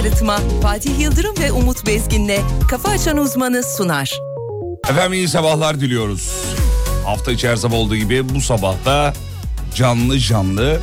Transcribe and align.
arıtma 0.00 0.38
Fatih 0.62 1.00
Yıldırım 1.00 1.34
ve 1.40 1.52
Umut 1.52 1.86
Bezgin'le 1.86 2.38
Kafa 2.70 2.88
Açan 2.88 3.16
Uzmanı 3.16 3.62
sunar. 3.62 4.20
Efendim 4.90 5.12
iyi 5.12 5.28
sabahlar 5.28 5.80
diliyoruz. 5.80 6.32
Hafta 7.04 7.32
içi 7.32 7.48
her 7.48 7.56
sabah 7.56 7.74
olduğu 7.74 7.96
gibi 7.96 8.34
bu 8.34 8.40
sabahta 8.40 9.12
canlı 9.74 10.18
canlı 10.18 10.80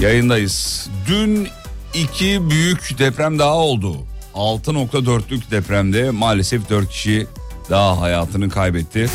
yayındayız. 0.00 0.88
Dün 1.08 1.48
iki 1.94 2.50
büyük 2.50 2.98
deprem 2.98 3.38
daha 3.38 3.54
oldu. 3.54 3.96
6.4'lük 4.34 5.50
depremde 5.50 6.10
maalesef 6.10 6.70
4 6.70 6.88
kişi 6.88 7.26
daha 7.70 8.00
hayatını 8.00 8.48
kaybetti. 8.48 9.10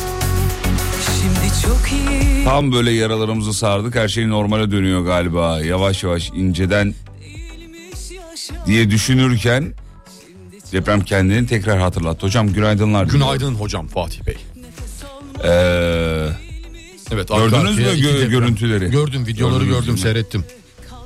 Şimdi 1.22 1.62
çok 1.64 1.92
iyi. 1.92 2.44
Tam 2.46 2.72
böyle 2.72 2.92
yaralarımızı 2.92 3.54
sardık 3.54 3.96
her 3.96 4.08
şey 4.08 4.30
normale 4.30 4.72
dönüyor 4.72 5.06
galiba. 5.06 5.62
Yavaş 5.62 6.04
yavaş 6.04 6.30
inceden 6.30 6.94
diye 8.68 8.90
düşünürken 8.92 9.74
deprem 10.72 11.02
kendini 11.02 11.48
tekrar 11.48 11.80
hatırlattı. 11.80 12.26
Hocam 12.26 12.54
günaydınlar. 12.54 13.06
Günaydın 13.06 13.56
hocam 13.56 13.88
Fatih 13.88 14.20
Bey. 14.26 14.38
Ee, 15.44 16.28
Evet, 17.12 17.28
Gördünüz 17.28 17.78
mü 17.78 17.84
gö- 17.84 18.30
görüntüleri? 18.30 18.92
Gördüm 18.92 19.28
videoları 19.28 19.64
Gördünüz 19.64 19.80
gördüm 19.80 19.94
mi? 19.94 20.00
seyrettim. 20.00 20.46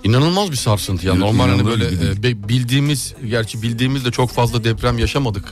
İnanılmaz 0.04 0.52
bir 0.52 0.56
sarsıntı 0.56 1.08
ya. 1.08 1.16
Normal 1.16 1.50
hani 1.50 1.66
böyle 1.66 1.86
e, 2.30 2.50
bildiğimiz 2.50 3.14
gerçi 3.30 3.62
bildiğimizde 3.62 4.12
çok 4.12 4.32
fazla 4.32 4.64
deprem 4.64 4.98
yaşamadık. 4.98 5.46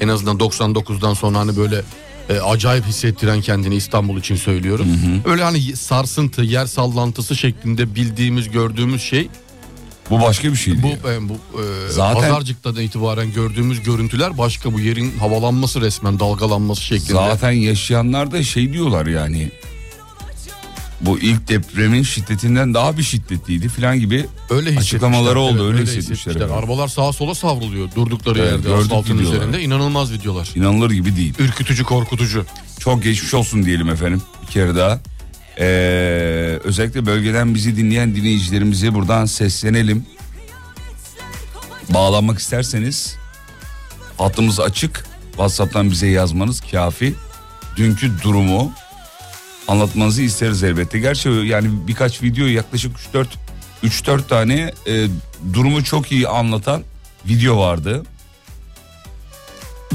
En 0.00 0.08
azından 0.08 0.36
99'dan 0.38 1.14
sonra 1.14 1.38
hani 1.38 1.56
böyle 1.56 1.82
e, 2.28 2.40
acayip 2.40 2.84
hissettiren 2.86 3.40
kendini 3.40 3.74
İstanbul 3.74 4.18
için 4.18 4.36
söylüyorum. 4.36 4.86
Öyle 5.24 5.42
hani 5.42 5.76
sarsıntı, 5.76 6.42
yer 6.42 6.66
sallantısı 6.66 7.36
şeklinde 7.36 7.94
bildiğimiz, 7.94 8.50
gördüğümüz 8.50 9.02
şey 9.02 9.28
bu 10.10 10.20
başka 10.20 10.52
bir 10.52 10.56
şeydi. 10.56 10.82
bu 10.82 11.08
ya. 11.08 11.14
e, 11.14 11.28
bu 11.28 11.32
e, 11.32 11.90
Zaten- 11.90 12.22
Pazarcık'tan 12.22 12.76
itibaren 12.76 13.32
gördüğümüz 13.32 13.82
görüntüler 13.82 14.38
başka 14.38 14.72
bu 14.72 14.80
yerin 14.80 15.18
havalanması 15.18 15.80
resmen 15.80 16.20
dalgalanması 16.20 16.82
şeklinde. 16.82 17.12
Zaten 17.12 17.50
yaşayanlar 17.50 18.32
da 18.32 18.42
şey 18.42 18.72
diyorlar 18.72 19.06
yani. 19.06 19.50
Bu 21.00 21.18
ilk 21.18 21.48
depremin 21.48 22.02
şiddetinden 22.02 22.74
daha 22.74 22.98
bir 22.98 23.02
şiddetliydi 23.02 23.68
falan 23.68 24.00
gibi 24.00 24.26
Öyle 24.50 24.78
Açıklamaları 24.78 25.38
hissetmişler. 25.38 25.64
oldu, 25.64 25.72
öyle 25.72 25.82
hissetmişler, 25.82 26.36
evet. 26.36 26.50
Arabalar 26.50 26.88
sağa 26.88 27.12
sola 27.12 27.34
savruluyor 27.34 27.88
durdukları 27.96 28.38
Evet, 28.38 28.52
yerde 28.52 28.74
asfaltın 28.74 29.18
üzerinde. 29.18 29.62
inanılmaz 29.62 30.12
videolar. 30.12 30.50
inanılır 30.54 30.90
gibi 30.90 31.16
değil. 31.16 31.34
Ürkütücü, 31.38 31.84
korkutucu. 31.84 32.44
Çok 32.78 33.02
geçmiş 33.02 33.34
olsun 33.34 33.64
diyelim 33.64 33.88
efendim 33.88 34.22
bir 34.42 34.46
kere 34.52 34.76
daha. 34.76 35.00
Ee, 35.58 36.49
özellikle 36.70 37.06
bölgeden 37.06 37.54
bizi 37.54 37.76
dinleyen 37.76 38.14
dinleyicilerimize 38.14 38.94
buradan 38.94 39.24
seslenelim. 39.24 40.06
Bağlanmak 41.88 42.38
isterseniz 42.38 43.16
hattımız 44.18 44.60
açık. 44.60 45.04
WhatsApp'tan 45.30 45.90
bize 45.90 46.06
yazmanız 46.06 46.60
kafi. 46.60 47.14
Dünkü 47.76 48.22
durumu 48.22 48.72
anlatmanızı 49.68 50.22
isteriz 50.22 50.62
elbette. 50.62 50.98
Gerçi 50.98 51.28
yani 51.28 51.68
birkaç 51.88 52.22
video 52.22 52.46
yaklaşık 52.46 52.96
3-4 53.14 53.26
3-4 53.84 54.28
tane 54.28 54.72
e, 54.86 55.06
durumu 55.52 55.84
çok 55.84 56.12
iyi 56.12 56.28
anlatan 56.28 56.82
video 57.28 57.58
vardı. 57.58 58.02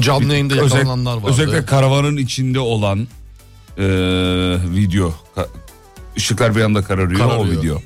Canlı 0.00 0.32
yayında 0.32 0.56
yakalananlar 0.56 1.16
vardı. 1.16 1.26
Özellikle 1.30 1.64
karavanın 1.64 2.16
içinde 2.16 2.60
olan 2.60 3.08
e, 3.78 3.84
video. 4.74 5.14
Ka- 5.36 5.48
Işıklar 6.16 6.56
bir 6.56 6.60
anda 6.60 6.82
kararıyor, 6.82 7.26
o 7.26 7.28
Kararıyor. 7.28 7.62
video. 7.62 7.82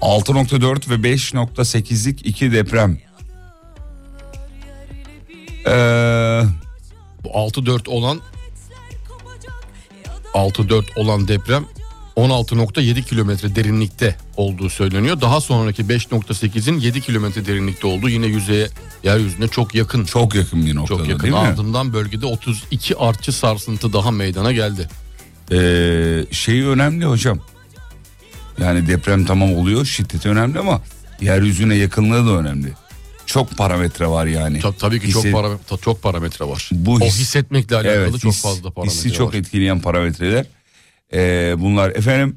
6.4 0.00 0.90
ve 0.90 0.94
5.8'lik 0.94 2.26
iki 2.26 2.52
deprem. 2.52 2.98
Ee, 5.66 6.42
Bu 7.24 7.28
6-4 7.28 7.88
olan 7.88 8.20
6-4 10.34 10.84
olan 10.96 11.28
deprem 11.28 11.64
16.7 12.16 13.02
kilometre 13.02 13.54
derinlikte 13.56 14.16
olduğu 14.36 14.70
söyleniyor. 14.70 15.20
Daha 15.20 15.40
sonraki 15.40 15.82
5.8'in 15.82 16.78
7 16.80 17.00
kilometre 17.00 17.46
derinlikte 17.46 17.86
olduğu 17.86 18.08
yine 18.08 18.26
yüzeye 18.26 18.68
yeryüzüne 19.04 19.48
çok 19.48 19.74
yakın. 19.74 20.04
Çok, 20.04 20.08
çok 20.22 20.34
yakın 20.34 20.66
bir 20.66 20.74
noktada 20.74 21.06
yakın. 21.06 21.22
değil 21.22 21.32
mi? 21.32 21.38
Ardından 21.38 21.92
bölgede 21.92 22.26
32 22.26 22.96
artçı 22.96 23.32
sarsıntı 23.32 23.92
daha 23.92 24.10
meydana 24.10 24.52
geldi. 24.52 24.88
Ee, 25.52 26.24
şey 26.30 26.62
önemli 26.62 27.04
hocam. 27.04 27.40
Yani 28.60 28.86
deprem 28.86 29.24
tamam 29.24 29.54
oluyor, 29.54 29.84
şiddeti 29.84 30.28
önemli 30.28 30.58
ama 30.58 30.82
yeryüzüne 31.20 31.74
yakınlığı 31.74 32.26
da 32.26 32.38
önemli. 32.38 32.72
Çok 33.26 33.50
parametre 33.56 34.06
var 34.06 34.26
yani. 34.26 34.60
Ta- 34.60 34.72
tabii 34.72 35.00
ki 35.00 35.06
Hisset- 35.08 35.22
çok 35.22 35.32
parametre, 35.32 35.76
çok 35.76 36.02
parametre 36.02 36.44
var. 36.44 36.68
Bu 36.72 36.94
o 36.94 37.00
his- 37.00 37.18
hissetmekle 37.18 37.76
alakalı 37.76 37.92
Evet, 37.94 38.20
çok 38.20 38.32
his- 38.32 38.42
fazla 38.42 38.70
parametre 38.70 38.96
Hissi 38.96 39.12
çok 39.12 39.28
var. 39.34 39.38
etkileyen 39.38 39.80
parametreler. 39.80 40.46
Ee, 41.12 41.54
bunlar 41.58 41.90
efendim 41.90 42.36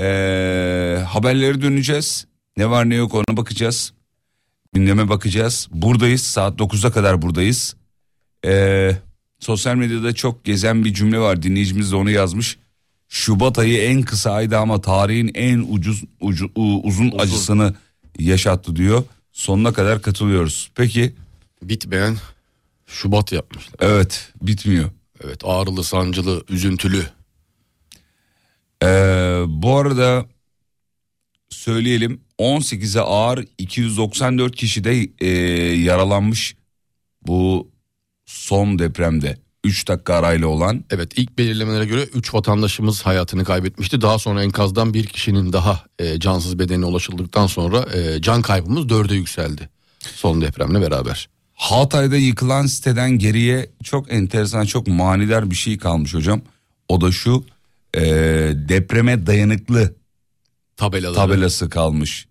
ee, 0.00 1.02
haberlere 1.08 1.62
döneceğiz. 1.62 2.26
Ne 2.56 2.70
var 2.70 2.88
ne 2.90 2.94
yok 2.94 3.14
ona 3.14 3.36
bakacağız. 3.36 3.92
Gündeme 4.72 5.08
bakacağız. 5.08 5.68
Buradayız 5.72 6.22
saat 6.22 6.58
9'a 6.58 6.90
kadar 6.92 7.22
buradayız. 7.22 7.76
Ee, 8.46 8.96
sosyal 9.40 9.74
medyada 9.74 10.14
çok 10.14 10.44
gezen 10.44 10.84
bir 10.84 10.94
cümle 10.94 11.18
var. 11.18 11.42
Dinleyicimiz 11.42 11.92
de 11.92 11.96
onu 11.96 12.10
yazmış. 12.10 12.58
Şubat 13.08 13.58
ayı 13.58 13.78
en 13.82 14.02
kısa 14.02 14.32
aydı 14.32 14.58
ama 14.58 14.80
tarihin 14.80 15.30
en 15.34 15.66
ucuz 15.70 16.02
ucu- 16.20 16.50
u- 16.54 16.82
uzun 16.82 17.12
acısını 17.18 17.74
yaşattı 18.18 18.76
diyor. 18.76 19.04
Sonuna 19.32 19.72
kadar 19.72 20.02
katılıyoruz. 20.02 20.70
Peki 20.74 21.14
Bitmeyen 21.62 22.16
Şubat 22.86 23.32
yapmışlar. 23.32 23.74
evet 23.80 24.32
bitmiyor. 24.42 24.90
Evet 25.24 25.40
ağrılı, 25.44 25.84
sancılı, 25.84 26.44
üzüntülü. 26.48 27.02
Ee, 28.82 28.86
bu 29.48 29.76
arada 29.76 30.26
söyleyelim 31.50 32.20
18'e 32.38 33.00
ağır 33.00 33.46
294 33.58 34.56
kişi 34.56 34.84
de 34.84 35.08
e, 35.20 35.28
yaralanmış 35.76 36.56
bu 37.26 37.69
son 38.30 38.78
depremde 38.78 39.38
3 39.64 39.88
dakika 39.88 40.14
arayla 40.14 40.46
olan 40.46 40.84
Evet 40.90 41.12
ilk 41.16 41.38
belirlemelere 41.38 41.84
göre 41.84 42.02
3 42.02 42.34
vatandaşımız 42.34 43.02
hayatını 43.02 43.44
kaybetmişti. 43.44 44.00
Daha 44.00 44.18
sonra 44.18 44.42
enkazdan 44.42 44.94
bir 44.94 45.06
kişinin 45.06 45.52
daha 45.52 45.84
e, 45.98 46.20
cansız 46.20 46.58
bedenine 46.58 46.84
ulaşıldıktan 46.84 47.46
sonra 47.46 47.86
e, 47.94 48.20
can 48.22 48.42
kaybımız 48.42 48.84
4'e 48.86 49.14
yükseldi. 49.16 49.68
Son 50.14 50.40
depremle 50.40 50.80
beraber. 50.80 51.28
Hatay'da 51.54 52.16
yıkılan 52.16 52.66
siteden 52.66 53.18
geriye 53.18 53.70
çok 53.84 54.12
enteresan 54.12 54.64
çok 54.64 54.86
manidar 54.86 55.50
bir 55.50 55.56
şey 55.56 55.78
kalmış 55.78 56.14
hocam. 56.14 56.42
O 56.88 57.00
da 57.00 57.12
şu 57.12 57.44
e, 57.94 58.02
depreme 58.68 59.26
dayanıklı 59.26 59.94
Tabelaları. 60.76 61.14
tabelası 61.14 61.70
kalmış. 61.70 62.26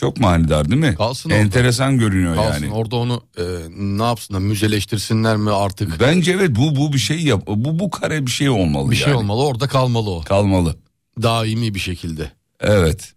Çok 0.00 0.20
manidar 0.20 0.68
değil 0.70 0.80
mi? 0.80 0.94
Kalsın 0.94 1.30
orada. 1.30 1.40
Enteresan 1.42 1.98
görünüyor 1.98 2.34
Kalsın 2.34 2.64
yani. 2.64 2.74
orada 2.74 2.96
onu 2.96 3.22
e, 3.38 3.42
ne 3.78 4.02
yapsınlar 4.02 4.40
müzeleştirsinler 4.40 5.36
mi 5.36 5.50
artık? 5.50 6.00
Bence 6.00 6.32
evet 6.32 6.50
bu 6.56 6.76
bu 6.76 6.92
bir 6.92 6.98
şey 6.98 7.20
yap. 7.20 7.42
Bu 7.46 7.78
bu 7.78 7.90
kare 7.90 8.26
bir 8.26 8.30
şey 8.30 8.48
olmalı 8.50 8.90
Bir 8.90 8.96
şey 8.96 9.08
yani. 9.08 9.16
olmalı 9.18 9.42
orada 9.46 9.66
kalmalı 9.68 10.10
o. 10.10 10.20
Kalmalı. 10.22 10.76
Daimi 11.22 11.74
bir 11.74 11.80
şekilde. 11.80 12.30
Evet. 12.60 13.12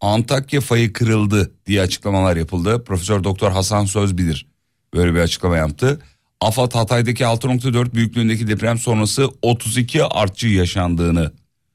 Antakya 0.00 0.60
fayı 0.60 0.92
kırıldı 0.92 1.52
diye 1.66 1.80
açıklamalar 1.82 2.36
yapıldı. 2.36 2.84
Profesör 2.84 3.24
Doktor 3.24 3.50
Hasan 3.52 3.84
Sözbilir 3.84 4.46
böyle 4.94 5.14
bir 5.14 5.20
açıklama 5.20 5.56
yaptı. 5.56 6.00
AFAD 6.40 6.74
Hatay'daki 6.74 7.24
6.4 7.24 7.94
büyüklüğündeki 7.94 8.48
deprem 8.48 8.78
sonrası 8.78 9.28
32 9.42 10.04
artçı 10.04 10.48
yaşandığını 10.48 11.32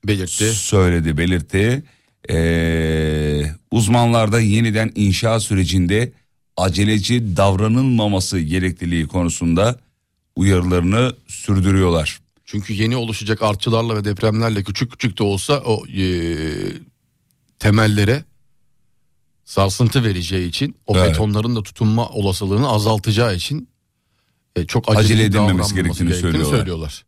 Belirtti. 0.08 0.54
söyledi, 0.54 1.18
belirtti. 1.18 1.84
Ee, 2.30 3.44
uzmanlar 3.72 4.32
da 4.32 4.40
yeniden 4.40 4.92
inşa 4.96 5.40
sürecinde 5.40 6.12
aceleci 6.58 7.38
davranılmaması 7.38 8.40
gerekliliği 8.40 9.08
konusunda 9.08 9.80
uyarılarını 10.36 11.16
sürdürüyorlar. 11.28 12.20
Çünkü 12.46 12.74
yeni 12.74 12.96
oluşacak 12.96 13.42
artçılarla 13.42 13.96
ve 13.98 14.04
depremlerle 14.06 14.64
küçük 14.64 14.92
küçük 14.92 15.20
de 15.20 15.24
olsa 15.24 15.60
o 15.66 15.86
e, 15.88 16.04
temellere 17.60 18.24
sarsıntı 19.46 20.04
vereceği 20.04 20.48
için 20.50 20.76
o 20.88 20.98
Evet. 20.98 21.10
betonların 21.10 21.56
da 21.56 21.64
tutunma 21.64 22.10
olasılığını 22.10 22.70
azaltacağı 22.70 23.36
için 23.36 23.70
e, 24.56 24.66
çok 24.66 24.90
acele, 24.90 25.00
Acele 25.00 25.24
edilmemesi 25.24 25.44
davranmaması 25.44 25.76
gerektiğini 25.76 26.14
söylüyorlar. 26.14 26.58
söylüyorlar. 26.58 27.06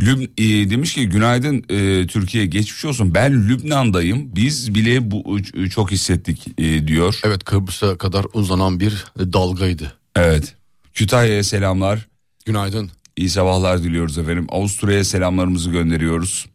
Lüb 0.00 0.22
e, 0.38 0.70
demiş 0.70 0.94
ki 0.94 1.08
günaydın 1.08 1.64
e, 1.68 2.06
Türkiye 2.06 2.46
geçmiş 2.46 2.84
olsun 2.84 3.14
ben 3.14 3.48
Lübnan'dayım 3.48 4.36
biz 4.36 4.74
bile 4.74 5.10
bu 5.10 5.38
e, 5.54 5.68
çok 5.68 5.90
hissettik 5.90 6.46
e, 6.58 6.86
diyor. 6.88 7.20
Evet 7.24 7.44
Kıbrıs'a 7.44 7.98
kadar 7.98 8.26
uzanan 8.34 8.80
bir 8.80 9.04
dalgaydı. 9.18 9.92
Evet 10.16 10.54
Kütahya'ya 10.94 11.44
selamlar 11.44 12.08
Günaydın. 12.46 12.90
iyi 13.16 13.28
sabahlar 13.30 13.82
diliyoruz 13.82 14.18
efendim 14.18 14.46
Avusturya'ya 14.48 15.04
selamlarımızı 15.04 15.70
gönderiyoruz. 15.70 16.46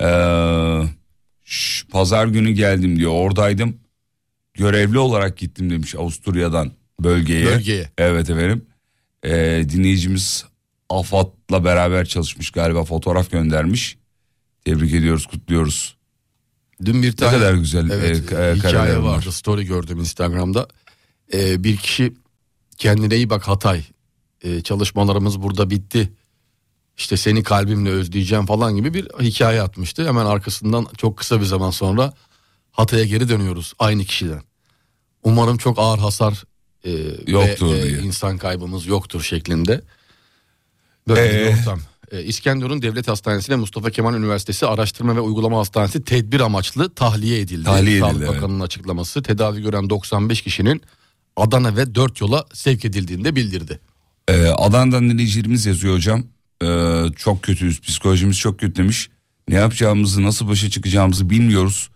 Ee, 0.00 0.82
şş, 1.44 1.84
pazar 1.90 2.26
günü 2.26 2.50
geldim 2.50 2.98
diyor. 2.98 3.12
Oradaydım. 3.14 3.76
Görevli 4.54 4.98
olarak 4.98 5.36
gittim 5.36 5.70
demiş 5.70 5.94
Avusturya'dan 5.94 6.72
bölgeye. 7.00 7.46
Bölgeye. 7.46 7.90
Evet 7.98 8.30
efendim. 8.30 8.66
Ee, 9.24 9.64
dinleyicimiz 9.68 10.44
AFAD'la 10.90 11.64
beraber 11.64 12.06
çalışmış 12.06 12.50
galiba 12.50 12.84
fotoğraf 12.84 13.30
göndermiş. 13.30 13.98
Tebrik 14.64 14.94
ediyoruz, 14.94 15.26
kutluyoruz. 15.26 15.96
Dün 16.84 17.02
bir 17.02 17.12
tane 17.16 17.32
kadar 17.32 17.54
güzel, 17.54 17.90
evet, 17.90 18.16
e, 18.16 18.34
ka- 18.34 18.54
hikaye 18.56 18.96
vardı. 18.96 19.02
var. 19.02 19.22
Story 19.22 19.64
gördüm 19.64 19.98
Instagram'da. 20.00 20.68
Ee, 21.32 21.64
bir 21.64 21.76
kişi 21.76 22.14
kendine 22.76 23.16
iyi 23.16 23.30
bak 23.30 23.48
Hatay. 23.48 23.84
Ee, 24.42 24.60
çalışmalarımız 24.62 25.42
burada 25.42 25.70
bitti. 25.70 26.12
İşte 26.96 27.16
seni 27.16 27.42
kalbimle 27.42 27.90
özleyeceğim 27.90 28.46
falan 28.46 28.76
gibi 28.76 28.94
bir 28.94 29.04
hikaye 29.20 29.62
atmıştı. 29.62 30.08
Hemen 30.08 30.26
arkasından 30.26 30.86
çok 30.96 31.16
kısa 31.16 31.40
bir 31.40 31.44
zaman 31.46 31.70
sonra 31.70 32.12
Hatay'a 32.72 33.04
geri 33.04 33.28
dönüyoruz 33.28 33.72
aynı 33.78 34.04
kişiden. 34.04 34.42
Umarım 35.22 35.56
çok 35.56 35.78
ağır 35.78 35.98
hasar 35.98 36.44
e, 36.84 36.90
Yoktur 37.26 37.72
ve, 37.74 37.78
e, 37.78 37.82
diye. 37.82 37.98
insan 37.98 38.38
kaybımız 38.38 38.86
yoktur 38.86 39.22
şeklinde. 39.22 39.80
Böyle 41.08 41.42
Ee? 41.42 41.52
bir 41.52 41.60
ortam. 41.60 41.80
Ee, 42.12 42.22
İskenderun 42.22 42.82
Devlet 42.82 43.08
Hastanesi 43.08 43.48
ile 43.48 43.56
Mustafa 43.56 43.90
Kemal 43.90 44.14
Üniversitesi 44.14 44.66
Araştırma 44.66 45.16
ve 45.16 45.20
Uygulama 45.20 45.58
Hastanesi 45.58 46.04
tedbir 46.04 46.40
amaçlı 46.40 46.94
tahliye 46.94 47.40
edildi. 47.40 47.64
Tahliye 47.64 48.00
Sağlık 48.00 48.14
edildi, 48.16 48.24
evet. 48.30 48.36
Bakanı'nın 48.36 48.60
açıklaması 48.60 49.22
tedavi 49.22 49.62
gören 49.62 49.90
95 49.90 50.42
kişinin 50.42 50.82
Adana 51.36 51.76
ve 51.76 51.94
4 51.94 52.20
yola 52.20 52.44
sevk 52.52 52.84
edildiğini 52.84 53.24
de 53.24 53.36
bildirdi. 53.36 53.80
Ee, 54.28 54.46
Adana'dan 54.46 55.10
dinleyicilerimiz 55.10 55.66
yazıyor 55.66 55.94
hocam. 55.94 56.24
Ee, 56.62 57.04
çok 57.16 57.42
kötüyüz, 57.42 57.80
psikolojimiz 57.80 58.38
çok 58.38 58.60
kötü 58.60 58.76
demiş. 58.76 59.10
Ne 59.48 59.54
yapacağımızı, 59.54 60.22
nasıl 60.22 60.48
başa 60.48 60.70
çıkacağımızı 60.70 61.30
bilmiyoruz 61.30 61.88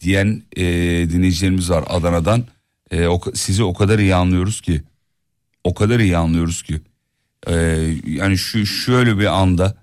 diyen 0.00 0.42
e, 0.56 0.62
dinleyicilerimiz 1.10 1.70
var 1.70 1.84
Adana'dan. 1.88 2.44
E, 2.90 3.06
o, 3.06 3.20
sizi 3.34 3.62
o 3.64 3.74
kadar 3.74 3.98
iyi 3.98 4.14
anlıyoruz 4.14 4.60
ki. 4.60 4.82
O 5.64 5.74
kadar 5.74 6.00
iyi 6.00 6.16
anlıyoruz 6.16 6.62
ki. 6.62 6.80
Ee, 7.46 7.54
yani 8.06 8.38
şu 8.38 8.66
şöyle 8.66 9.18
bir 9.18 9.40
anda 9.40 9.74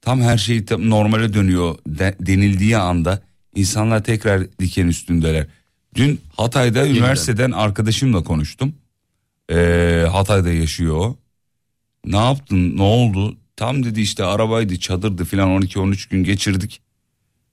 tam 0.00 0.20
her 0.20 0.38
şey 0.38 0.64
tam 0.64 0.90
normale 0.90 1.32
dönüyor 1.34 1.78
de- 1.88 2.16
denildiği 2.20 2.76
anda 2.76 3.22
insanlar 3.54 4.04
tekrar 4.04 4.58
diken 4.58 4.86
üstündeler. 4.86 5.46
Dün 5.94 6.20
Hatay'da 6.36 6.86
üniversiteden 6.88 7.50
arkadaşımla 7.50 8.22
konuştum. 8.24 8.74
Ee, 9.52 10.06
Hatay'da 10.12 10.50
yaşıyor 10.52 10.96
o. 10.96 11.18
Ne 12.04 12.16
yaptın 12.16 12.76
ne 12.76 12.82
oldu? 12.82 13.36
Tam 13.56 13.84
dedi 13.84 14.00
işte 14.00 14.24
arabaydı 14.24 14.78
çadırdı 14.78 15.24
filan 15.24 15.48
12-13 15.48 16.10
gün 16.10 16.24
geçirdik. 16.24 16.80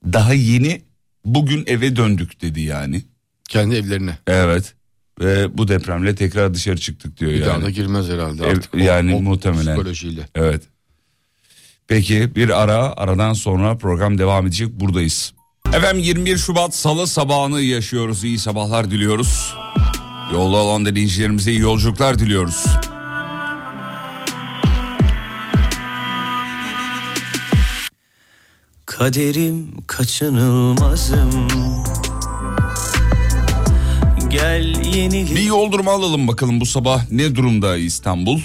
Daha 0.06 0.34
yeni 0.34 0.82
bugün 1.26 1.64
eve 1.68 1.96
döndük 1.96 2.42
dedi 2.42 2.62
yani. 2.62 3.02
Kendi 3.50 3.76
evlerine. 3.76 4.18
Evet 4.28 4.74
ve 5.20 5.58
bu 5.58 5.68
depremle 5.68 6.16
tekrar 6.16 6.54
dışarı 6.54 6.78
çıktık 6.78 7.18
diyor 7.20 7.32
Bir 7.32 7.42
daha 7.46 7.58
da 7.58 7.64
yani. 7.64 7.74
girmez 7.74 8.10
herhalde 8.10 8.46
artık. 8.46 8.76
yani 8.76 9.22
muhtemelen. 9.22 9.76
Psikolojiyle. 9.76 10.28
Evet. 10.36 10.62
Peki 11.88 12.36
bir 12.36 12.62
ara 12.64 12.94
aradan 12.98 13.34
sonra 13.34 13.78
program 13.78 14.18
devam 14.18 14.48
edecek 14.48 14.70
buradayız. 14.80 15.34
Efendim 15.74 16.04
21 16.04 16.38
Şubat 16.38 16.76
Salı 16.76 17.08
sabahını 17.08 17.62
yaşıyoruz. 17.62 18.24
İyi 18.24 18.40
sabahlar 18.40 18.92
diliyoruz. 18.92 19.54
Yolda 20.34 20.58
olan 20.58 20.86
dinleyicilerimize 20.86 21.52
iyi 21.52 21.60
yolculuklar 21.60 22.20
diliyoruz. 22.20 22.66
Kaderim 28.86 29.68
kaçınılmazım 29.88 31.48
Gel 34.30 34.86
yenile 34.86 35.36
Bir 35.36 35.42
yol 35.44 35.72
durumu 35.72 35.92
alalım 35.92 36.28
bakalım 36.28 36.62
bu 36.62 36.66
sabah 36.66 37.12
ne 37.12 37.36
durumda 37.36 37.78
İstanbul? 37.78 38.40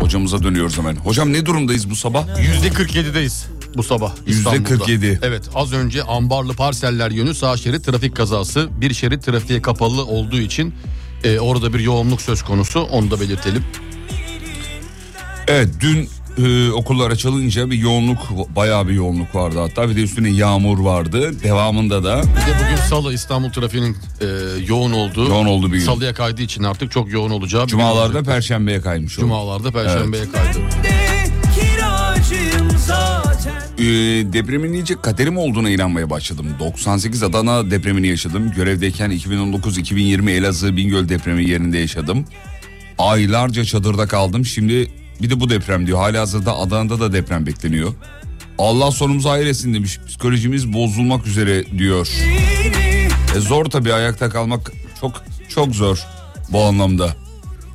Hocamıza 0.00 0.42
dönüyoruz 0.42 0.78
hemen. 0.78 0.96
Hocam 0.96 1.32
ne 1.32 1.46
durumdayız 1.46 1.90
bu 1.90 1.96
sabah? 1.96 2.26
%47'deyiz 2.28 3.44
bu 3.76 3.82
sabah 3.82 4.14
İstanbul'da. 4.26 4.84
%47. 4.84 5.18
Evet 5.22 5.44
az 5.54 5.72
önce 5.72 6.02
ambarlı 6.02 6.54
parseller 6.54 7.10
yönü 7.10 7.34
sağ 7.34 7.56
şerit 7.56 7.84
trafik 7.84 8.16
kazası. 8.16 8.68
Bir 8.80 8.94
şerit 8.94 9.22
trafiğe 9.24 9.62
kapalı 9.62 10.04
olduğu 10.04 10.40
için 10.40 10.74
e, 11.24 11.40
orada 11.40 11.72
bir 11.74 11.80
yoğunluk 11.80 12.22
söz 12.22 12.42
konusu 12.42 12.80
onu 12.80 13.10
da 13.10 13.20
belirtelim. 13.20 13.64
Evet 15.48 15.68
dün 15.80 16.08
e, 16.38 16.70
okullar 16.70 17.10
açılınca 17.10 17.70
bir 17.70 17.78
yoğunluk 17.78 18.18
bayağı 18.56 18.88
bir 18.88 18.92
yoğunluk 18.92 19.34
vardı 19.34 19.58
hatta 19.60 19.88
bir 19.90 19.96
de 19.96 20.02
üstüne 20.02 20.28
yağmur 20.30 20.78
vardı. 20.78 21.42
Devamında 21.42 22.04
da 22.04 22.18
Bir 22.22 22.26
de 22.26 22.56
bugün 22.64 22.76
salı 22.88 23.14
İstanbul 23.14 23.50
trafiğinin 23.50 23.96
e, 24.20 24.26
yoğun 24.66 24.92
olduğu. 24.92 25.28
yoğun 25.28 25.46
oldu 25.46 25.72
bir 25.72 25.78
gün. 25.78 25.84
Salıya 25.86 26.14
kaydığı 26.14 26.42
için 26.42 26.62
artık 26.62 26.90
çok 26.92 27.12
yoğun 27.12 27.30
olacağı. 27.30 27.62
bir 27.64 27.68
Cumalarda 27.70 28.06
olacak. 28.06 28.24
perşembeye 28.24 28.80
kaymış 28.80 29.18
oldu. 29.18 29.20
Cumalarda 29.26 29.70
perşembeye 29.70 30.24
kaydı. 30.32 30.58
kiracıyım 31.54 32.70
zaten 32.86 33.54
Ee, 33.78 33.82
depremin 34.32 34.72
iyice 34.72 34.94
kaderim 35.02 35.36
olduğuna 35.38 35.70
inanmaya 35.70 36.10
başladım. 36.10 36.46
98 36.60 37.22
Adana 37.22 37.70
depremini 37.70 38.06
yaşadım. 38.08 38.52
Görevdeyken 38.56 39.10
2019-2020 39.10 40.30
Elazığ 40.30 40.76
Bingöl 40.76 41.08
depremi 41.08 41.44
yerinde 41.50 41.78
yaşadım. 41.78 42.24
Aylarca 42.98 43.64
çadırda 43.64 44.06
kaldım. 44.06 44.44
Şimdi 44.44 44.90
bir 45.22 45.30
de 45.30 45.40
bu 45.40 45.50
deprem 45.50 45.86
diyor. 45.86 45.98
Halihazırda 45.98 46.56
Adana'da 46.56 47.00
da 47.00 47.12
deprem 47.12 47.46
bekleniyor. 47.46 47.92
Allah 48.58 48.90
sonumuzu 48.90 49.28
hayır 49.30 49.46
etsin 49.46 49.74
demiş. 49.74 49.98
Psikolojimiz 50.08 50.72
bozulmak 50.72 51.26
üzere 51.26 51.64
diyor. 51.78 52.08
E 53.36 53.40
zor 53.40 53.64
tabii 53.64 53.92
ayakta 53.94 54.28
kalmak 54.30 54.72
çok 55.00 55.24
çok 55.48 55.74
zor 55.74 56.06
bu 56.48 56.62
anlamda. 56.62 57.23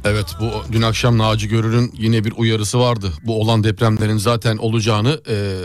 Evet 0.06 0.36
bu 0.40 0.74
dün 0.74 0.82
akşam 0.82 1.18
Naci 1.18 1.48
Görür'ün 1.48 1.92
yine 1.98 2.24
bir 2.24 2.34
uyarısı 2.38 2.80
vardı. 2.80 3.12
Bu 3.24 3.42
olan 3.42 3.64
depremlerin 3.64 4.18
zaten 4.18 4.58
olacağını 4.58 5.22
e, 5.30 5.56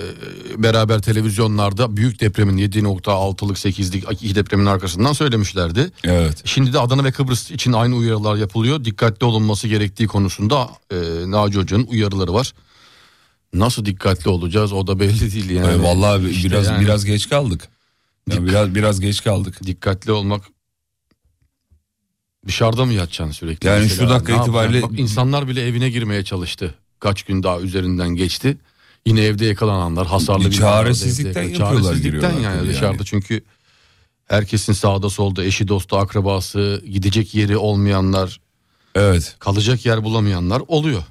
beraber 0.63 1.03
televizyonlarda 1.03 1.97
büyük 1.97 2.21
depremin 2.21 2.59
7.6'lık 2.59 3.57
8'lik 3.57 4.05
iki 4.13 4.35
depremin 4.35 4.67
arkasından 4.67 5.13
söylemişlerdi. 5.13 5.91
Evet. 6.05 6.43
Şimdi 6.45 6.73
de 6.73 6.79
Adana 6.81 7.05
ve 7.05 7.13
Kıbrıs 7.13 7.51
için 7.51 7.73
aynı 7.73 7.95
uyarılar 7.95 8.37
yapılıyor. 8.37 8.85
Dikkatli 8.85 9.25
olunması 9.27 9.69
gerektiği 9.69 10.07
konusunda 10.07 10.69
e, 10.91 10.97
Naci 11.31 11.59
Hoca'nın 11.59 11.87
uyarıları 11.87 12.35
var. 12.35 12.53
Nasıl 13.55 13.85
dikkatli 13.85 14.31
olacağız 14.31 14.73
o 14.73 14.87
da 14.87 15.01
belli 15.01 15.33
değil 15.33 15.51
yani. 15.51 15.73
E, 15.73 15.83
vallahi 15.83 16.29
İşte 16.29 16.49
biraz 16.51 16.67
yani 16.67 16.81
biraz 16.85 17.05
geç 17.05 17.29
kaldık. 17.29 17.69
Ya 18.31 18.37
Dik- 18.37 18.47
biraz 18.47 18.75
biraz 18.75 19.01
geç 19.01 19.25
kaldık. 19.25 19.67
dikkatli 19.67 20.13
olmak 20.13 20.43
dışarıda 22.47 22.85
mı 22.85 22.93
yatacaksın 22.93 23.33
sürekli? 23.33 23.67
Yani 23.69 23.83
mesela? 23.83 24.07
şu 24.09 24.15
dakika 24.15 24.33
Ne 24.37 24.39
itibariyle- 24.43 24.83
Bak, 24.83 24.91
insanlar 24.99 25.49
bile 25.49 25.67
evine 25.67 25.91
girmeye 25.91 26.25
çalıştı. 26.25 26.75
Kaç 27.01 27.23
gün 27.23 27.43
daha 27.43 27.61
üzerinden 27.61 28.09
geçti. 28.09 28.57
Yine 29.07 29.21
evde 29.25 29.47
yakalananlar 29.47 30.07
hasarlı 30.07 30.45
Bir 30.45 30.53
çaresizlikten 30.53 31.43
yapıyorlar, 31.43 31.83
Çaresizlikten 31.83 32.33
yani 32.41 32.59
tabii 32.59 32.69
dışarıda 32.69 32.87
yani. 32.87 33.05
çünkü 33.05 33.43
herkesin 34.27 34.73
sağda 34.73 35.11
solda 35.11 35.45
eşi 35.45 35.69
dostu 35.69 35.97
akrabası 35.97 36.83
gidecek 36.91 37.35
yeri 37.35 37.57
olmayanlar 37.57 38.41
Evet. 38.95 39.37
kalacak 39.39 39.87
yer 39.87 40.05
bulamayanlar 40.05 40.63
oluyor. 40.69 41.03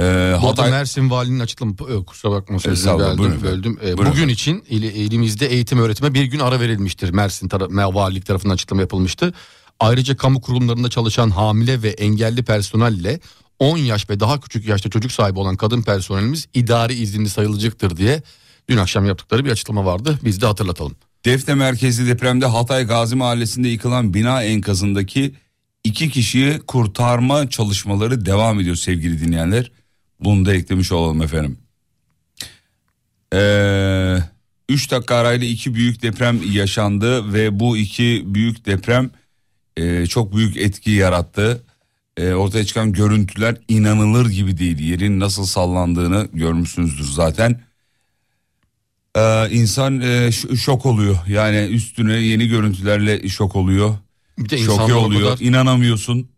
Ee, 0.00 0.34
Bu 0.42 0.48
Hatay 0.48 0.70
Mersin 0.70 1.10
Valinin 1.10 1.40
açıklama 1.40 1.76
kusura 2.06 2.32
bakma 2.32 2.58
sözünü 2.58 2.72
Estağfurullah, 2.92 3.18
böldüm. 3.18 3.42
böldüm. 3.42 3.78
Buyurun 3.82 4.06
bugün 4.12 4.28
için 4.28 4.64
il- 4.68 4.82
elimizde 5.06 5.46
eğitim 5.46 5.78
öğretime 5.78 6.14
bir 6.14 6.24
gün 6.24 6.38
ara 6.38 6.60
verilmiştir. 6.60 7.10
Mersin 7.10 7.48
Me- 7.48 7.94
Valilik 7.94 8.26
tarafından 8.26 8.54
açıklama 8.54 8.82
yapılmıştı. 8.82 9.34
Ayrıca 9.80 10.16
kamu 10.16 10.40
kurumlarında 10.40 10.90
çalışan 10.90 11.30
hamile 11.30 11.82
ve 11.82 11.88
engelli 11.88 12.42
personelle 12.42 13.20
10 13.58 13.78
yaş 13.78 14.10
ve 14.10 14.20
daha 14.20 14.40
küçük 14.40 14.68
yaşta 14.68 14.90
çocuk 14.90 15.12
sahibi 15.12 15.38
olan 15.38 15.56
kadın 15.56 15.82
personelimiz 15.82 16.48
idari 16.54 16.94
izinli 16.94 17.28
sayılacaktır 17.28 17.96
diye 17.96 18.22
dün 18.68 18.76
akşam 18.76 19.06
yaptıkları 19.06 19.44
bir 19.44 19.50
açıklama 19.50 19.84
vardı. 19.84 20.18
Biz 20.24 20.40
de 20.40 20.46
hatırlatalım. 20.46 20.96
Defne 21.24 21.54
merkezli 21.54 22.06
depremde 22.06 22.46
Hatay 22.46 22.86
Gazi 22.86 23.16
Mahallesi'nde 23.16 23.68
yıkılan 23.68 24.14
bina 24.14 24.42
enkazındaki 24.42 25.34
iki 25.84 26.10
kişiyi 26.10 26.58
kurtarma 26.58 27.50
çalışmaları 27.50 28.26
devam 28.26 28.60
ediyor 28.60 28.76
sevgili 28.76 29.20
dinleyenler. 29.20 29.70
Bunu 30.20 30.44
da 30.46 30.54
eklemiş 30.54 30.92
olalım 30.92 31.22
efendim. 31.22 31.58
Ee, 33.34 34.18
üç 34.68 34.90
dakika 34.90 35.16
arayla 35.16 35.46
iki 35.46 35.74
büyük 35.74 36.02
deprem 36.02 36.52
yaşandı 36.52 37.32
ve 37.32 37.60
bu 37.60 37.76
iki 37.76 38.22
büyük 38.26 38.66
deprem 38.66 39.10
e, 39.78 40.06
çok 40.06 40.36
büyük 40.36 40.56
etki 40.56 40.90
yarattı. 40.90 41.62
E, 42.16 42.32
ortaya 42.32 42.64
çıkan 42.64 42.92
görüntüler 42.92 43.56
inanılır 43.68 44.30
gibi 44.30 44.58
değil. 44.58 44.78
Yerin 44.78 45.20
nasıl 45.20 45.44
sallandığını 45.46 46.28
görmüşsünüzdür 46.32 47.04
zaten. 47.04 47.60
Ee, 49.16 49.50
insan 49.50 50.00
e, 50.00 50.32
şok 50.32 50.86
oluyor. 50.86 51.18
Yani 51.28 51.56
üstüne 51.56 52.12
yeni 52.12 52.48
görüntülerle 52.48 53.28
şok 53.28 53.56
oluyor. 53.56 53.96
Bir 54.38 54.48
de 54.48 54.70
o 54.70 54.94
oluyor. 54.94 55.30
kadar 55.30 55.44
İnanamıyorsun. 55.46 56.28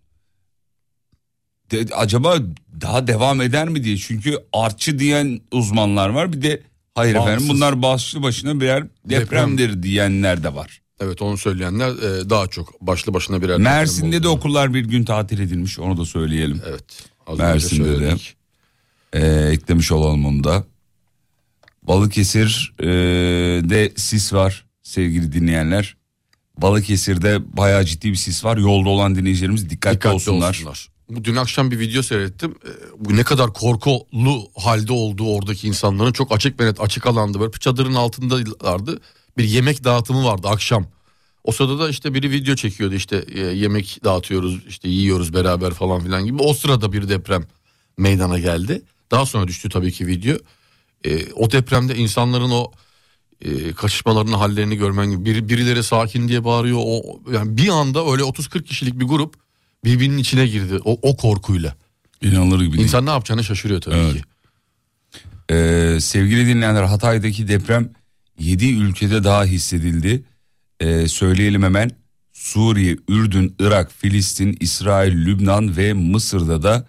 De- 1.70 1.94
acaba 1.94 2.36
daha 2.80 3.06
devam 3.06 3.40
eder 3.40 3.68
mi 3.68 3.84
diye. 3.84 3.96
Çünkü 3.96 4.38
artçı 4.52 4.98
diyen 4.98 5.40
uzmanlar 5.52 6.08
var. 6.08 6.32
Bir 6.32 6.42
de 6.42 6.62
Hayır 6.94 7.14
efendim 7.14 7.32
Bağımsız. 7.32 7.48
bunlar 7.48 7.82
başlı 7.82 8.22
başına 8.22 8.60
birer 8.60 8.84
depremdir 9.04 9.82
diyenler 9.82 10.42
de 10.42 10.54
var. 10.54 10.80
Evet 11.00 11.22
onu 11.22 11.36
söyleyenler 11.38 11.88
e, 11.90 12.30
daha 12.30 12.46
çok 12.46 12.80
başlı 12.80 13.14
başına 13.14 13.42
birer 13.42 13.58
Mersin'de 13.58 14.22
de 14.22 14.28
okullar 14.28 14.74
bir 14.74 14.84
gün 14.84 15.04
tatil 15.04 15.38
edilmiş 15.40 15.78
onu 15.78 15.96
da 15.96 16.04
söyleyelim. 16.04 16.62
Evet. 16.68 16.84
Az 17.26 17.38
Mersin'de 17.38 18.00
de. 18.00 18.16
Ee, 19.12 19.50
eklemiş 19.52 19.92
olalım 19.92 20.26
onu 20.26 20.44
da. 20.44 20.64
Balıkesir 21.82 22.72
e, 22.80 22.86
de 23.70 23.92
sis 23.96 24.32
var 24.32 24.64
sevgili 24.82 25.32
dinleyenler. 25.32 25.96
Balıkesir'de 26.58 27.56
bayağı 27.56 27.84
ciddi 27.84 28.10
bir 28.10 28.16
sis 28.16 28.44
var. 28.44 28.56
Yolda 28.56 28.88
olan 28.88 29.14
dinleyicilerimiz 29.14 29.70
dikkatli, 29.70 29.96
Dikkatli 29.96 30.14
olsunlar. 30.14 30.48
olsunlar. 30.48 30.88
Bu 31.08 31.24
dün 31.24 31.36
akşam 31.36 31.70
bir 31.70 31.78
video 31.78 32.02
seyrettim. 32.02 32.54
Ee, 32.64 32.68
Bu 32.98 33.16
ne 33.16 33.22
kadar 33.22 33.52
korkulu 33.52 34.50
halde 34.56 34.92
olduğu 34.92 35.34
oradaki 35.34 35.68
insanların 35.68 36.12
çok 36.12 36.32
açık 36.32 36.60
ve 36.60 36.66
net 36.66 36.80
açık 36.80 37.06
alanda 37.06 37.40
böyle 37.40 37.52
çadırın 37.52 37.94
altındalardı. 37.94 39.00
Bir 39.38 39.44
yemek 39.44 39.84
dağıtımı 39.84 40.24
vardı 40.24 40.48
akşam. 40.48 40.86
O 41.44 41.52
sırada 41.52 41.78
da 41.78 41.88
işte 41.88 42.14
biri 42.14 42.30
video 42.30 42.54
çekiyordu 42.54 42.94
işte 42.94 43.24
e, 43.34 43.40
yemek 43.40 43.98
dağıtıyoruz 44.04 44.66
işte 44.68 44.88
yiyoruz 44.88 45.34
beraber 45.34 45.70
falan 45.70 46.00
filan 46.00 46.24
gibi. 46.24 46.42
O 46.42 46.54
sırada 46.54 46.92
bir 46.92 47.08
deprem 47.08 47.44
meydana 47.98 48.38
geldi. 48.38 48.82
Daha 49.10 49.26
sonra 49.26 49.48
düştü 49.48 49.68
tabii 49.68 49.92
ki 49.92 50.06
video. 50.06 50.36
E, 51.04 51.32
o 51.32 51.50
depremde 51.50 51.96
insanların 51.96 52.50
o 52.50 52.72
e, 53.40 53.72
kaçışmalarının 53.72 54.32
hallerini 54.32 54.76
görmen 54.76 55.10
gibi 55.10 55.24
bir, 55.24 55.48
birileri 55.48 55.82
sakin 55.82 56.28
diye 56.28 56.44
bağırıyor. 56.44 56.78
O 56.82 57.20
yani 57.32 57.56
bir 57.56 57.68
anda 57.68 58.10
öyle 58.12 58.22
30-40 58.22 58.64
kişilik 58.64 59.00
bir 59.00 59.04
grup 59.04 59.34
birbirinin 59.84 60.18
içine 60.18 60.46
girdi 60.46 60.78
o, 60.84 60.98
o 61.02 61.16
korkuyla. 61.16 61.74
İnanılır 62.22 62.60
gibi 62.60 62.72
değil. 62.72 62.84
İnsan 62.84 63.06
ne 63.06 63.10
yapacağını 63.10 63.44
şaşırıyor 63.44 63.80
tabii 63.80 63.96
Evet. 63.96 64.14
ki. 64.14 64.22
Ee, 65.50 65.98
sevgili 66.00 66.46
dinleyenler 66.46 66.82
Hatay'daki 66.82 67.48
deprem 67.48 67.90
7 68.40 68.66
ülkede 68.72 69.24
daha 69.24 69.44
hissedildi. 69.44 70.22
Ee, 70.80 71.08
söyleyelim 71.08 71.62
hemen 71.62 71.90
Suriye, 72.32 72.96
Ürdün, 73.08 73.54
Irak, 73.58 73.92
Filistin, 73.92 74.56
İsrail, 74.60 75.12
Lübnan 75.26 75.76
ve 75.76 75.92
Mısır'da 75.92 76.62
da 76.62 76.88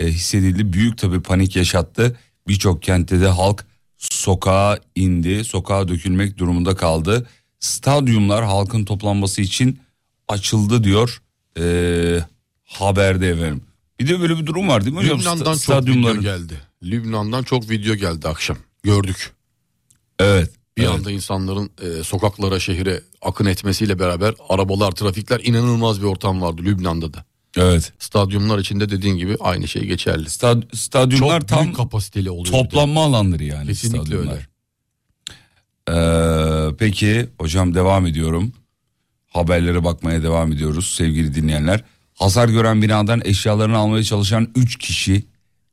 e, 0.00 0.06
hissedildi. 0.06 0.72
Büyük 0.72 0.98
tabi 0.98 1.20
panik 1.22 1.56
yaşattı. 1.56 2.18
Birçok 2.48 2.82
kentte 2.82 3.20
de 3.20 3.28
halk 3.28 3.66
sokağa 3.98 4.78
indi, 4.94 5.44
sokağa 5.44 5.88
dökülmek 5.88 6.38
durumunda 6.38 6.76
kaldı. 6.76 7.28
Stadyumlar 7.60 8.44
halkın 8.44 8.84
toplanması 8.84 9.40
için 9.42 9.78
açıldı 10.28 10.84
diyor 10.84 11.22
e, 11.58 11.64
haberde 12.64 13.28
efendim. 13.30 13.62
Bir 14.00 14.08
de 14.08 14.20
böyle 14.20 14.38
bir 14.38 14.46
durum 14.46 14.68
var 14.68 14.84
değil 14.84 14.96
mi 14.96 15.02
hocam? 15.02 15.18
Lübnan'dan 15.20 15.54
Sta- 15.54 15.66
çok 15.66 15.86
video 15.86 15.94
stadyumların- 15.94 16.22
geldi. 16.22 16.54
Lübnan'dan 16.82 17.42
çok 17.42 17.70
video 17.70 17.94
geldi 17.94 18.28
akşam. 18.28 18.56
Gördük. 18.82 19.32
Evet. 20.18 20.50
Bir 20.78 20.82
evet. 20.82 20.94
anda 20.94 21.10
insanların 21.10 21.70
e, 21.82 22.04
sokaklara, 22.04 22.60
şehire 22.60 23.00
akın 23.22 23.46
etmesiyle 23.46 23.98
beraber 23.98 24.34
arabalar, 24.48 24.92
trafikler 24.92 25.40
inanılmaz 25.44 26.00
bir 26.00 26.06
ortam 26.06 26.42
vardı 26.42 26.62
Lübnan'da 26.62 27.14
da. 27.14 27.24
Evet. 27.56 27.92
Stadyumlar 27.98 28.58
içinde 28.58 28.90
dediğin 28.90 29.16
gibi 29.16 29.36
aynı 29.40 29.68
şey 29.68 29.84
geçerli. 29.84 30.26
Stad- 30.26 30.76
stadyumlar 30.76 31.40
Çok 31.40 31.48
tam 31.48 31.72
kapasiteli 31.72 32.30
oluyor. 32.30 32.54
toplanma 32.54 33.04
alanları 33.04 33.44
yani 33.44 33.66
Kesinlikle 33.66 34.06
stadyumlar. 34.06 34.48
Ee, 35.90 36.74
peki 36.78 37.28
hocam 37.38 37.74
devam 37.74 38.06
ediyorum. 38.06 38.52
Haberlere 39.30 39.84
bakmaya 39.84 40.22
devam 40.22 40.52
ediyoruz 40.52 40.94
sevgili 40.94 41.34
dinleyenler. 41.34 41.84
Hasar 42.14 42.48
gören 42.48 42.82
binadan 42.82 43.22
eşyalarını 43.24 43.76
almaya 43.76 44.04
çalışan 44.04 44.48
3 44.54 44.78
kişi 44.78 45.24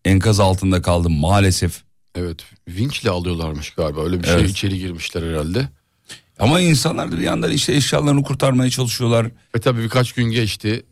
enkaz 0.06 0.40
altında 0.40 0.82
kaldı 0.82 1.10
maalesef. 1.10 1.84
Evet 2.16 2.46
vinçle 2.68 3.10
alıyorlarmış 3.10 3.70
galiba 3.70 4.04
öyle 4.04 4.20
bir 4.20 4.28
şey 4.28 4.34
Evet. 4.34 4.50
içeri 4.50 4.80
girmişler 4.80 5.24
herhalde. 5.32 5.70
Ama 6.40 6.60
insanlar 6.60 7.12
da 7.12 7.18
bir 7.18 7.24
yandan 7.24 7.52
işte 7.52 7.74
eşyalarını 7.74 8.24
kurtarmaya 8.24 8.70
çalışıyorlar. 8.70 9.28
Ve 9.56 9.60
tabii 9.60 9.84
birkaç 9.84 10.14
gün 10.14 10.24
geçti 10.24 10.86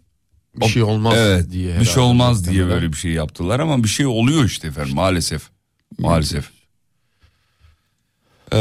bir 0.55 0.67
şey 0.67 0.83
olmaz 0.83 1.13
evet, 1.17 1.51
diye. 1.51 1.67
Bir 1.67 1.71
herhalde 1.71 1.89
şey 1.89 2.03
olmaz 2.03 2.49
diye 2.49 2.67
böyle 2.67 2.91
bir 2.91 2.97
şey 2.97 3.11
yaptılar 3.11 3.59
ama 3.59 3.83
bir 3.83 3.89
şey 3.89 4.05
oluyor 4.05 4.45
işte 4.45 4.67
efendim 4.67 4.95
maalesef. 4.95 5.41
Maalesef. 5.99 6.49
Ee, 8.51 8.57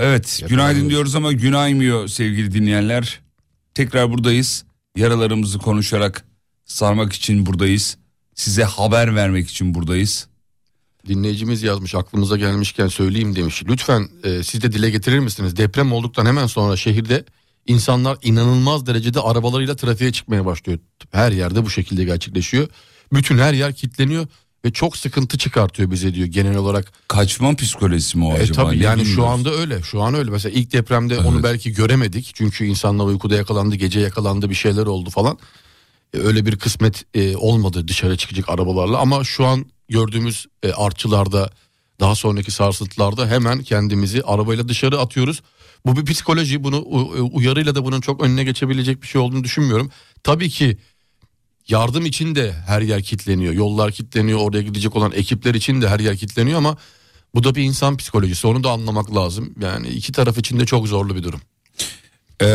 evet 0.00 0.42
günaydın 0.48 0.90
diyoruz 0.90 1.14
ama 1.14 1.32
gün 1.32 1.52
aymıyor 1.52 2.08
sevgili 2.08 2.54
dinleyenler. 2.54 3.20
Tekrar 3.74 4.10
buradayız. 4.10 4.64
Yaralarımızı 4.96 5.58
konuşarak 5.58 6.24
sarmak 6.64 7.12
için 7.12 7.46
buradayız. 7.46 7.98
Size 8.34 8.64
haber 8.64 9.14
vermek 9.14 9.48
için 9.50 9.74
buradayız. 9.74 10.28
Dinleyicimiz 11.08 11.62
yazmış 11.62 11.94
aklımıza 11.94 12.36
gelmişken 12.36 12.88
söyleyeyim 12.88 13.36
demiş. 13.36 13.62
Lütfen 13.68 14.08
e, 14.24 14.42
siz 14.42 14.62
de 14.62 14.72
dile 14.72 14.90
getirir 14.90 15.18
misiniz? 15.18 15.56
Deprem 15.56 15.92
olduktan 15.92 16.26
hemen 16.26 16.46
sonra 16.46 16.76
şehirde 16.76 17.24
insanlar 17.66 18.18
inanılmaz 18.22 18.86
derecede 18.86 19.20
arabalarıyla 19.20 19.76
trafiğe 19.76 20.12
çıkmaya 20.12 20.46
başlıyor. 20.46 20.78
Her 21.12 21.32
yerde 21.32 21.64
bu 21.64 21.70
şekilde 21.70 22.04
gerçekleşiyor. 22.04 22.68
Bütün 23.12 23.38
her 23.38 23.52
yer 23.54 23.74
kilitleniyor 23.74 24.26
ve 24.64 24.72
çok 24.72 24.96
sıkıntı 24.96 25.38
çıkartıyor 25.38 25.90
bize 25.90 26.14
diyor 26.14 26.26
genel 26.26 26.56
olarak. 26.56 26.92
Kaçma 27.08 27.56
psikolojisi 27.56 28.18
mi 28.18 28.24
o 28.26 28.30
E 28.32 28.34
acaba? 28.42 28.64
tabii 28.64 28.78
Ne 28.78 28.84
yani 28.84 29.04
şu 29.04 29.26
anda 29.26 29.54
öyle. 29.54 29.82
Şu 29.82 30.02
an 30.02 30.14
öyle. 30.14 30.30
Mesela 30.30 30.58
ilk 30.58 30.72
depremde 30.72 31.18
onu 31.18 31.42
belki 31.42 31.72
göremedik. 31.72 32.30
Çünkü 32.34 32.64
insanlar 32.64 33.04
uykuda 33.04 33.34
yakalandı, 33.34 33.76
gece 33.76 34.00
yakalandı, 34.00 34.50
bir 34.50 34.54
şeyler 34.54 34.86
oldu 34.86 35.10
falan. 35.10 35.38
E, 36.14 36.18
öyle 36.18 36.46
bir 36.46 36.56
kısmet 36.56 37.04
e, 37.14 37.36
olmadı 37.36 37.88
dışarı 37.88 38.16
çıkacak 38.16 38.48
arabalarla 38.48 38.98
ama 38.98 39.24
şu 39.24 39.46
an 39.46 39.66
gördüğümüz 39.88 40.46
e, 40.62 40.72
artçılarda 40.72 41.50
daha 42.00 42.14
sonraki 42.14 42.50
sarsıntılarda 42.50 43.28
hemen 43.28 43.62
kendimizi 43.62 44.22
arabayla 44.22 44.68
dışarı 44.68 45.00
atıyoruz. 45.00 45.42
Bu 45.86 45.96
bir 45.96 46.04
psikoloji 46.04 46.64
bunu 46.64 46.76
e, 47.16 47.20
uyarıyla 47.20 47.74
da 47.74 47.84
bunun 47.84 48.00
çok 48.00 48.22
önüne 48.22 48.44
geçebilecek 48.44 49.02
bir 49.02 49.06
şey 49.06 49.20
olduğunu 49.20 49.44
düşünmüyorum. 49.44 49.90
Tabii 50.22 50.50
ki 50.50 50.78
yardım 51.68 52.06
için 52.06 52.34
de 52.34 52.52
her 52.52 52.82
yer 52.82 53.02
kilitleniyor. 53.02 53.52
Yollar 53.52 53.92
kilitleniyor. 53.92 54.38
Oraya 54.38 54.62
gidecek 54.62 54.96
olan 54.96 55.12
ekipler 55.12 55.54
için 55.54 55.82
de 55.82 55.88
her 55.88 56.00
yer 56.00 56.16
kilitleniyor 56.16 56.58
ama 56.58 56.76
bu 57.34 57.44
da 57.44 57.54
bir 57.54 57.62
insan 57.62 57.96
psikolojisi. 57.96 58.46
Onu 58.46 58.64
da 58.64 58.70
anlamak 58.70 59.14
lazım. 59.14 59.54
Yani 59.60 59.88
iki 59.88 60.12
taraf 60.12 60.38
için 60.38 60.60
de 60.60 60.66
çok 60.66 60.88
zorlu 60.88 61.16
bir 61.16 61.22
durum. 61.22 61.40
Ee, 62.42 62.46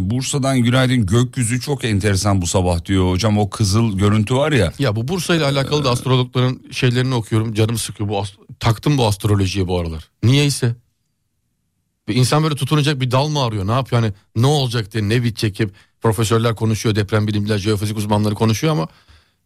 Bursa'dan 0.00 0.58
günaydın 0.58 1.06
gökyüzü 1.06 1.60
çok 1.60 1.84
enteresan 1.84 2.42
bu 2.42 2.46
sabah 2.46 2.84
diyor 2.84 3.10
hocam 3.10 3.38
o 3.38 3.50
kızıl 3.50 3.98
görüntü 3.98 4.34
var 4.34 4.52
ya. 4.52 4.72
Ya 4.78 4.96
bu 4.96 5.08
Bursa 5.08 5.34
ile 5.34 5.44
alakalı 5.44 5.84
da 5.84 5.90
astrologların 5.90 6.62
şeylerini 6.70 7.14
okuyorum. 7.14 7.54
Canım 7.54 7.78
sıkıyor. 7.78 8.08
Bu 8.08 8.22
taktım 8.60 8.98
bu 8.98 9.06
astrolojiye 9.06 9.68
bu 9.68 9.80
aralar. 9.80 10.08
Niyeyse. 10.22 10.74
Bir 12.08 12.14
insan 12.14 12.42
böyle 12.42 12.54
tutunacak 12.54 13.00
bir 13.00 13.10
dal 13.10 13.28
mı 13.28 13.42
arıyor? 13.42 13.66
Ne 13.66 13.72
yapıyor? 13.72 14.02
Hani 14.02 14.12
ne 14.36 14.46
olacak 14.46 14.92
diye 14.92 15.08
ne 15.08 15.22
bitecek 15.24 15.60
hep 15.60 15.70
profesörler 16.00 16.54
konuşuyor, 16.54 16.94
deprem 16.94 17.26
bilimciler, 17.28 17.58
jeofizik 17.58 17.96
uzmanları 17.98 18.34
konuşuyor 18.34 18.72
ama 18.72 18.88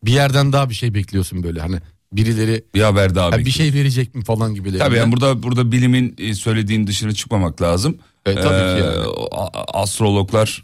bir 0.04 0.12
yerden 0.12 0.52
daha 0.52 0.70
bir 0.70 0.74
şey 0.74 0.94
bekliyorsun 0.94 1.42
böyle. 1.42 1.60
Hani 1.60 1.78
birileri 2.12 2.64
Bir 2.74 2.80
haber 2.82 3.14
daha 3.14 3.32
"Ha, 3.32 3.38
bir 3.38 3.50
şey 3.50 3.72
verecek 3.74 4.14
mi 4.14 4.24
falan 4.24 4.54
gibi. 4.54 4.78
Tabii 4.78 4.96
yani 4.96 5.12
burada 5.12 5.42
burada 5.42 5.72
bilimin 5.72 6.14
e, 6.18 6.34
söylediğin 6.34 6.86
dışına 6.86 7.12
çıkmamak 7.12 7.62
lazım. 7.62 7.98
E, 8.32 8.40
tabii 8.40 8.80
ki 8.80 8.86
yani. 8.86 9.06
a- 9.30 9.80
Astrologlar 9.82 10.62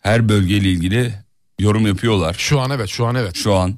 her 0.00 0.28
bölgeyle 0.28 0.70
ilgili 0.70 1.14
yorum 1.58 1.86
yapıyorlar. 1.86 2.34
Şu 2.38 2.60
an 2.60 2.70
evet, 2.70 2.88
şu 2.88 3.06
an 3.06 3.14
evet. 3.14 3.36
Şu 3.36 3.54
an 3.54 3.74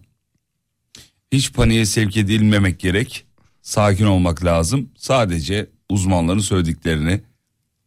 hiç 1.32 1.52
paniğe 1.52 1.86
sevk 1.86 2.16
edilmemek 2.16 2.80
gerek. 2.80 3.24
Sakin 3.62 4.06
olmak 4.06 4.44
lazım. 4.44 4.88
Sadece 4.96 5.70
uzmanların 5.90 6.38
söylediklerini, 6.38 7.20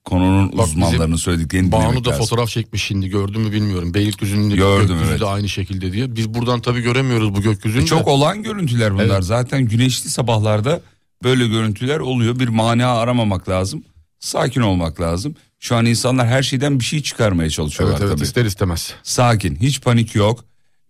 konunun 0.05 0.57
Bak 0.57 0.65
uzmanlarının 0.65 1.15
söylediklerini 1.15 1.71
Banu 1.71 1.81
dinlemek 1.81 2.05
da 2.05 2.09
lazım. 2.09 2.23
fotoğraf 2.25 2.49
çekmiş 2.49 2.83
şimdi 2.83 3.09
gördün 3.09 3.41
mü 3.41 3.51
bilmiyorum. 3.51 3.93
Beylikdüzü'nün 3.93 4.49
gökyüzü 4.49 5.05
evet. 5.09 5.19
de 5.19 5.25
aynı 5.25 5.49
şekilde 5.49 5.91
diye. 5.91 6.15
Biz 6.15 6.33
buradan 6.33 6.61
tabii 6.61 6.81
göremiyoruz 6.81 7.35
bu 7.35 7.41
gökyüzünü. 7.41 7.81
E, 7.81 7.83
de. 7.83 7.87
çok 7.87 8.07
olan 8.07 8.43
görüntüler 8.43 8.93
bunlar. 8.93 9.05
Evet. 9.05 9.23
Zaten 9.23 9.65
güneşli 9.65 10.09
sabahlarda 10.09 10.81
böyle 11.23 11.47
görüntüler 11.47 11.99
oluyor. 11.99 12.39
Bir 12.39 12.47
mana 12.47 12.87
aramamak 12.87 13.49
lazım. 13.49 13.83
Sakin 14.19 14.61
olmak 14.61 15.01
lazım. 15.01 15.35
Şu 15.59 15.75
an 15.75 15.85
insanlar 15.85 16.27
her 16.27 16.43
şeyden 16.43 16.79
bir 16.79 16.83
şey 16.85 17.01
çıkarmaya 17.01 17.49
çalışıyorlar 17.49 17.95
Evet 17.95 18.03
evet 18.07 18.15
tabii. 18.17 18.25
ister 18.25 18.45
istemez. 18.45 18.93
Sakin, 19.03 19.55
hiç 19.55 19.81
panik 19.81 20.15
yok. 20.15 20.45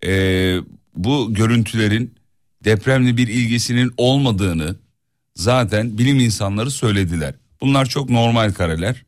Ee, 0.06 0.56
bu 0.96 1.34
görüntülerin 1.34 2.14
depremle 2.64 3.16
bir 3.16 3.28
ilgisinin 3.28 3.92
olmadığını 3.96 4.76
zaten 5.34 5.98
bilim 5.98 6.20
insanları 6.20 6.70
söylediler. 6.70 7.34
Bunlar 7.60 7.86
çok 7.86 8.10
normal 8.10 8.52
kareler. 8.52 9.04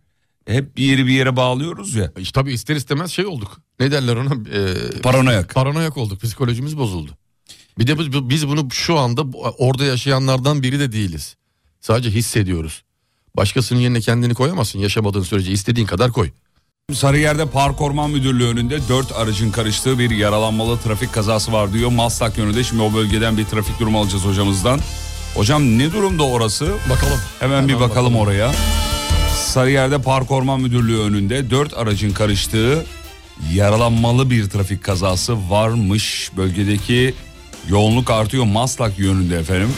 Hep 0.47 0.77
bir 0.77 0.85
yeri 0.85 1.07
bir 1.07 1.13
yere 1.13 1.37
bağlıyoruz 1.37 1.95
ya. 1.95 2.13
İşte 2.19 2.41
tabii 2.41 2.53
ister 2.53 2.77
istemez 2.77 3.11
şey 3.11 3.27
olduk. 3.27 3.61
Ne 3.81 3.91
derler 3.91 4.17
ona? 4.17 4.35
Ee, 4.35 5.01
Paranoyak. 5.03 5.55
paranoyak 5.55 5.97
olduk. 5.97 6.21
Psikolojimiz 6.23 6.77
bozuldu. 6.79 7.11
Bir 7.79 7.87
de 7.87 7.99
biz, 7.99 8.13
biz 8.29 8.49
bunu 8.49 8.69
şu 8.71 8.99
anda 8.99 9.23
orada 9.59 9.85
yaşayanlardan 9.85 10.63
biri 10.63 10.79
de 10.81 10.93
değiliz. 10.93 11.37
Sadece 11.81 12.11
hissediyoruz. 12.11 12.83
Başkasının 13.37 13.81
yerine 13.81 14.01
kendini 14.01 14.35
koyamazsın 14.35 14.79
yaşamadığın 14.79 15.23
sürece 15.23 15.53
istediğin 15.53 15.87
kadar 15.87 16.13
koy. 16.13 16.31
Sarıyer'de 16.93 17.47
Park 17.47 17.81
Orman 17.81 18.11
Müdürlüğü 18.11 18.47
önünde 18.47 18.89
4 18.89 19.13
aracın 19.13 19.51
karıştığı 19.51 19.99
bir 19.99 20.11
yaralanmalı 20.11 20.79
trafik 20.79 21.13
kazası 21.13 21.53
var 21.53 21.73
diyor. 21.73 21.91
Maslak 21.91 22.39
yönünde 22.39 22.65
şimdi 22.65 22.83
o 22.83 22.95
bölgeden 22.95 23.37
bir 23.37 23.45
trafik 23.45 23.81
durumu 23.81 24.01
alacağız 24.01 24.25
hocamızdan. 24.25 24.81
Hocam 25.35 25.79
ne 25.79 25.93
durumda 25.93 26.23
orası? 26.23 26.75
Bakalım. 26.91 27.19
Hemen 27.41 27.69
bir 27.69 27.75
Hemen 27.75 27.89
bakalım 27.89 28.17
oraya. 28.17 28.53
Sarıyer'de 29.37 29.99
Park 30.03 30.31
Orman 30.31 30.61
Müdürlüğü 30.61 30.99
önünde 31.01 31.51
4 31.51 31.75
aracın 31.77 32.13
karıştığı 32.13 32.87
yaralanmalı 33.53 34.31
bir 34.31 34.51
trafik 34.51 34.85
kazası 34.85 35.51
varmış. 35.51 36.31
Bölgedeki 36.37 37.15
yoğunluk 37.69 38.11
artıyor 38.11 38.45
Maslak 38.45 38.99
yönünde 38.99 39.39
efendim. 39.39 39.69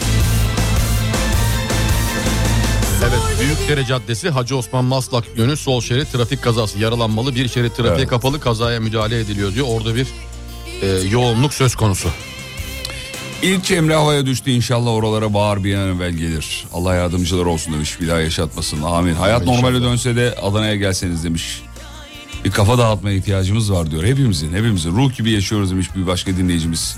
Evet 3.09 3.19
Büyükdere 3.39 3.85
Caddesi 3.85 4.29
Hacı 4.29 4.57
Osman 4.57 4.85
Maslak 4.85 5.23
yönü 5.37 5.57
sol 5.57 5.81
şerit 5.81 6.11
trafik 6.11 6.41
kazası 6.41 6.79
yaralanmalı 6.79 7.35
bir 7.35 7.47
şerit 7.47 7.75
trafiğe 7.75 7.95
Evet. 7.97 8.07
kapalı 8.09 8.39
kazaya 8.39 8.79
müdahale 8.79 9.19
ediliyor 9.19 9.53
diyor. 9.53 9.67
Orada 9.69 9.95
bir 9.95 10.07
e, 10.81 10.87
yoğunluk 10.87 11.53
söz 11.53 11.75
konusu. 11.75 12.09
İlk 13.41 13.71
Emre 13.71 13.95
havaya 13.95 14.25
düştü 14.25 14.51
inşallah 14.51 14.91
oralara 14.91 15.33
bağır 15.33 15.63
bir 15.63 15.75
an 15.75 15.87
evvel 15.95 16.11
gelir. 16.11 16.65
Allah 16.73 16.95
yardımcılar 16.95 17.45
olsun 17.45 17.73
demiş 17.73 18.01
bir 18.01 18.07
daha 18.07 18.19
yaşatmasın 18.19 18.81
amin. 18.81 19.13
Hayat 19.15 19.41
İnşallah. 19.41 19.55
normale 19.61 19.81
dönse 19.81 20.15
de 20.15 20.35
Adana'ya 20.41 20.75
gelseniz 20.75 21.23
demiş. 21.23 21.61
Bir 22.45 22.51
kafa 22.51 22.77
dağıtmaya 22.77 23.17
ihtiyacımız 23.17 23.71
var 23.71 23.91
diyor 23.91 24.03
hepimizin 24.03 24.53
hepimizin 24.53 24.91
ruh 24.95 25.15
gibi 25.17 25.31
yaşıyoruz 25.31 25.71
demiş 25.71 25.87
bir 25.95 26.07
başka 26.07 26.37
dinleyicimiz. 26.37 26.97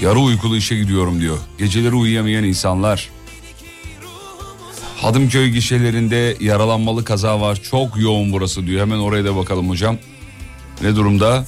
Yarı 0.00 0.18
uykulu 0.18 0.56
işe 0.56 0.76
gidiyorum 0.76 1.20
diyor. 1.20 1.38
Geceleri 1.58 1.94
uyuyamayan 1.94 2.44
insanlar. 2.44 3.08
Hadımköy 4.96 5.48
gişelerinde 5.48 6.36
yaralanmalı 6.40 7.04
kaza 7.04 7.40
var. 7.40 7.58
Çok 7.70 7.96
yoğun 8.00 8.32
burası 8.32 8.66
diyor. 8.66 8.80
Hemen 8.80 8.98
oraya 8.98 9.24
da 9.24 9.36
bakalım 9.36 9.68
hocam. 9.68 9.98
Ne 10.82 10.96
durumda? 10.96 11.44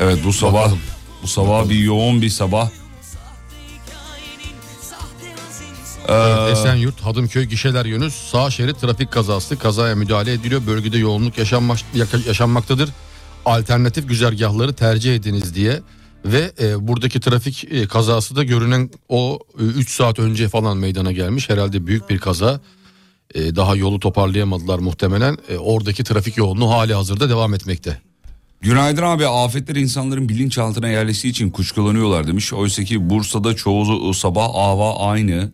Evet 0.00 0.18
bu 0.24 0.32
sabah 0.32 0.52
Bakalım. 0.62 0.78
bu 1.22 1.26
sabah 1.26 1.68
bir 1.68 1.78
yoğun 1.78 2.22
bir 2.22 2.28
sabah. 2.28 2.70
Ee, 6.08 6.50
Esenyurt 6.52 7.00
Hadımköy 7.00 7.44
gişeler 7.44 7.84
yönü 7.84 8.10
sağ 8.10 8.50
şerit 8.50 8.80
trafik 8.80 9.10
kazası 9.10 9.58
kazaya 9.58 9.94
müdahale 9.94 10.32
ediliyor. 10.32 10.66
Bölgede 10.66 10.98
yoğunluk 10.98 11.38
yaşanmak, 11.38 11.78
yaşanmaktadır. 12.26 12.90
Alternatif 13.44 14.08
güzergahları 14.08 14.74
tercih 14.74 15.14
ediniz 15.14 15.54
diye 15.54 15.80
ve 16.26 16.52
e, 16.60 16.88
buradaki 16.88 17.20
trafik 17.20 17.64
e, 17.70 17.86
kazası 17.86 18.36
da 18.36 18.44
görünen 18.44 18.90
o 19.08 19.38
3 19.58 19.90
saat 19.90 20.18
önce 20.18 20.48
falan 20.48 20.76
meydana 20.76 21.12
gelmiş. 21.12 21.50
Herhalde 21.50 21.86
büyük 21.86 22.10
bir 22.10 22.18
kaza. 22.18 22.60
E, 23.34 23.56
daha 23.56 23.76
yolu 23.76 24.00
toparlayamadılar 24.00 24.78
muhtemelen. 24.78 25.36
E, 25.48 25.56
oradaki 25.56 26.04
trafik 26.04 26.36
yoğunluğu 26.36 26.70
hali 26.70 26.94
hazırda 26.94 27.28
devam 27.28 27.54
etmekte. 27.54 28.00
Günaydın 28.60 29.02
abi 29.02 29.26
afetler 29.26 29.76
insanların 29.76 30.28
bilinçaltına 30.28 30.88
yerleştiği 30.88 31.30
için 31.30 31.50
kuşkulanıyorlar 31.50 32.26
demiş. 32.26 32.52
Oysa 32.52 32.84
ki 32.84 33.10
Bursa'da 33.10 33.54
çoğu 33.56 34.14
sabah 34.14 34.54
hava 34.54 35.10
aynı. 35.10 35.52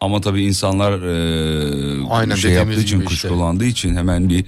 Ama 0.00 0.20
tabii 0.20 0.44
insanlar 0.44 0.92
e, 1.02 2.06
Aynen 2.10 2.34
şey 2.34 2.52
yaptığı 2.52 2.80
için 2.80 2.96
işte. 2.98 3.04
kuşkulandığı 3.08 3.64
için 3.64 3.96
hemen 3.96 4.28
bir 4.28 4.44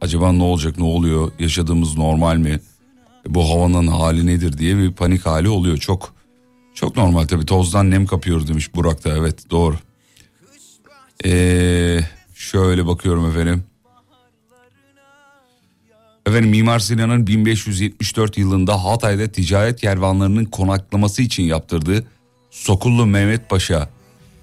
acaba 0.00 0.32
ne 0.32 0.42
olacak 0.42 0.78
ne 0.78 0.84
oluyor 0.84 1.32
yaşadığımız 1.38 1.96
normal 1.96 2.36
mi? 2.36 2.60
Bu 3.28 3.50
havanın 3.50 3.86
hali 3.86 4.26
nedir 4.26 4.58
diye 4.58 4.76
bir 4.76 4.92
panik 4.92 5.26
hali 5.26 5.48
oluyor 5.48 5.76
çok. 5.76 6.14
Çok 6.74 6.96
normal 6.96 7.26
tabii 7.26 7.46
tozdan 7.46 7.90
nem 7.90 8.06
kapıyoruz 8.06 8.48
demiş 8.48 8.74
Burak 8.74 9.04
da 9.04 9.16
evet 9.16 9.50
doğru. 9.50 9.76
Ee, 11.24 12.00
şöyle 12.34 12.86
bakıyorum 12.86 13.30
efendim. 13.30 13.64
Efendim 16.26 16.50
Mimar 16.50 16.78
Sinan'ın 16.78 17.26
1574 17.26 18.38
yılında 18.38 18.84
Hatay'da 18.84 19.28
ticaret 19.32 19.80
kervanlarının 19.80 20.44
konaklaması 20.44 21.22
için 21.22 21.42
yaptırdığı 21.42 22.06
Sokullu 22.50 23.06
Mehmet 23.06 23.48
Paşa 23.48 23.88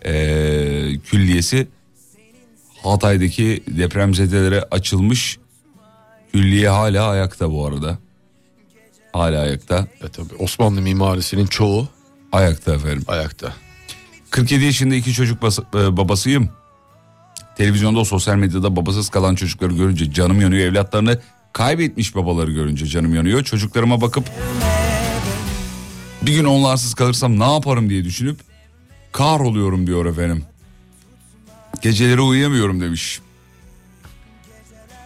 eee, 0.06 1.00
külliyesi 1.06 1.68
Hatay'daki 2.84 3.64
depremzedelere 3.68 4.62
açılmış. 4.62 5.38
Külliye 6.32 6.70
hala 6.70 7.10
ayakta 7.10 7.52
bu 7.52 7.66
arada. 7.66 7.98
Hala 9.16 9.40
ayakta. 9.42 9.88
E, 10.04 10.08
tabii 10.08 10.36
Osmanlı 10.40 10.82
mimarisinin 10.82 11.46
çoğu 11.48 11.88
Ayakta 12.32 12.74
efendim. 12.76 13.04
ayakta. 13.08 13.54
47 14.30 14.64
yaşında 14.64 14.96
iki 14.96 15.14
çocuk 15.14 15.42
bas- 15.42 15.60
e, 15.76 15.98
babasıyım. 15.98 16.50
Televizyonda 17.58 18.06
sosyal 18.06 18.36
medyada 18.36 18.76
babasız 18.76 19.10
kalan 19.10 19.36
çocukları 19.36 19.74
görünce 19.74 20.12
canım 20.12 20.42
yanıyor. 20.42 20.68
Evlatlarını 20.68 21.20
kaybetmiş 21.54 22.16
babaları 22.16 22.52
görünce 22.52 22.86
canım 22.86 23.16
yanıyor. 23.16 23.44
Çocuklarıma 23.44 24.02
bakıp 24.02 24.26
bir 26.22 26.34
gün 26.34 26.46
onlarsız 26.46 26.94
kalırsam 26.94 27.40
ne 27.40 27.54
yaparım 27.54 27.90
diye 27.90 28.04
düşünüp 28.04 28.40
kahroluyorum 29.12 29.88
diyor 29.88 30.06
efendim. 30.06 30.44
Geceleri 31.82 32.22
uyuyamıyorum 32.22 32.82
demiş. 32.82 33.20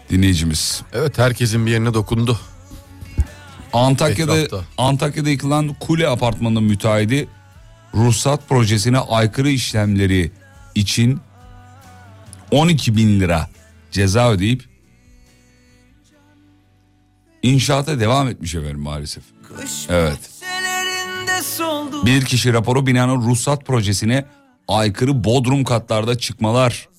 Dinleyicimiz. 0.10 0.82
Evet 0.93 1.17
herkesin 1.17 1.65
bir 1.65 1.72
yerine 1.72 1.93
dokundu. 1.93 2.39
Antakya'da 3.73 4.38
Etrafta. 4.38 4.65
Antakya'da 4.77 5.29
yıkılan 5.29 5.75
kule 5.79 6.08
apartmanının 6.08 6.63
müteahhidi 6.63 7.27
ruhsat 7.95 8.49
projesine 8.49 8.97
aykırı 8.97 9.49
işlemleri 9.49 10.32
için 10.75 11.19
12 12.51 12.95
bin 12.95 13.19
lira 13.19 13.49
ceza 13.91 14.32
ödeyip 14.32 14.63
inşaata 17.43 17.99
devam 17.99 18.27
etmiş 18.27 18.55
efendim 18.55 18.79
maalesef. 18.79 19.23
Evet. 19.89 20.19
Bir 22.05 22.25
kişi 22.25 22.53
raporu 22.53 22.88
binanın 22.88 23.21
ruhsat 23.21 23.65
projesine 23.65 24.25
aykırı 24.67 25.23
bodrum 25.23 25.63
katlarda 25.63 26.17
çıkmalar 26.17 26.89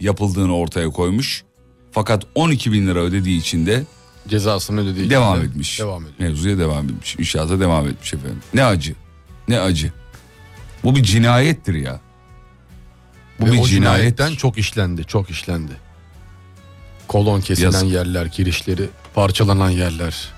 yapıldığını 0.00 0.56
ortaya 0.56 0.90
koymuş. 0.90 1.44
Fakat 1.92 2.26
12 2.34 2.72
bin 2.72 2.86
lira 2.86 2.98
ödediği 2.98 3.40
için 3.40 3.66
de 3.66 3.84
Cezasını 4.28 4.80
ödediği 4.80 5.10
devam 5.10 5.34
için 5.36 5.46
de 5.46 5.50
etmiş. 5.50 5.80
Devam 5.80 6.02
ediyor. 6.02 6.14
Mevzuya 6.18 6.58
devam 6.58 6.84
etmiş. 6.84 7.16
İnşaata 7.18 7.60
devam 7.60 7.88
etmiş 7.88 8.14
efendim. 8.14 8.40
Ne 8.54 8.64
acı. 8.64 8.94
Ne 9.48 9.60
acı. 9.60 9.92
Bu 10.84 10.96
bir 10.96 11.02
cinayettir 11.02 11.74
ya. 11.74 12.00
Bu 13.40 13.46
Ve 13.46 13.52
bir 13.52 13.58
o 13.58 13.64
cinayet. 13.66 13.98
cinayetten 13.98 14.34
çok 14.36 14.58
işlendi, 14.58 15.04
çok 15.04 15.30
işlendi. 15.30 15.72
Kolon 17.08 17.40
kesilen 17.40 17.66
Yazık. 17.72 17.92
yerler, 17.92 18.26
girişleri, 18.26 18.88
parçalanan 19.14 19.70
yerler. 19.70 20.28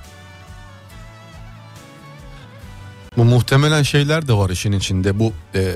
Bu 3.17 3.25
muhtemelen 3.25 3.83
şeyler 3.83 4.29
de 4.29 4.33
var 4.33 4.51
işin 4.51 4.73
içinde. 4.73 5.19
Bu 5.19 5.33
e, 5.55 5.75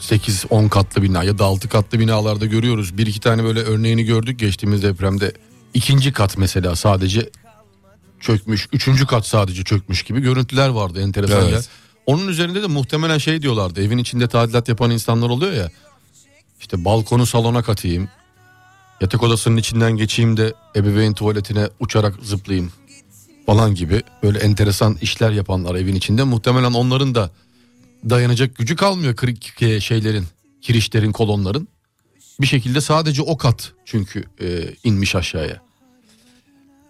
8-10 0.00 0.68
katlı 0.68 1.02
bina 1.02 1.24
ya 1.24 1.38
da 1.38 1.44
6 1.44 1.68
katlı 1.68 2.00
binalarda 2.00 2.46
görüyoruz. 2.46 2.98
Bir 2.98 3.06
iki 3.06 3.20
tane 3.20 3.44
böyle 3.44 3.60
örneğini 3.60 4.04
gördük 4.04 4.38
geçtiğimiz 4.38 4.82
depremde. 4.82 5.32
İkinci 5.74 6.12
kat 6.12 6.38
mesela 6.38 6.76
sadece 6.76 7.30
çökmüş. 8.20 8.68
Üçüncü 8.72 9.06
kat 9.06 9.26
sadece 9.26 9.64
çökmüş 9.64 10.02
gibi 10.02 10.20
görüntüler 10.20 10.68
vardı 10.68 11.00
enteresan 11.00 11.42
Evet. 11.42 11.52
yer. 11.52 11.64
Onun 12.06 12.28
üzerinde 12.28 12.62
de 12.62 12.66
muhtemelen 12.66 13.18
şey 13.18 13.42
diyorlardı. 13.42 13.82
Evin 13.82 13.98
içinde 13.98 14.28
tadilat 14.28 14.68
yapan 14.68 14.90
insanlar 14.90 15.30
oluyor 15.30 15.52
ya. 15.52 15.70
İşte 16.60 16.84
balkonu 16.84 17.26
salona 17.26 17.62
katayım. 17.62 18.08
Yatak 19.00 19.22
odasının 19.22 19.56
içinden 19.56 19.92
geçeyim 19.96 20.36
de 20.36 20.54
ebeveyn 20.76 21.14
tuvaletine 21.14 21.68
uçarak 21.80 22.14
zıplayayım 22.22 22.72
falan 23.46 23.74
gibi 23.74 24.02
böyle 24.22 24.38
enteresan 24.38 24.98
işler 25.00 25.30
yapanlar 25.30 25.74
evin 25.74 25.94
içinde 25.94 26.22
muhtemelen 26.22 26.72
onların 26.72 27.14
da 27.14 27.30
dayanacak 28.10 28.56
gücü 28.56 28.76
kalmıyor 28.76 29.16
kırık 29.16 29.42
şeylerin, 29.82 30.24
kirişlerin, 30.62 31.12
kolonların. 31.12 31.68
Bir 32.40 32.46
şekilde 32.46 32.80
sadece 32.80 33.22
o 33.22 33.36
kat 33.36 33.72
çünkü 33.84 34.24
e, 34.40 34.74
inmiş 34.84 35.14
aşağıya. 35.14 35.63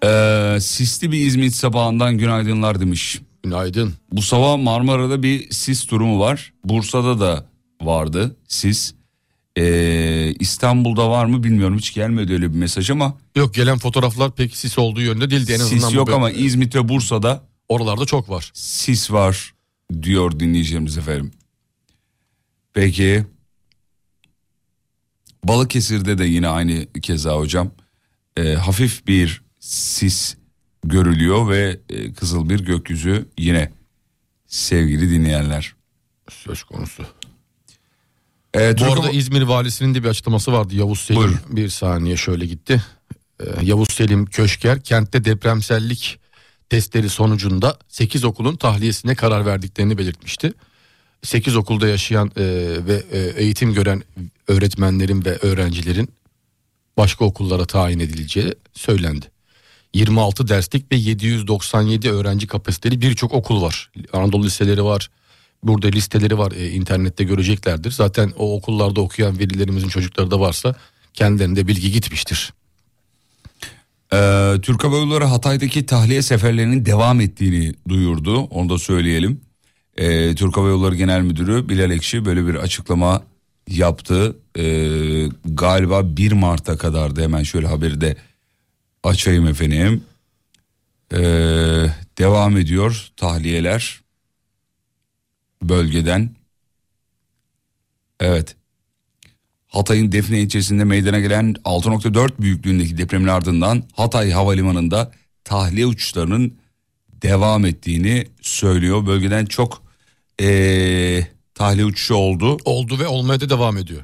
Ee, 0.04 0.60
sisli 0.60 1.12
bir 1.12 1.26
İzmit 1.26 1.54
sabahından 1.54 2.18
günaydınlar 2.18 2.80
demiş. 2.80 3.20
Günaydın. 3.42 3.94
Bu 4.12 4.22
sabah 4.22 4.56
Marmara'da 4.56 5.22
bir 5.22 5.50
sis 5.50 5.90
durumu 5.90 6.20
var. 6.20 6.52
Bursa'da 6.64 7.20
da 7.20 7.46
vardı 7.82 8.36
sis. 8.48 8.94
Ee, 9.58 10.34
İstanbul'da 10.38 11.10
var 11.10 11.24
mı 11.24 11.44
bilmiyorum 11.44 11.78
hiç 11.78 11.94
gelmedi 11.94 12.32
öyle 12.32 12.52
bir 12.52 12.58
mesaj 12.58 12.90
ama 12.90 13.18
Yok 13.36 13.54
gelen 13.54 13.78
fotoğraflar 13.78 14.34
pek 14.34 14.56
sis 14.56 14.78
olduğu 14.78 15.00
yönde 15.00 15.30
değildi 15.30 15.52
en 15.52 15.60
azından. 15.60 15.88
sis 15.88 15.94
yok 15.96 16.10
ama 16.12 16.30
İzmit 16.30 16.74
ve 16.74 16.88
Bursa'da 16.88 17.42
oralarda 17.68 18.06
çok 18.06 18.30
var. 18.30 18.50
sis 18.54 19.10
var 19.12 19.54
diyor 20.02 20.40
dinleyicilerimiz 20.40 20.98
efendim. 20.98 21.30
Peki. 22.74 23.24
Balıkesir'de 25.44 26.18
de 26.18 26.24
yine 26.24 26.48
aynı 26.48 26.86
keza 27.02 27.36
hocam. 27.36 27.70
Ee, 28.36 28.54
hafif 28.54 29.06
bir 29.06 29.43
sis 29.64 30.36
görülüyor 30.84 31.48
ve 31.48 31.80
e, 31.90 32.12
kızıl 32.12 32.48
bir 32.48 32.60
gökyüzü 32.60 33.28
yine 33.38 33.72
sevgili 34.46 35.10
dinleyenler. 35.10 35.74
Söz 36.30 36.62
konusu. 36.62 37.06
Ee, 38.56 38.78
Bu 38.80 38.84
arada 38.84 39.10
İzmir 39.10 39.42
valisinin 39.42 39.94
de 39.94 40.02
bir 40.02 40.08
açıklaması 40.08 40.52
vardı 40.52 40.74
Yavuz 40.76 41.00
Selim. 41.00 41.20
Buyurun. 41.20 41.38
Bir 41.50 41.68
saniye 41.68 42.16
şöyle 42.16 42.46
gitti. 42.46 42.82
Ee, 43.40 43.44
Yavuz 43.62 43.90
Selim 43.90 44.26
Köşker 44.26 44.82
kentte 44.82 45.24
depremsellik 45.24 46.20
testleri 46.70 47.08
sonucunda 47.08 47.78
8 47.88 48.24
okulun 48.24 48.56
tahliyesine 48.56 49.14
karar 49.14 49.46
verdiklerini 49.46 49.98
belirtmişti. 49.98 50.52
8 51.22 51.56
okulda 51.56 51.88
yaşayan 51.88 52.30
e, 52.36 52.42
ve 52.86 53.02
e, 53.12 53.18
eğitim 53.18 53.74
gören 53.74 54.02
öğretmenlerin 54.48 55.24
ve 55.24 55.36
öğrencilerin 55.36 56.08
başka 56.96 57.24
okullara 57.24 57.64
tayin 57.64 58.00
edileceği 58.00 58.54
söylendi. 58.72 59.33
26 59.94 60.48
derslik 60.48 60.92
ve 60.92 60.96
797 60.96 62.10
öğrenci 62.10 62.46
kapasiteli 62.46 63.00
birçok 63.00 63.32
okul 63.32 63.62
var. 63.62 63.90
Anadolu 64.12 64.44
liseleri 64.44 64.84
var. 64.84 65.10
Burada 65.62 65.86
listeleri 65.86 66.38
var 66.38 66.52
e, 66.52 66.70
internette 66.70 67.24
göreceklerdir. 67.24 67.90
Zaten 67.90 68.32
o 68.36 68.56
okullarda 68.56 69.00
okuyan 69.00 69.38
velilerimizin 69.38 69.88
çocukları 69.88 70.30
da 70.30 70.40
varsa 70.40 70.74
kendilerinde 71.14 71.66
bilgi 71.66 71.92
gitmiştir. 71.92 72.52
Ee, 74.12 74.54
Türk 74.62 74.84
Hava 74.84 74.96
Yolları 74.96 75.24
Hatay'daki 75.24 75.86
tahliye 75.86 76.22
seferlerinin 76.22 76.86
devam 76.86 77.20
ettiğini 77.20 77.74
duyurdu. 77.88 78.40
Onu 78.40 78.68
da 78.68 78.78
söyleyelim. 78.78 79.40
Ee, 79.96 80.34
Türk 80.34 80.56
Hava 80.56 80.68
Yolları 80.68 80.94
Genel 80.94 81.20
Müdürü 81.20 81.68
Bilal 81.68 81.90
Ekşi 81.90 82.24
böyle 82.24 82.46
bir 82.46 82.54
açıklama 82.54 83.22
yaptı. 83.68 84.36
Ee, 84.58 85.28
galiba 85.44 86.16
1 86.16 86.32
Mart'a 86.32 86.76
kadardı 86.76 87.22
hemen 87.22 87.42
şöyle 87.42 87.66
haberi 87.66 88.00
de 88.00 88.16
açayım 89.04 89.46
efendim. 89.46 90.04
Ee, 91.12 91.86
devam 92.18 92.56
ediyor 92.56 93.08
tahliyeler 93.16 94.00
bölgeden. 95.62 96.30
Evet. 98.20 98.56
Hatay'ın 99.66 100.12
Defne 100.12 100.40
ilçesinde 100.40 100.84
meydana 100.84 101.20
gelen 101.20 101.54
6.4 101.64 102.40
büyüklüğündeki 102.40 102.98
depremin 102.98 103.28
ardından 103.28 103.82
Hatay 103.92 104.30
Havalimanı'nda 104.30 105.12
tahliye 105.44 105.86
uçuşlarının 105.86 106.58
devam 107.22 107.64
ettiğini 107.64 108.26
söylüyor. 108.40 109.06
Bölgeden 109.06 109.46
çok 109.46 109.82
ee, 110.40 111.26
tahliye 111.54 111.86
uçuşu 111.86 112.14
oldu. 112.14 112.56
Oldu 112.64 112.98
ve 112.98 113.06
olmaya 113.06 113.40
da 113.40 113.50
devam 113.50 113.76
ediyor. 113.76 114.02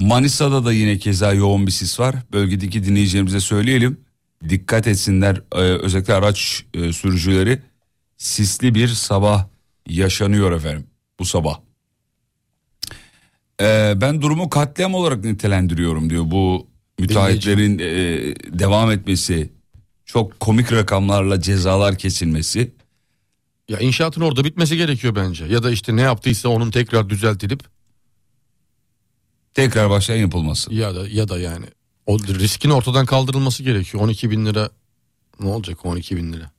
Manisa'da 0.00 0.64
da 0.64 0.72
yine 0.72 0.98
keza 0.98 1.32
yoğun 1.32 1.66
bir 1.66 1.72
sis 1.72 2.00
var. 2.00 2.16
Bölgedeki 2.32 2.84
dinleyicilerimize 2.84 3.40
söyleyelim. 3.40 4.00
Dikkat 4.48 4.86
etsinler 4.86 5.42
ee, 5.54 5.58
özellikle 5.58 6.14
araç 6.14 6.64
e, 6.74 6.92
sürücüleri 6.92 7.62
sisli 8.16 8.74
bir 8.74 8.88
sabah 8.88 9.46
yaşanıyor 9.88 10.52
efendim 10.52 10.86
bu 11.18 11.24
sabah. 11.24 11.60
Ee, 13.60 13.92
ben 13.96 14.22
durumu 14.22 14.50
katliam 14.50 14.94
olarak 14.94 15.24
nitelendiriyorum 15.24 16.10
diyor 16.10 16.24
bu 16.26 16.66
müteahhitlerin 16.98 17.78
e, 17.78 17.84
devam 18.58 18.90
etmesi 18.90 19.50
çok 20.04 20.40
komik 20.40 20.72
rakamlarla 20.72 21.40
cezalar 21.40 21.98
kesilmesi. 21.98 22.72
Ya 23.68 23.78
inşaatın 23.78 24.20
orada 24.20 24.44
bitmesi 24.44 24.76
gerekiyor 24.76 25.14
bence. 25.16 25.44
Ya 25.44 25.62
da 25.62 25.70
işte 25.70 25.96
ne 25.96 26.00
yaptıysa 26.00 26.48
onun 26.48 26.70
tekrar 26.70 27.10
düzeltilip 27.10 27.60
Tekrar 29.56 29.90
baştan 29.90 30.14
yapılması. 30.14 30.74
ya 30.74 30.94
da 30.94 31.08
ya 31.08 31.28
da 31.28 31.38
yani 31.38 31.66
o 32.06 32.18
riskin 32.18 32.70
ortadan 32.70 33.06
kaldırılması 33.06 33.62
gerekiyor. 33.62 34.04
12 34.04 34.30
bin 34.30 34.46
lira 34.46 34.70
ne 35.40 35.48
olacak 35.48 35.86
12 35.86 36.16
bin 36.16 36.32
lira? 36.32 36.50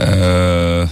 Ee, 0.00 0.86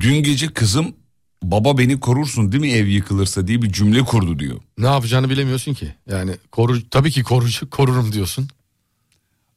dün 0.00 0.22
gece 0.22 0.46
kızım 0.52 0.96
baba 1.42 1.78
beni 1.78 2.00
korursun 2.00 2.52
değil 2.52 2.60
mi 2.60 2.72
ev 2.72 2.86
yıkılırsa 2.86 3.46
diye 3.46 3.62
bir 3.62 3.72
cümle 3.72 4.02
kurdu 4.02 4.38
diyor. 4.38 4.60
Ne 4.78 4.86
yapacağını 4.86 5.30
bilemiyorsun 5.30 5.74
ki. 5.74 5.94
Yani 6.10 6.36
koru 6.52 6.88
tabii 6.90 7.10
ki 7.10 7.22
korucu 7.22 7.70
korurum 7.70 8.12
diyorsun. 8.12 8.48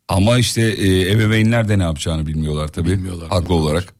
Ama 0.08 0.38
işte 0.38 0.62
e, 0.62 1.12
ebeveynler 1.12 1.70
de 1.70 1.80
ne 1.80 1.84
yapacağını 1.84 2.28
bilmiyorlar 2.28 2.68
tabii. 2.68 2.90
Bilmiyorlar, 2.90 3.30
Haklı 3.30 3.54
olarak. 3.54 3.99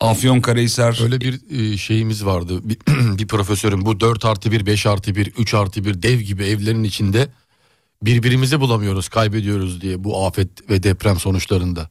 Afyonkarahisar 0.00 1.02
Öyle 1.02 1.20
bir 1.20 1.40
e, 1.50 1.76
şeyimiz 1.76 2.24
vardı. 2.24 2.60
Bir, 2.68 2.78
bir 3.18 3.26
profesörün 3.26 3.86
bu 3.86 4.00
4 4.00 4.24
artı 4.24 4.52
1, 4.52 4.66
5 4.66 4.86
artı 4.86 5.14
1, 5.14 5.26
3 5.26 5.54
artı 5.54 5.84
1 5.84 6.02
dev 6.02 6.20
gibi 6.20 6.44
evlerin 6.44 6.84
içinde 6.84 7.28
birbirimizi 8.02 8.60
bulamıyoruz, 8.60 9.08
kaybediyoruz 9.08 9.80
diye 9.80 10.04
bu 10.04 10.26
afet 10.26 10.70
ve 10.70 10.82
deprem 10.82 11.18
sonuçlarında. 11.18 11.90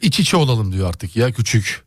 İç 0.00 0.20
içe 0.20 0.36
olalım 0.36 0.72
diyor 0.72 0.88
artık 0.88 1.16
ya 1.16 1.32
küçük. 1.32 1.84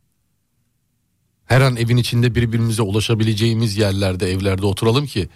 Her 1.45 1.61
an 1.61 1.75
evin 1.75 1.97
içinde 1.97 2.35
birbirimize 2.35 2.81
ulaşabileceğimiz 2.81 3.77
yerlerde, 3.77 4.31
evlerde 4.31 4.65
oturalım 4.65 5.05
ki. 5.05 5.29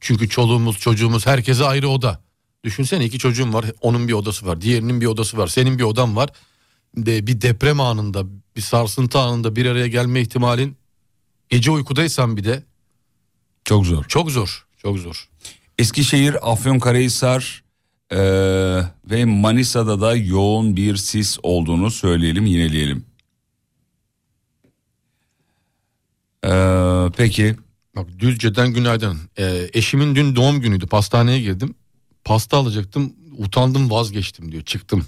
Çünkü 0.00 0.28
çoluğumuz, 0.28 0.78
çocuğumuz 0.78 1.26
herkese 1.26 1.64
ayrı 1.64 1.88
oda. 1.88 2.20
Düşünsene 2.64 3.04
iki 3.04 3.18
çocuğum 3.18 3.52
var, 3.52 3.64
onun 3.80 4.08
bir 4.08 4.12
odası 4.12 4.46
var, 4.46 4.60
diğerinin 4.60 5.00
bir 5.00 5.06
odası 5.06 5.36
var, 5.36 5.46
senin 5.46 5.78
bir 5.78 5.84
odan 5.84 6.16
var. 6.16 6.30
De 6.96 7.26
bir 7.26 7.40
deprem 7.40 7.80
anında, 7.80 8.24
bir 8.56 8.60
sarsıntı 8.60 9.18
anında 9.18 9.56
bir 9.56 9.66
araya 9.66 9.86
gelme 9.86 10.20
ihtimalin 10.20 10.76
gece 11.48 11.70
uykudaysan 11.70 12.36
bir 12.36 12.44
de 12.44 12.62
çok 13.64 13.86
zor. 13.86 14.04
çok 14.04 14.30
zor, 14.30 14.66
çok 14.78 14.98
zor. 14.98 15.28
Eskişehir, 15.78 16.52
Afyonkarahisar 16.52 17.64
e, 18.10 18.18
ve 19.10 19.24
Manisa'da 19.24 20.00
da 20.00 20.16
yoğun 20.16 20.76
bir 20.76 20.96
sis 20.96 21.38
olduğunu 21.42 21.90
söyleyelim, 21.90 22.46
yineleyelim. 22.46 23.04
E, 26.44 26.52
peki 27.16 27.56
Bak 27.96 28.18
Düzce'den 28.18 28.72
günaydın. 28.72 29.18
Ee, 29.38 29.68
eşimin 29.72 30.14
dün 30.14 30.36
doğum 30.36 30.60
günüydü. 30.60 30.86
Pastaneye 30.86 31.40
girdim. 31.40 31.74
Pasta 32.24 32.56
alacaktım. 32.56 33.12
Utandım 33.38 33.90
vazgeçtim 33.90 34.52
diyor. 34.52 34.62
Çıktım. 34.62 35.06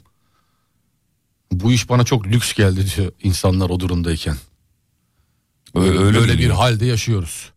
Bu 1.52 1.72
iş 1.72 1.88
bana 1.88 2.04
çok 2.04 2.26
lüks 2.26 2.52
geldi 2.54 2.84
diyor 2.96 3.12
insanlar 3.22 3.70
o 3.70 3.80
durumdayken. 3.80 4.36
Öyle- 5.74 5.98
Öyle, 5.98 6.18
öyle 6.18 6.38
bir 6.38 6.50
halde 6.50 6.86
yaşıyoruz. 6.86 7.50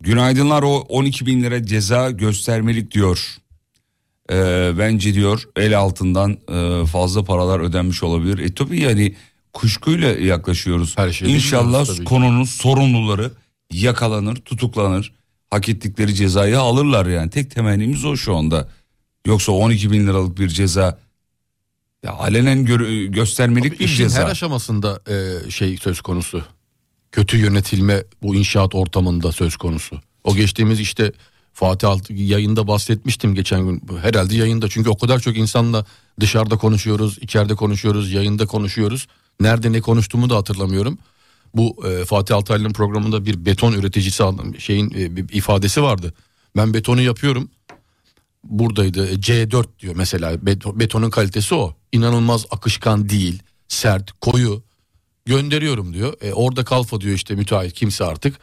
günaydınlar 0.00 0.62
o 0.62 0.76
12 0.88 1.26
bin 1.26 1.42
lira 1.42 1.66
ceza 1.66 2.10
göstermelik 2.10 2.90
diyor. 2.90 3.36
E, 4.30 4.34
bence 4.78 5.14
diyor 5.14 5.48
el 5.56 5.78
altından 5.78 6.38
e, 6.52 6.86
fazla 6.86 7.24
paralar 7.24 7.60
ödenmiş 7.60 8.02
olabilir. 8.02 8.38
E 8.38 8.54
tabii 8.54 8.80
yani 8.80 9.14
kuşkuyla 9.52 10.08
yaklaşıyoruz. 10.08 10.98
Her 10.98 11.10
şeyi 11.10 11.34
İnşallah 11.34 12.04
konunun 12.04 12.44
sorumluları 12.44 13.32
yakalanır, 13.72 14.36
tutuklanır. 14.36 15.12
Hak 15.50 15.68
ettikleri 15.68 16.14
cezayı 16.14 16.60
alırlar 16.60 17.06
yani. 17.06 17.30
Tek 17.30 17.50
temennimiz 17.50 18.04
o 18.04 18.16
şu 18.16 18.36
anda. 18.36 18.68
Yoksa 19.26 19.52
12 19.52 19.90
bin 19.90 20.06
liralık 20.06 20.38
bir 20.38 20.48
ceza 20.48 20.98
ya 22.04 22.12
alenen 22.12 22.64
gö- 22.66 23.06
göstermelik 23.06 23.80
bir 23.80 23.84
İşin 23.84 23.96
ceza. 23.96 24.22
her 24.22 24.30
aşamasında 24.30 25.00
e, 25.08 25.50
şey 25.50 25.76
söz 25.76 26.00
konusu. 26.00 26.44
Kötü 27.12 27.36
yönetilme 27.36 28.04
bu 28.22 28.34
inşaat 28.34 28.74
ortamında 28.74 29.32
söz 29.32 29.56
konusu. 29.56 30.00
O 30.24 30.36
geçtiğimiz 30.36 30.80
işte 30.80 31.12
Fatih 31.52 31.88
Alt 31.88 32.10
yayında 32.10 32.66
bahsetmiştim 32.66 33.34
geçen 33.34 33.60
gün. 33.60 33.82
Herhalde 34.02 34.36
yayında 34.36 34.68
çünkü 34.68 34.90
o 34.90 34.98
kadar 34.98 35.18
çok 35.18 35.36
insanla 35.36 35.86
dışarıda 36.20 36.56
konuşuyoruz, 36.56 37.18
içeride 37.20 37.54
konuşuyoruz, 37.54 38.12
yayında 38.12 38.46
konuşuyoruz. 38.46 39.06
Nerede 39.40 39.72
ne 39.72 39.80
konuştuğumu 39.80 40.30
da 40.30 40.36
hatırlamıyorum. 40.36 40.98
Bu 41.54 41.86
e, 41.88 42.04
Fatih 42.04 42.36
Altaylı'nın 42.36 42.72
programında 42.72 43.26
bir 43.26 43.46
beton 43.46 43.72
üreticisi 43.72 44.24
şeyin 44.58 44.90
e, 44.90 45.16
bir 45.16 45.28
ifadesi 45.28 45.82
vardı. 45.82 46.14
Ben 46.56 46.74
betonu 46.74 47.00
yapıyorum. 47.00 47.50
Buradaydı 48.44 49.08
e, 49.08 49.14
C4 49.14 49.66
diyor 49.78 49.94
mesela 49.96 50.32
Beto- 50.32 50.80
betonun 50.80 51.10
kalitesi 51.10 51.54
o. 51.54 51.76
İnanılmaz 51.92 52.46
akışkan 52.50 53.08
değil, 53.08 53.42
sert, 53.68 54.12
koyu 54.20 54.62
gönderiyorum 55.24 55.94
diyor. 55.94 56.14
E, 56.20 56.32
orada 56.32 56.64
kalfa 56.64 57.00
diyor 57.00 57.14
işte 57.14 57.34
müteahhit 57.34 57.72
kimse 57.72 58.04
artık. 58.04 58.38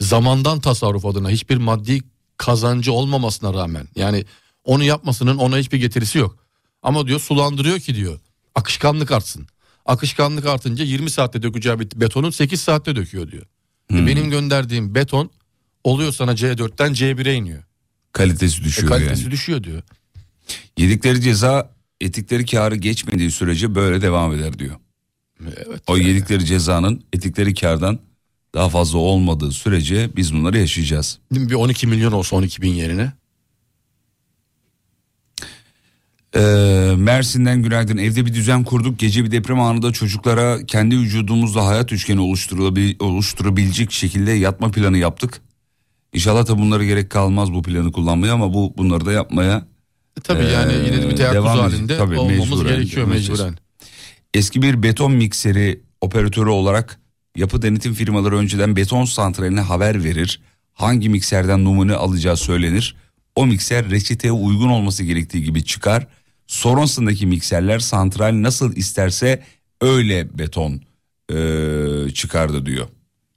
Zamandan 0.00 0.60
tasarruf 0.60 1.06
adına 1.06 1.30
hiçbir 1.30 1.56
maddi 1.56 2.00
kazancı 2.36 2.92
olmamasına 2.92 3.54
rağmen 3.54 3.88
yani 3.96 4.24
onu 4.64 4.84
yapmasının 4.84 5.36
ona 5.36 5.58
hiçbir 5.58 5.78
getirisi 5.78 6.18
yok. 6.18 6.36
Ama 6.82 7.06
diyor 7.06 7.20
sulandırıyor 7.20 7.78
ki 7.78 7.94
diyor 7.94 8.18
akışkanlık 8.54 9.12
artsın. 9.12 9.46
Akışkanlık 9.86 10.46
artınca 10.46 10.84
20 10.84 11.10
saatte 11.10 11.42
dökeceği 11.42 11.80
bir 11.80 11.88
betonun 12.00 12.30
8 12.30 12.60
saatte 12.60 12.96
döküyor 12.96 13.30
diyor. 13.30 13.46
E, 13.92 14.06
benim 14.06 14.30
gönderdiğim 14.30 14.94
beton 14.94 15.30
oluyor 15.84 16.12
sana 16.12 16.32
C4'ten 16.32 16.92
C1'e 16.92 17.34
iniyor. 17.34 17.62
Kalitesi 18.16 18.60
E, 18.60 18.64
düşüyor 18.64 18.88
kalitesi 18.88 19.22
yani. 19.22 19.30
düşüyor 19.30 19.64
diyor. 19.64 19.82
Yedikleri 20.78 21.20
ceza 21.20 21.70
etikleri 22.00 22.46
karı 22.46 22.76
geçmediği 22.76 23.30
sürece 23.30 23.74
böyle 23.74 24.02
devam 24.02 24.32
eder 24.34 24.58
diyor. 24.58 24.76
Evet. 25.42 25.82
O 25.86 25.96
yedikleri 25.96 26.44
cezanın 26.44 27.02
etikleri 27.12 27.54
kardan 27.54 27.98
daha 28.54 28.68
fazla 28.68 28.98
olmadığı 28.98 29.52
sürece 29.52 30.10
biz 30.16 30.34
bunları 30.34 30.58
yaşayacağız. 30.58 31.18
Bir 31.32 31.54
12 31.54 31.86
milyon 31.86 32.12
olsa 32.12 32.36
12 32.36 32.62
bin 32.62 32.72
yerine. 32.74 33.12
Ee, 36.36 36.94
Mersin'den 36.96 37.62
günaydın. 37.62 37.96
Evde 37.96 38.26
bir 38.26 38.34
düzen 38.34 38.64
kurduk. 38.64 38.98
Gece 38.98 39.24
bir 39.24 39.30
deprem 39.30 39.60
anında 39.60 39.92
çocuklara 39.92 40.66
kendi 40.66 40.98
vücudumuzda 40.98 41.66
hayat 41.66 41.92
üçgeni 41.92 42.20
oluşturulabil- 42.20 43.02
oluşturabilecek 43.02 43.92
şekilde 43.92 44.30
yatma 44.32 44.70
planı 44.70 44.98
yaptık. 44.98 45.40
İnşallah 46.12 46.46
da 46.46 46.58
bunlara 46.58 46.84
gerek 46.84 47.10
kalmaz 47.10 47.52
bu 47.52 47.62
planı 47.62 47.92
kullanmaya 47.92 48.32
ama 48.34 48.54
bu 48.54 48.74
bunları 48.78 49.06
da 49.06 49.12
yapmaya 49.12 49.66
E, 50.18 50.20
tabii 50.20 50.44
yani 50.44 50.72
Ee, 50.72 50.76
yine 50.76 51.02
de 51.02 51.08
bir 51.10 51.16
teyakkuz 51.16 51.44
halinde 51.50 51.96
Tabii, 51.98 52.18
olmamız 52.18 52.50
mecburen, 52.50 52.76
gerekiyor 52.76 53.06
mecburen. 53.06 53.30
mecburen. 53.46 53.58
Eski 54.34 54.62
bir 54.62 54.82
beton 54.82 55.12
mikseri 55.12 55.80
operatörü 56.00 56.50
olarak 56.50 57.00
yapı 57.36 57.62
denetim 57.62 57.94
firmaları 57.94 58.36
önceden 58.36 58.76
beton 58.76 59.04
santraline 59.04 59.60
haber 59.60 60.04
verir. 60.04 60.40
Hangi 60.72 61.08
mikserden 61.08 61.64
numune 61.64 61.94
alacağı 61.94 62.36
söylenir. 62.36 62.96
O 63.36 63.46
mikser 63.46 63.90
reçeteye 63.90 64.32
uygun 64.32 64.68
olması 64.68 65.04
gerektiği 65.04 65.42
gibi 65.42 65.64
çıkar. 65.64 66.06
Sonrasındaki 66.46 67.26
mikserler 67.26 67.78
santral 67.78 68.42
nasıl 68.42 68.76
isterse 68.76 69.42
öyle 69.80 70.38
beton 70.38 70.80
eee, 71.32 72.10
çıkardı 72.14 72.66
diyor. 72.66 72.86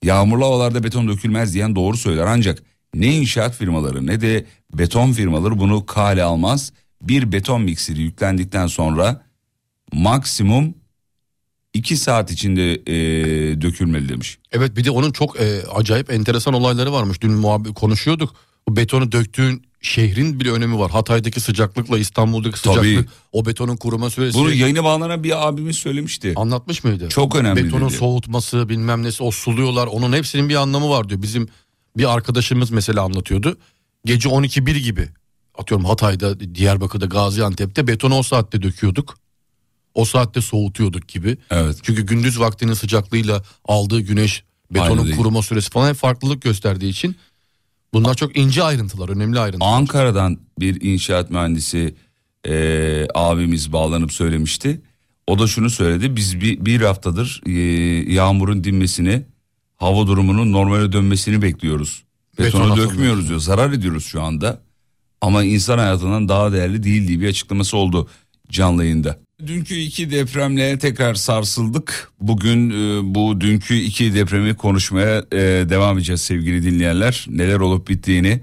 Yağmurlu 0.04 0.46
havalarda 0.46 0.84
beton 0.84 1.08
dökülmez 1.08 1.54
diyen 1.54 1.76
doğru 1.76 1.98
söyler 1.98 2.26
ancak 2.26 2.64
ne 2.94 3.16
inşaat 3.16 3.56
firmaları 3.56 4.08
ne 4.08 4.22
de 4.22 4.46
beton 4.74 5.12
firmaları 5.12 5.60
bunu 5.60 5.86
kale 5.86 6.24
almaz. 6.24 6.74
Bir 7.02 7.32
beton 7.32 7.62
mikseri 7.62 8.02
yüklendikten 8.02 8.68
sonra 8.68 9.22
maksimum 9.94 10.74
2 11.74 11.98
saat 11.98 12.32
içinde 12.32 12.76
eee, 12.76 13.62
dökülmeli 13.62 14.10
demiş. 14.10 14.38
Evet 14.52 14.78
bir 14.78 14.84
de 14.84 14.92
onun 14.92 15.12
çok 15.12 15.40
e, 15.40 15.62
acayip 15.74 16.12
enteresan 16.12 16.54
olayları 16.54 16.92
varmış. 16.92 17.22
Dün 17.22 17.32
muhabbet 17.32 17.74
konuşuyorduk. 17.74 18.36
Bu 18.70 18.76
betonu 18.76 19.12
döktüğün 19.12 19.64
şehrin 19.82 20.40
bile 20.40 20.52
önemi 20.52 20.80
var. 20.80 20.92
Hatay'daki 20.92 21.40
sıcaklıkla 21.40 21.98
İstanbul'daki 21.98 22.62
Tabii. 22.62 22.76
sıcaklık 22.78 23.10
o 23.32 23.46
betonun 23.46 23.76
kuruma 23.76 24.10
süresi 24.10 24.38
Bunu 24.38 24.54
yayına 24.54 24.84
bağlanan 24.84 25.24
bir 25.24 25.48
abimiz 25.48 25.76
söylemişti. 25.76 26.34
anlatmış 26.36 26.84
mıydı? 26.84 27.10
Çok 27.10 27.36
önemli 27.36 27.66
Betonun 27.66 27.90
dedi. 27.90 27.98
soğutması 27.98 28.70
bilmem 28.70 29.04
nesi 29.04 29.24
o 29.24 29.32
suluyorlar 29.32 29.88
onun 29.88 30.14
hepsinin 30.14 30.50
bir 30.50 30.56
anlamı 30.56 30.90
var 30.90 31.10
diyor. 31.10 31.22
Bizim 31.22 31.48
bir 31.98 32.14
arkadaşımız 32.14 32.72
mesela 32.72 33.04
anlatıyordu. 33.04 33.58
Gece 34.06 34.30
12-1 34.30 34.78
gibi 34.78 35.10
atıyorum 35.58 35.86
Hatay'da, 35.86 36.56
Diyarbakır'da, 36.56 37.06
Gaziantep'te 37.06 37.88
betonu 37.88 38.16
o 38.16 38.24
saatte 38.24 38.62
döküyorduk. 38.62 39.18
O 39.94 40.06
saatte 40.06 40.42
soğutuyorduk 40.42 41.08
gibi. 41.08 41.38
Evet. 41.52 41.78
Çünkü 41.84 42.06
gündüz 42.06 42.40
vaktinin 42.40 42.74
sıcaklığıyla 42.74 43.44
aldığı 43.66 44.02
güneş, 44.02 44.44
betonun 44.72 45.12
kuruma 45.12 45.42
süresi 45.42 45.70
falan 45.70 45.90
hep 45.90 45.96
farklılık 45.96 46.42
gösterdiği 46.42 46.90
için 46.90 47.16
bunlar 47.94 48.14
çok 48.16 48.38
ince 48.38 48.64
ayrıntılar, 48.64 49.10
önemli 49.10 49.40
ayrıntılar. 49.40 49.72
Ankara'dan 49.74 50.38
bir 50.60 50.82
inşaat 50.82 51.32
mühendisi 51.32 51.96
eee, 52.48 53.08
abimiz 53.16 53.74
bağlanıp 53.74 54.14
söylemişti. 54.14 54.82
O 55.28 55.40
da 55.40 55.48
şunu 55.48 55.70
söyledi. 55.70 56.16
Biz 56.16 56.42
bir, 56.42 56.66
bir 56.66 56.82
haftadır 56.82 57.42
eee, 57.46 58.14
yağmurun 58.14 58.64
dinmesini, 58.64 59.26
hava 59.78 60.08
durumunun 60.08 60.52
normale 60.54 60.92
dönmesini 60.92 61.42
bekliyoruz. 61.42 62.04
Beton 62.40 62.46
Betonu 62.48 62.64
atılmıyor. 62.64 62.90
dökmüyoruz 62.92 63.30
diyor. 63.30 63.40
Zarar 63.40 63.72
ediyoruz 63.72 64.06
şu 64.06 64.22
anda. 64.22 64.62
Ama 65.22 65.44
insan 65.44 65.78
hayatından 65.78 66.30
daha 66.30 66.52
değerli 66.52 66.84
değil 66.84 67.08
diye 67.08 67.20
bir 67.20 67.28
açıklaması 67.30 67.78
oldu 67.78 68.08
canlı 68.52 68.84
yayında. 68.84 69.20
Dünkü 69.48 69.76
iki 69.76 70.12
depremle 70.12 70.80
tekrar 70.80 71.14
sarsıldık. 71.16 72.12
Bugün 72.22 72.70
e, 72.70 73.16
bu 73.16 73.42
dünkü 73.42 73.76
iki 73.76 74.16
depremi 74.16 74.56
konuşmaya 74.56 75.18
e, 75.32 75.38
devam 75.70 75.98
edeceğiz 75.98 76.22
sevgili 76.22 76.64
dinleyenler. 76.64 77.26
Neler 77.30 77.60
olup 77.60 77.90
bittiğini 77.90 78.42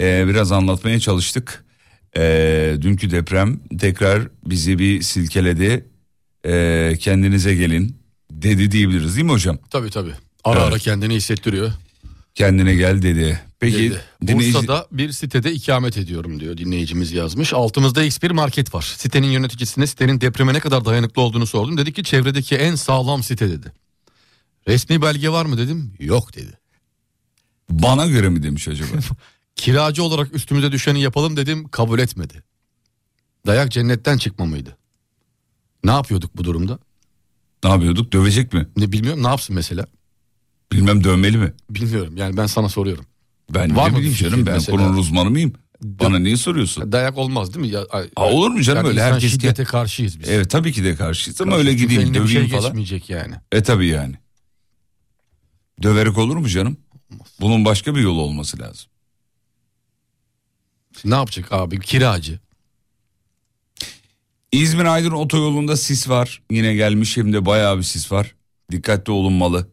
e, 0.00 0.26
biraz 0.28 0.52
anlatmaya 0.52 1.00
çalıştık. 1.00 1.64
E, 2.16 2.22
dünkü 2.80 3.10
deprem 3.10 3.60
tekrar 3.78 4.22
bizi 4.46 4.78
bir 4.78 5.02
silkeledi. 5.02 5.84
E, 6.46 6.92
kendinize 7.00 7.54
gelin 7.54 7.96
dedi 8.30 8.70
diyebiliriz 8.70 9.16
değil 9.16 9.26
mi 9.26 9.32
hocam? 9.32 9.58
Tabii 9.70 9.90
tabii. 9.90 10.12
Ara 10.44 10.60
Evet. 10.60 10.68
ara 10.72 10.78
kendini 10.78 11.14
hissettiriyor. 11.14 11.72
Kendine 12.34 12.74
gel 12.74 13.02
dedi. 13.02 13.40
Peki 13.60 13.76
Dedi. 13.76 14.00
dinleyici... 14.26 14.54
Bursa'da 14.54 14.86
bir 14.92 15.12
sitede 15.12 15.52
ikamet 15.52 15.96
ediyorum 15.98 16.40
diyor 16.40 16.56
dinleyicimiz 16.56 17.12
yazmış. 17.12 17.52
Altımızda 17.52 18.04
X1 18.04 18.32
market 18.32 18.74
var. 18.74 18.94
Sitenin 18.96 19.26
yöneticisine 19.26 19.86
sitenin 19.86 20.20
depreme 20.20 20.54
ne 20.54 20.60
kadar 20.60 20.84
dayanıklı 20.84 21.22
olduğunu 21.22 21.46
sordum. 21.46 21.78
Dedi 21.78 21.92
ki 21.92 22.04
çevredeki 22.04 22.56
en 22.56 22.74
sağlam 22.74 23.22
site 23.22 23.50
dedi. 23.50 23.72
Resmi 24.68 25.02
belge 25.02 25.28
var 25.28 25.46
mı 25.46 25.58
dedim. 25.58 25.94
Yok 25.98 26.36
dedi. 26.36 26.58
bana 27.70 28.06
göre 28.06 28.28
mi 28.28 28.42
demiş 28.42 28.68
acaba? 28.68 28.88
Kiracı 29.56 30.02
olarak 30.02 30.34
üstümüze 30.34 30.72
düşeni 30.72 31.02
yapalım 31.02 31.36
dedim. 31.36 31.68
Kabul 31.68 31.98
etmedi. 31.98 32.42
Dayak 33.46 33.70
cennetten 33.72 34.18
çıkma 34.18 34.44
mıydı? 34.44 34.76
Ne 35.84 35.90
yapıyorduk 35.90 36.36
bu 36.36 36.44
durumda? 36.44 36.78
ne 37.64 37.70
yapıyorduk 37.70 38.12
dövecek 38.12 38.52
mi? 38.52 38.68
Ne 38.76 38.92
bilmiyorum 38.92 39.22
ne 39.22 39.28
yapsın 39.28 39.56
mesela? 39.56 39.86
Bilmem 40.72 41.04
dövmeli 41.04 41.36
mi? 41.36 41.52
Bilmiyorum 41.70 42.16
yani 42.16 42.36
ben 42.36 42.46
sana 42.46 42.68
soruyorum. 42.68 43.06
Ben 43.54 43.76
Var 43.76 43.86
ne 43.86 43.90
mı 43.90 43.96
bileyim 43.98 44.14
bir 44.14 44.18
canım 44.18 44.46
ben 44.46 44.54
mesela? 44.54 44.76
konunun 44.78 44.96
uzmanı 44.96 45.30
mıyım? 45.30 45.52
Bana 45.82 46.18
niye 46.18 46.36
soruyorsun? 46.36 46.92
Dayak 46.92 47.18
olmaz 47.18 47.54
değil 47.54 47.66
mi? 47.66 47.72
Ya, 47.72 47.84
ay- 47.90 48.10
Ha, 48.16 48.24
olur 48.30 48.50
mu 48.50 48.62
canım 48.62 48.76
yani 48.78 48.88
öyle 48.88 49.00
insan 49.00 49.12
herkes 49.12 49.30
şiddete 49.32 49.64
karşıyız 49.64 50.20
biz. 50.20 50.28
Evet 50.28 50.50
tabii 50.50 50.72
ki 50.72 50.84
de 50.84 50.96
karşıyız 50.96 51.40
ama 51.40 51.56
öyle 51.56 51.70
Çünkü 51.70 51.82
gideyim 51.82 52.02
eline 52.02 52.14
bir 52.14 52.18
döveyim 52.28 52.48
şey 52.48 52.58
falan. 52.58 52.62
geçmeyecek 52.70 53.10
yani. 53.10 53.34
E 53.52 53.62
tabii 53.62 53.86
yani. 53.86 54.14
Döverek 55.82 56.18
olur 56.18 56.36
mu 56.36 56.48
canım? 56.48 56.76
Bunun 57.40 57.64
başka 57.64 57.94
bir 57.94 58.00
yolu 58.00 58.20
olması 58.20 58.58
lazım. 58.58 58.90
Ne 61.04 61.14
yapacak 61.14 61.52
abi 61.52 61.80
kiracı? 61.80 62.38
İzmir 64.52 64.84
Aydın 64.84 65.10
otoyolunda 65.10 65.76
sis 65.76 66.08
var. 66.08 66.42
Yine 66.50 66.74
gelmiş 66.74 67.16
hem 67.16 67.32
de 67.32 67.46
bayağı 67.46 67.78
bir 67.78 67.82
sis 67.82 68.12
var. 68.12 68.34
Dikkatli 68.70 69.12
olunmalı. 69.12 69.68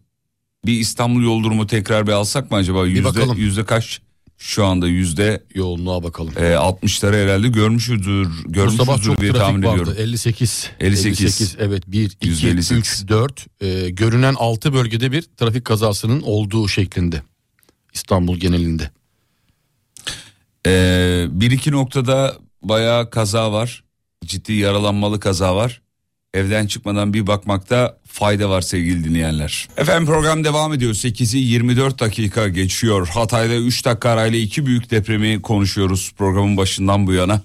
Bir 0.66 0.80
İstanbul 0.80 1.24
yol 1.24 1.44
durumu 1.44 1.68
tekrar 1.68 2.08
bir 2.08 2.12
alsak 2.12 2.52
mı 2.52 2.58
acaba? 2.58 2.86
Yüzde, 2.88 3.04
bakalım. 3.04 3.38
yüzde 3.38 3.66
kaç? 3.66 4.02
Şu 4.40 4.66
anda 4.66 4.88
yüzde 4.88 5.44
Yoğunluğa 5.56 6.04
bakalım. 6.04 6.34
e, 6.38 6.42
60'ları 6.42 7.24
herhalde 7.24 7.48
görmüşüzdür. 7.48 8.28
Bu 8.28 8.32
sabah 8.54 8.54
Görmüşüzdür 8.54 9.04
çok 9.04 9.22
diye 9.22 9.34
tahmin 9.34 9.64
vardı. 9.64 9.82
ediyorum. 9.82 9.94
58. 10.04 10.70
58. 10.80 11.56
Evet 11.60 11.84
1, 11.88 12.06
2, 12.22 12.30
%58. 12.30 12.76
3, 12.76 13.08
4. 13.08 13.46
Ee, 13.62 13.90
görünen 13.90 14.34
6 14.38 14.74
bölgede 14.74 15.12
bir 15.12 15.22
trafik 15.22 15.66
kazasının 15.66 16.22
olduğu 16.22 16.68
şeklinde. 16.68 17.22
İstanbul 17.94 18.38
genelinde. 18.38 18.92
Ee, 20.68 21.26
bir 21.30 21.52
iki 21.52 21.72
noktada 21.72 22.36
bayağı 22.62 23.10
kaza 23.10 23.52
var. 23.52 23.84
Ciddi 24.26 24.54
yaralanmalı 24.54 25.20
kaza 25.20 25.56
var. 25.56 25.82
Evden 26.34 26.68
çıkmadan 26.68 27.14
bir 27.14 27.28
bakmakta 27.28 27.98
fayda 28.18 28.50
var 28.50 28.62
sevgili 28.62 29.04
dinleyenler. 29.04 29.68
Efendim 29.78 30.06
program 30.06 30.44
devam 30.44 30.74
ediyor. 30.74 30.94
8'i 30.94 31.40
24 31.40 32.00
dakika 32.00 32.48
geçiyor. 32.48 33.08
Hatay'da 33.08 33.56
3 33.56 33.86
dakika 33.86 34.10
arayla 34.10 34.40
iki 34.40 34.66
büyük 34.66 34.92
depremi 34.92 35.42
konuşuyoruz 35.42 36.14
programın 36.18 36.58
başından 36.58 37.08
bu 37.08 37.14
yana. 37.14 37.42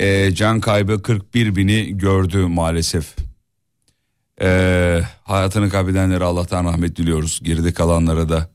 Ee, 0.00 0.34
can 0.34 0.60
kaybı 0.60 1.02
41 1.02 1.56
bini 1.56 1.98
gördü 1.98 2.46
maalesef. 2.46 3.16
Ee, 4.42 5.00
hayatını 5.24 5.70
kaybedenlere 5.70 6.24
Allah'tan 6.24 6.64
rahmet 6.64 6.96
diliyoruz. 6.96 7.40
Geride 7.42 7.72
kalanlara 7.72 8.28
da 8.28 8.50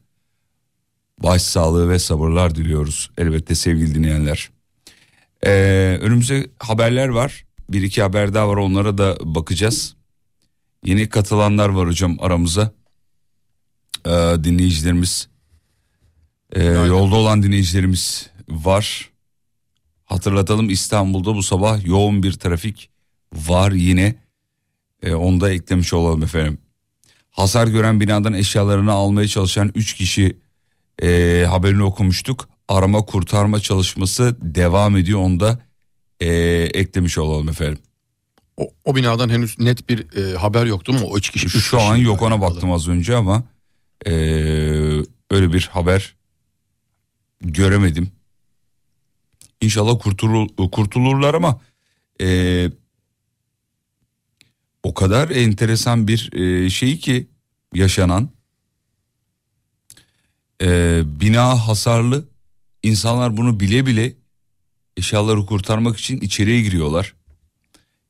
başsağlığı 1.23 1.89
ve 1.89 1.99
sabırlar 1.99 2.55
diliyoruz 2.55 3.09
elbette 3.17 3.55
sevgili 3.55 3.95
dinleyenler. 3.95 4.49
Ee, 5.45 5.51
önümüzde 6.01 6.47
haberler 6.59 7.07
var. 7.07 7.45
Bir 7.69 7.81
iki 7.81 8.01
haber 8.01 8.33
daha 8.33 8.49
var 8.49 8.57
onlara 8.57 8.97
da 8.97 9.17
bakacağız. 9.21 9.94
Yeni 10.85 11.09
katılanlar 11.09 11.69
var 11.69 11.87
hocam 11.87 12.17
aramıza. 12.19 12.71
Ee, 14.05 14.11
dinleyicilerimiz. 14.43 15.27
Ee, 16.53 16.63
yolda 16.65 17.15
olan 17.15 17.43
dinleyicilerimiz 17.43 18.29
var. 18.49 19.09
Hatırlatalım 20.05 20.69
İstanbul'da 20.69 21.35
bu 21.35 21.43
sabah 21.43 21.85
yoğun 21.85 22.23
bir 22.23 22.33
trafik 22.33 22.89
var 23.33 23.71
yine. 23.71 24.15
Ee, 25.03 25.13
onu 25.13 25.41
da 25.41 25.51
eklemiş 25.51 25.93
olalım 25.93 26.23
efendim. 26.23 26.57
Hasar 27.29 27.67
gören 27.67 27.99
binadan 27.99 28.33
eşyalarını 28.33 28.91
almaya 28.91 29.27
çalışan 29.27 29.71
3 29.75 29.93
kişi 29.93 30.37
e, 31.03 31.45
haberini 31.49 31.83
okumuştuk. 31.83 32.49
Arama 32.67 33.05
kurtarma 33.05 33.59
çalışması 33.59 34.37
devam 34.41 34.97
ediyor 34.97 35.19
onu 35.19 35.39
da 35.39 35.59
e, 36.19 36.27
eklemiş 36.73 37.17
olalım 37.17 37.49
efendim. 37.49 37.77
O, 38.57 38.69
o 38.85 38.95
binadan 38.95 39.29
henüz 39.29 39.59
net 39.59 39.89
bir 39.89 40.17
e, 40.17 40.37
haber 40.37 40.65
yoktu 40.65 40.93
mu? 40.93 40.99
O 41.03 41.17
üç 41.17 41.29
kişi. 41.29 41.45
üç 41.45 41.63
Şu 41.63 41.81
an 41.81 41.95
yok 41.95 42.21
ona 42.21 42.41
baktım 42.41 42.71
az 42.71 42.87
önce 42.87 43.15
ama 43.15 43.43
e, 44.05 44.11
öyle 45.31 45.53
bir 45.53 45.69
haber 45.71 46.15
göremedim. 47.41 48.11
İnşallah 49.61 49.99
kurtulur, 49.99 50.47
kurtulurlar 50.71 51.33
ama 51.33 51.61
e, 52.21 52.69
o 54.83 54.93
kadar 54.93 55.29
enteresan 55.29 56.07
bir 56.07 56.33
e, 56.33 56.69
şey 56.69 56.99
ki 56.99 57.27
yaşanan 57.73 58.29
e, 60.61 61.01
bina 61.05 61.67
hasarlı 61.67 62.25
insanlar 62.83 63.37
bunu 63.37 63.59
bile 63.59 63.85
bile 63.85 64.13
eşyaları 64.97 65.45
kurtarmak 65.45 65.97
için 65.97 66.21
içeriye 66.21 66.61
giriyorlar. 66.61 67.15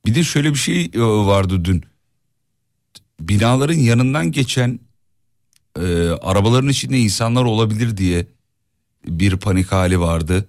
Bir 0.06 0.14
de 0.14 0.24
şöyle 0.24 0.50
bir 0.50 0.58
şey 0.58 0.90
e, 0.94 1.00
vardı 1.00 1.64
dün 1.64 1.84
binaların 3.20 3.74
yanından 3.74 4.32
geçen 4.32 4.80
e, 5.76 6.08
arabaların 6.08 6.68
içinde 6.68 6.98
insanlar 6.98 7.44
olabilir 7.44 7.96
diye 7.96 8.26
bir 9.06 9.36
panik 9.36 9.72
hali 9.72 10.00
vardı. 10.00 10.48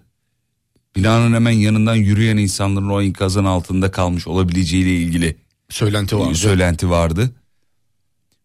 Binanın 0.96 1.34
hemen 1.34 1.52
yanından 1.52 1.96
yürüyen 1.96 2.38
insanların 2.38 2.90
o 2.90 3.02
enkazın 3.02 3.46
altında 3.46 3.92
kalmış 3.92 4.28
olabileceğiyle 4.28 4.96
ilgili 4.96 5.38
Söylenti 5.70 6.18
vardı. 6.20 6.36
söylenti 6.36 6.90
vardı. 6.90 7.32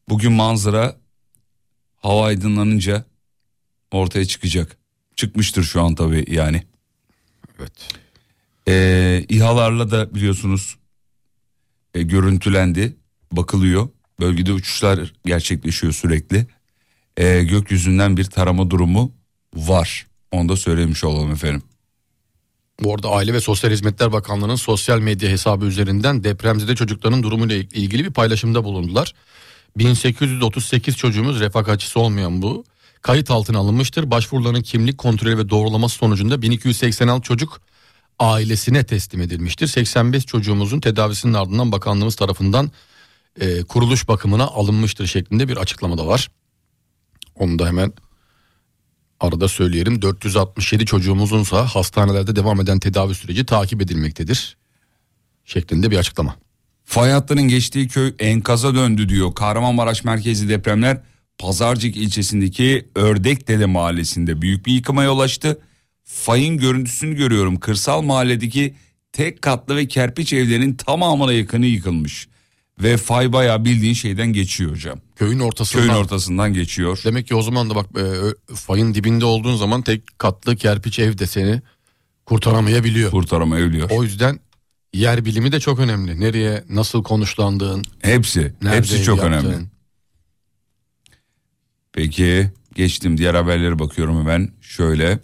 Bugün 0.08 0.32
manzara 0.32 0.96
hava 1.96 2.26
aydınlanınca 2.26 3.04
ortaya 3.90 4.24
çıkacak. 4.24 4.76
Çıkmıştır 5.16 5.62
şu 5.62 5.82
an 5.82 5.94
tabii 5.94 6.24
yani. 6.28 6.62
evet. 7.58 7.88
Ee, 8.68 9.24
İHA'larla 9.28 9.90
da 9.90 10.14
biliyorsunuz 10.14 10.76
e, 11.94 12.02
görüntülendi, 12.02 12.96
bakılıyor. 13.32 13.88
Bölgede 14.20 14.52
uçuşlar 14.52 15.12
gerçekleşiyor 15.26 15.92
sürekli. 15.92 16.46
Ee, 17.16 17.42
gökyüzünden 17.42 18.16
bir 18.16 18.24
tarama 18.24 18.70
durumu 18.70 19.12
var. 19.54 20.06
Onu 20.32 20.48
da 20.48 20.56
söylemiş 20.56 21.04
olalım 21.04 21.32
efendim. 21.32 21.62
Bu 22.80 22.94
arada 22.94 23.08
Aile 23.08 23.34
ve 23.34 23.40
Sosyal 23.40 23.70
Hizmetler 23.70 24.12
Bakanlığı'nın 24.12 24.56
sosyal 24.56 24.98
medya 24.98 25.30
hesabı 25.30 25.66
üzerinden 25.66 26.24
depremzede 26.24 26.76
çocukların 26.76 27.22
durumuyla 27.22 27.56
ilgili 27.56 28.04
bir 28.04 28.12
paylaşımda 28.12 28.64
bulundular. 28.64 29.14
1838 29.78 30.96
çocuğumuz 30.96 31.40
refakatçisi 31.40 31.98
olmayan 31.98 32.42
bu. 32.42 32.64
Kayıt 33.02 33.30
altına 33.30 33.58
alınmıştır. 33.58 34.10
Başvuruların 34.10 34.62
kimlik 34.62 34.98
kontrolü 34.98 35.38
ve 35.38 35.48
doğrulaması 35.48 35.96
sonucunda 35.96 36.42
1286 36.42 37.22
çocuk 37.22 37.60
ailesine 38.18 38.84
teslim 38.84 39.20
edilmiştir. 39.20 39.66
85 39.66 40.26
çocuğumuzun 40.26 40.80
tedavisinin 40.80 41.34
ardından 41.34 41.72
bakanlığımız 41.72 42.16
tarafından 42.16 42.70
e, 43.40 43.62
kuruluş 43.62 44.08
bakımına 44.08 44.44
alınmıştır 44.44 45.06
şeklinde 45.06 45.48
bir 45.48 45.56
açıklama 45.56 45.98
da 45.98 46.06
var. 46.06 46.30
Onu 47.34 47.58
da 47.58 47.66
hemen 47.66 47.92
arada 49.20 49.48
söyleyelim 49.48 50.02
467 50.02 50.86
çocuğumuzunsa 50.86 51.66
hastanelerde 51.66 52.36
devam 52.36 52.60
eden 52.60 52.78
tedavi 52.78 53.14
süreci 53.14 53.46
takip 53.46 53.82
edilmektedir 53.82 54.56
şeklinde 55.44 55.90
bir 55.90 55.96
açıklama. 55.96 56.36
Fay 56.84 57.22
geçtiği 57.36 57.88
köy 57.88 58.14
enkaza 58.18 58.74
döndü 58.74 59.08
diyor. 59.08 59.34
Kahramanmaraş 59.34 60.04
merkezi 60.04 60.48
depremler 60.48 61.00
Pazarcık 61.38 61.96
ilçesindeki 61.96 62.88
Ördekdere 62.94 63.66
mahallesinde 63.66 64.42
büyük 64.42 64.66
bir 64.66 64.72
yıkıma 64.72 65.04
yol 65.04 65.18
açtı. 65.18 65.60
Fayın 66.14 66.58
görüntüsünü 66.58 67.14
görüyorum. 67.14 67.60
Kırsal 67.60 68.02
mahalledeki 68.02 68.74
tek 69.12 69.42
katlı 69.42 69.76
ve 69.76 69.88
kerpiç 69.88 70.32
evlerin 70.32 70.74
tamamına 70.74 71.32
yakını 71.32 71.66
yıkılmış. 71.66 72.28
Ve 72.82 72.96
fay 72.96 73.32
bayağı 73.32 73.64
bildiğin 73.64 73.94
şeyden 73.94 74.32
geçiyor 74.32 74.70
hocam. 74.70 75.00
Köyün 75.16 75.38
ortasından. 75.38 75.86
Köyün 75.86 75.98
ortasından 75.98 76.52
geçiyor. 76.54 77.00
Demek 77.04 77.26
ki 77.26 77.34
o 77.34 77.42
zaman 77.42 77.70
da 77.70 77.74
bak 77.74 77.86
e, 77.98 78.04
fayın 78.54 78.94
dibinde 78.94 79.24
olduğun 79.24 79.56
zaman 79.56 79.82
tek 79.82 80.18
katlı 80.18 80.56
kerpiç 80.56 80.98
ev 80.98 81.18
de 81.18 81.26
seni 81.26 81.62
kurtaramayabiliyor. 82.26 83.10
Kurtarama 83.10 83.56
ölüyor. 83.56 83.90
O 83.90 84.02
yüzden 84.02 84.40
yer 84.92 85.24
bilimi 85.24 85.52
de 85.52 85.60
çok 85.60 85.78
önemli. 85.78 86.20
Nereye 86.20 86.64
nasıl 86.68 87.02
konuşlandığın, 87.02 87.84
Hepsi, 88.02 88.52
hepsi 88.62 89.02
çok 89.02 89.18
yaptığın. 89.18 89.32
önemli. 89.32 89.66
Peki 91.92 92.50
geçtim 92.74 93.18
diğer 93.18 93.34
haberlere 93.34 93.78
bakıyorum 93.78 94.18
hemen 94.20 94.52
şöyle. 94.60 95.18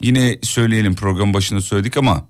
Yine 0.00 0.38
söyleyelim 0.42 0.94
program 0.94 1.34
başında 1.34 1.60
söyledik 1.60 1.96
ama 1.96 2.28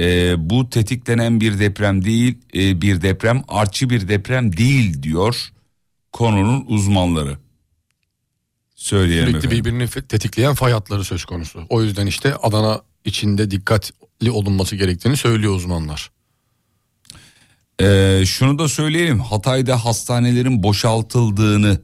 e, 0.00 0.34
bu 0.50 0.70
tetiklenen 0.70 1.40
bir 1.40 1.58
deprem 1.58 2.04
değil 2.04 2.38
e, 2.54 2.82
bir 2.82 3.02
deprem 3.02 3.42
artçı 3.48 3.90
bir 3.90 4.08
deprem 4.08 4.56
değil 4.56 5.02
diyor 5.02 5.52
konunun 6.12 6.64
uzmanları. 6.68 7.38
Söyleyelim 8.74 9.28
Sürekli 9.28 9.46
efendim. 9.46 9.64
birbirini 9.64 9.88
tetikleyen 9.88 10.54
fay 10.54 10.72
hatları 10.72 11.04
söz 11.04 11.24
konusu. 11.24 11.66
O 11.68 11.82
yüzden 11.82 12.06
işte 12.06 12.34
Adana 12.34 12.82
içinde 13.04 13.50
dikkatli 13.50 14.30
olunması 14.30 14.76
gerektiğini 14.76 15.16
söylüyor 15.16 15.54
uzmanlar. 15.54 16.10
Ee, 17.80 18.22
şunu 18.26 18.58
da 18.58 18.68
söyleyelim 18.68 19.20
Hatay'da 19.20 19.84
hastanelerin 19.84 20.62
boşaltıldığını 20.62 21.80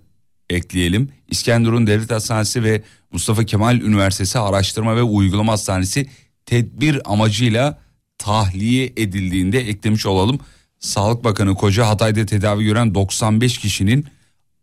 ekleyelim. 0.50 1.08
İskenderun 1.28 1.86
Devlet 1.86 2.10
Hastanesi 2.10 2.64
ve 2.64 2.82
Mustafa 3.12 3.44
Kemal 3.44 3.80
Üniversitesi 3.80 4.38
Araştırma 4.38 4.96
ve 4.96 5.02
Uygulama 5.02 5.52
Hastanesi 5.52 6.06
tedbir 6.46 7.12
amacıyla 7.12 7.78
tahliye 8.18 8.92
edildiğinde 8.96 9.58
eklemiş 9.58 10.06
olalım. 10.06 10.40
Sağlık 10.78 11.24
Bakanı 11.24 11.54
Koca 11.54 11.88
Hatay'da 11.88 12.26
tedavi 12.26 12.64
gören 12.64 12.94
95 12.94 13.58
kişinin 13.58 14.06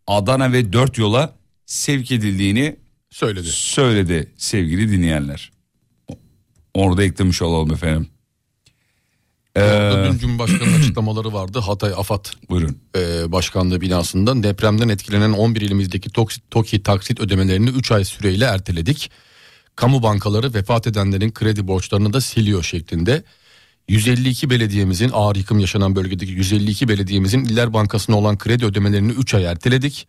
Adana 0.08 0.52
ve 0.52 0.74
4 0.74 0.98
yola 0.98 1.36
sevk 1.66 2.12
edildiğini 2.12 2.76
Söyledi. 3.10 3.48
söyledi 3.48 4.32
sevgili 4.38 4.92
dinleyenler. 4.92 5.52
Orada 6.74 7.04
eklemiş 7.04 7.42
olalım 7.42 7.74
efendim. 7.74 8.08
Ee, 9.58 10.08
Dün 10.12 10.18
Cumhurbaşkanı'nın 10.18 10.80
açıklamaları 10.80 11.34
vardı. 11.34 11.60
Hatay 11.60 11.94
AFAD 11.98 12.26
buyurun. 12.50 12.78
e, 12.98 13.32
Başkanlığı 13.32 13.82
binasından 13.82 14.44
depremden 14.44 14.90
etkilenen 14.90 15.32
11 15.32 15.62
ilimizdeki 15.62 16.10
TOKİ, 16.10 16.42
TOKİ 16.52 16.84
taksit 16.84 17.20
ödemelerini 17.20 17.70
3 17.70 17.92
ay 17.92 18.06
süreyle 18.06 18.46
erteledik. 18.46 19.12
Kamu 19.76 20.04
bankaları 20.04 20.54
vefat 20.54 20.88
edenlerin 20.88 21.32
kredi 21.32 21.68
borçlarını 21.68 22.14
da 22.14 22.22
siliyor 22.22 22.64
şeklinde. 22.64 23.24
152 23.88 24.50
belediyemizin 24.50 25.10
ağır 25.14 25.36
yıkım 25.36 25.60
yaşanan 25.60 25.96
bölgedeki 25.96 26.32
152 26.32 26.88
belediyemizin 26.88 27.46
İller 27.46 27.74
Bankası'na 27.74 28.18
olan 28.18 28.38
kredi 28.38 28.66
ödemelerini 28.66 29.12
3 29.12 29.34
ay 29.34 29.46
erteledik. 29.46 30.08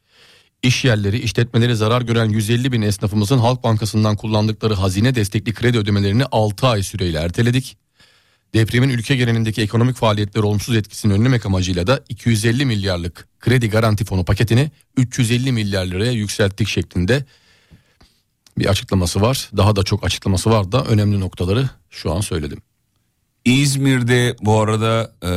İş 0.63 0.85
yerleri, 0.85 1.19
işletmeleri 1.19 1.77
zarar 1.77 2.03
gören 2.03 2.29
150 2.29 2.73
bin 2.73 2.83
esnafımızın 2.83 3.39
Halk 3.39 3.65
Bankası'ndan 3.65 4.17
kullandıkları 4.17 4.75
hazine 4.75 5.15
destekli 5.15 5.55
kredi 5.55 5.79
ödemelerini 5.79 6.25
6 6.25 6.67
ay 6.67 6.83
süreyle 6.83 7.19
erteledik. 7.19 7.82
Depremin 8.55 8.89
ülke 8.89 9.17
genelindeki 9.17 9.63
ekonomik 9.63 9.97
faaliyetler 9.97 10.43
olumsuz 10.43 10.77
etkisini 10.77 11.13
önlemek 11.13 11.47
amacıyla 11.47 11.87
da 11.87 12.05
250 12.09 12.65
milyarlık 12.65 13.29
kredi 13.41 13.71
garanti 13.71 14.05
fonu 14.05 14.25
paketini 14.25 14.71
350 14.97 15.53
milyar 15.53 15.87
liraya 15.87 16.13
yükselttik 16.13 16.69
şeklinde 16.69 17.25
bir 18.59 18.67
açıklaması 18.67 19.21
var. 19.21 19.51
Daha 19.57 19.77
da 19.77 19.83
çok 19.83 20.05
açıklaması 20.05 20.51
var 20.51 20.73
da 20.73 20.85
önemli 20.85 21.21
noktaları 21.21 21.71
şu 21.91 22.13
an 22.13 22.21
söyledim. 22.21 22.63
İzmir'de 23.45 24.37
bu 24.43 24.61
arada 24.61 25.13
e, 25.25 25.33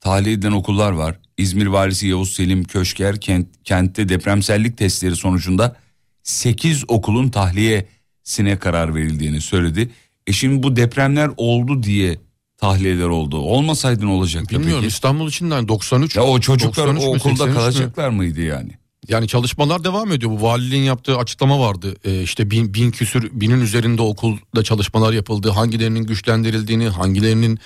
tahliye 0.00 0.34
edilen 0.34 0.52
okullar 0.52 0.92
var. 0.92 1.18
İzmir 1.38 1.66
valisi 1.66 2.08
Yavuz 2.08 2.32
Selim 2.32 2.64
Köşker 2.64 3.20
kent, 3.20 3.48
kentte 3.64 4.08
depremsellik 4.08 4.78
testleri 4.78 5.16
sonucunda 5.16 5.76
8 6.22 6.84
okulun 6.88 7.28
tahliyesine 7.28 8.58
karar 8.58 8.94
verildiğini 8.94 9.40
söyledi. 9.40 9.90
E 10.26 10.32
şimdi 10.32 10.62
bu 10.62 10.76
depremler 10.76 11.30
oldu 11.36 11.82
diye 11.82 12.18
tahliyeler 12.58 13.08
oldu. 13.08 13.38
Olmasaydı 13.38 14.06
ne 14.06 14.10
olacaktı 14.10 14.54
Bilmiyorum 14.54 14.82
peki? 14.82 14.94
İstanbul 14.94 15.28
için 15.28 15.50
de 15.50 15.68
93 15.68 16.16
Ya 16.16 16.22
o 16.24 16.40
çocuklar 16.40 16.86
93 16.86 17.04
o 17.04 17.08
okulda 17.08 17.44
83 17.44 17.48
mü? 17.48 17.54
kalacaklar 17.54 18.08
mıydı 18.08 18.40
yani? 18.40 18.70
Yani 19.08 19.28
çalışmalar 19.28 19.84
devam 19.84 20.12
ediyor. 20.12 20.30
Bu 20.32 20.42
valiliğin 20.42 20.82
yaptığı 20.82 21.16
açıklama 21.18 21.60
vardı. 21.60 21.96
Ee, 22.04 22.22
işte 22.22 22.50
bin, 22.50 22.74
bin 22.74 22.90
küsür 22.90 23.30
binin 23.32 23.60
üzerinde 23.60 24.02
okulda 24.02 24.62
çalışmalar 24.64 25.12
yapıldı. 25.12 25.50
Hangilerinin 25.50 26.04
güçlendirildiğini, 26.04 26.88
hangilerinin 26.88 27.58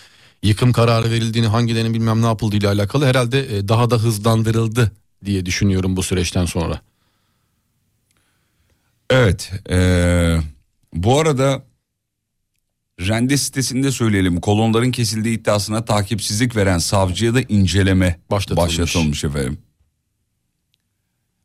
yıkım 0.42 0.73
kararı 0.73 1.11
verildiğini, 1.11 1.47
hangilerinin 1.49 1.94
bilmem 1.94 2.23
ne 2.23 2.27
yapıldığı 2.27 2.57
ile 2.57 2.68
alakalı 2.68 3.07
herhalde 3.07 3.57
e, 3.59 3.68
daha 3.68 3.90
da 3.90 3.97
hızlandırıldı 3.97 4.92
diye 5.25 5.47
düşünüyorum 5.47 5.97
bu 5.97 6.03
süreçten 6.03 6.44
sonra. 6.44 6.81
Evet. 9.11 9.53
eee, 9.71 10.40
bu 10.94 11.21
arada 11.21 11.62
Rende 13.01 13.37
sitesinde 13.37 13.93
söyleyelim 13.93 14.41
kolonların 14.41 14.91
kesildiği 14.91 15.39
iddiasına 15.39 15.85
takipsizlik 15.85 16.57
veren 16.57 16.79
savcıya 16.79 17.35
da 17.35 17.41
inceleme 17.41 18.21
Başlatılmış. 18.31 18.79
başlatılmış, 18.79 19.25
efendim. 19.25 19.59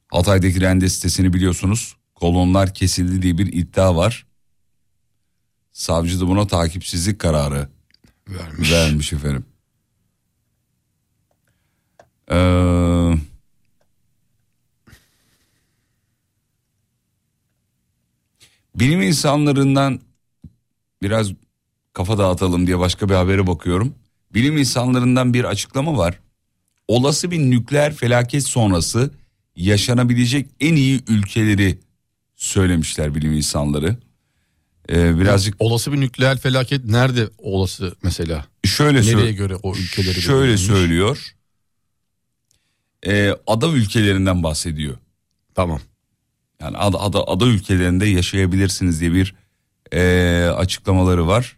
Hatay'daki 0.08 0.62
Rende 0.62 0.89
sitesini 0.89 1.34
biliyorsunuz. 1.34 1.96
Kolonlar 2.16 2.74
kesildi 2.74 3.22
diye 3.22 3.38
bir 3.38 3.54
iddia 3.54 3.96
var. 3.96 4.26
Savcı 5.72 6.22
da 6.22 6.28
buna 6.28 6.48
takipsizlik 6.48 7.20
kararı 7.20 7.70
Vermiş. 8.28 8.72
vermiş 8.72 9.14
efendim. 9.14 9.45
Ee, 12.32 13.14
bilim 18.76 19.01
insanlarından 19.01 19.99
biraz 21.01 21.32
kafa 21.94 22.18
dağıtalım 22.18 22.68
diye 22.68 22.80
başka 22.80 23.10
bir 23.10 23.14
habere 23.14 23.48
bakıyorum. 23.48 23.96
Bilim 24.34 24.58
insanlarından 24.58 25.34
bir 25.34 25.44
açıklama 25.44 25.98
var. 25.98 26.20
Olası 26.88 27.32
bir 27.32 27.39
nükleer 27.39 27.94
felaket 27.94 28.44
sonrası 28.48 29.12
yaşanabilecek 29.56 30.48
en 30.60 30.76
iyi 30.76 31.02
ülkeleri 31.08 31.80
söylemişler 32.36 33.16
bilim 33.16 33.34
insanları. 33.34 33.98
Ee, 34.89 35.20
birazcık 35.20 35.56
Olası 35.60 35.91
bir 35.94 36.00
nükleer 36.00 36.38
felaket 36.38 36.86
nerede 36.86 37.30
olası 37.38 37.96
mesela? 38.04 38.46
şöyle 38.66 39.02
Nereye 39.02 39.34
göre 39.34 39.56
o 39.56 39.76
ülkeleri 39.76 40.22
Şöyle 40.22 40.39
belirlenmiş? 40.41 40.62
söylüyor. 40.62 41.36
Ee, 43.08 43.36
ada 43.48 43.68
ülkelerinden 43.68 44.44
bahsediyor. 44.44 44.98
Tamam. 45.56 45.80
Yani 46.62 46.78
ada, 46.78 47.00
ada, 47.02 47.28
ada 47.28 47.46
ülkelerinde 47.46 48.06
yaşayabilirsiniz 48.06 49.02
diye 49.02 49.14
bir 49.14 49.36
e, 49.94 50.02
açıklamaları 50.58 51.28
var. 51.28 51.58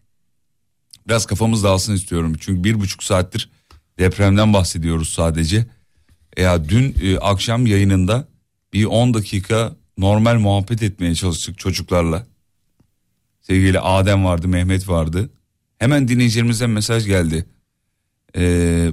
Biraz 1.08 1.26
kafamız 1.26 1.64
dağılsın 1.64 1.96
istiyorum. 1.96 2.34
Çünkü 2.40 2.64
bir 2.64 2.80
buçuk 2.80 3.04
saattir 3.04 3.50
depremden 4.00 4.54
bahsediyoruz 4.54 5.10
sadece. 5.10 5.66
Ya 6.38 6.70
dün 6.70 6.96
e, 7.02 7.18
akşam 7.18 7.66
yayınında 7.66 8.28
bir 8.74 8.86
10 8.86 9.14
dakika 9.14 9.76
normal 9.98 10.36
muhabbet 10.36 10.84
etmeye 10.84 11.16
çalıştık 11.16 11.58
çocuklarla. 11.60 12.28
Sevgili 13.42 13.80
Adem 13.80 14.26
vardı, 14.26 14.48
Mehmet 14.48 14.90
vardı. 14.90 15.30
Hemen 15.80 16.08
dinleyicilerimizden 16.08 16.70
mesaj 16.70 17.06
geldi. 17.06 17.46
Ee, 18.36 18.44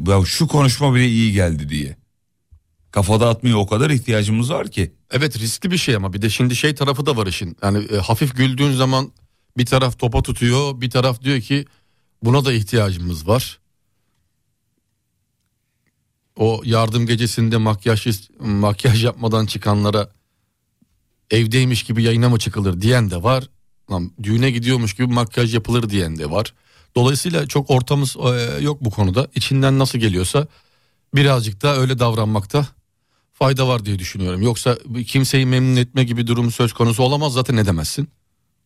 ya 0.08 0.24
şu 0.24 0.48
konuşma 0.48 0.94
bile 0.94 1.08
iyi 1.08 1.32
geldi 1.32 1.68
diye. 1.68 1.96
Kafada 2.90 3.28
atmıyor 3.28 3.58
o 3.58 3.66
kadar 3.66 3.90
ihtiyacımız 3.90 4.50
var 4.50 4.70
ki. 4.70 4.92
Evet 5.10 5.38
riskli 5.38 5.70
bir 5.70 5.76
şey 5.76 5.94
ama 5.96 6.12
bir 6.12 6.22
de 6.22 6.30
şimdi 6.30 6.56
şey 6.56 6.74
tarafı 6.74 7.06
da 7.06 7.16
var 7.16 7.26
işin. 7.26 7.56
Yani 7.62 7.84
e, 7.92 7.96
hafif 7.96 8.36
güldüğün 8.36 8.72
zaman 8.72 9.12
bir 9.58 9.66
taraf 9.66 9.98
topa 9.98 10.22
tutuyor, 10.22 10.80
bir 10.80 10.90
taraf 10.90 11.22
diyor 11.22 11.40
ki 11.40 11.64
buna 12.22 12.44
da 12.44 12.52
ihtiyacımız 12.52 13.28
var. 13.28 13.58
O 16.36 16.62
yardım 16.64 17.06
gecesinde 17.06 17.56
makyaj 17.56 18.06
makyaj 18.40 19.04
yapmadan 19.04 19.46
çıkanlara 19.46 20.08
evdeymiş 21.30 21.82
gibi 21.82 22.02
yayına 22.02 22.28
mı 22.28 22.38
çıkılır 22.38 22.80
diyen 22.80 23.10
de 23.10 23.22
var. 23.22 23.48
Lan 23.90 24.12
düğüne 24.22 24.50
gidiyormuş 24.50 24.94
gibi 24.94 25.06
makyaj 25.06 25.54
yapılır 25.54 25.90
diyen 25.90 26.18
de 26.18 26.30
var. 26.30 26.54
Dolayısıyla 26.94 27.46
çok 27.46 27.70
ortamız 27.70 28.16
e, 28.16 28.62
yok 28.62 28.80
bu 28.80 28.90
konuda. 28.90 29.28
İçinden 29.34 29.78
nasıl 29.78 29.98
geliyorsa 29.98 30.46
birazcık 31.14 31.62
da 31.62 31.76
öyle 31.76 31.98
davranmakta 31.98 32.66
fayda 33.32 33.68
var 33.68 33.84
diye 33.84 33.98
düşünüyorum. 33.98 34.42
Yoksa 34.42 34.78
kimseyi 35.06 35.46
memnun 35.46 35.76
etme 35.76 36.04
gibi 36.04 36.26
durum 36.26 36.50
söz 36.50 36.72
konusu 36.72 37.02
olamaz 37.02 37.32
zaten 37.32 37.56
ne 37.56 37.66
demezsin. 37.66 38.08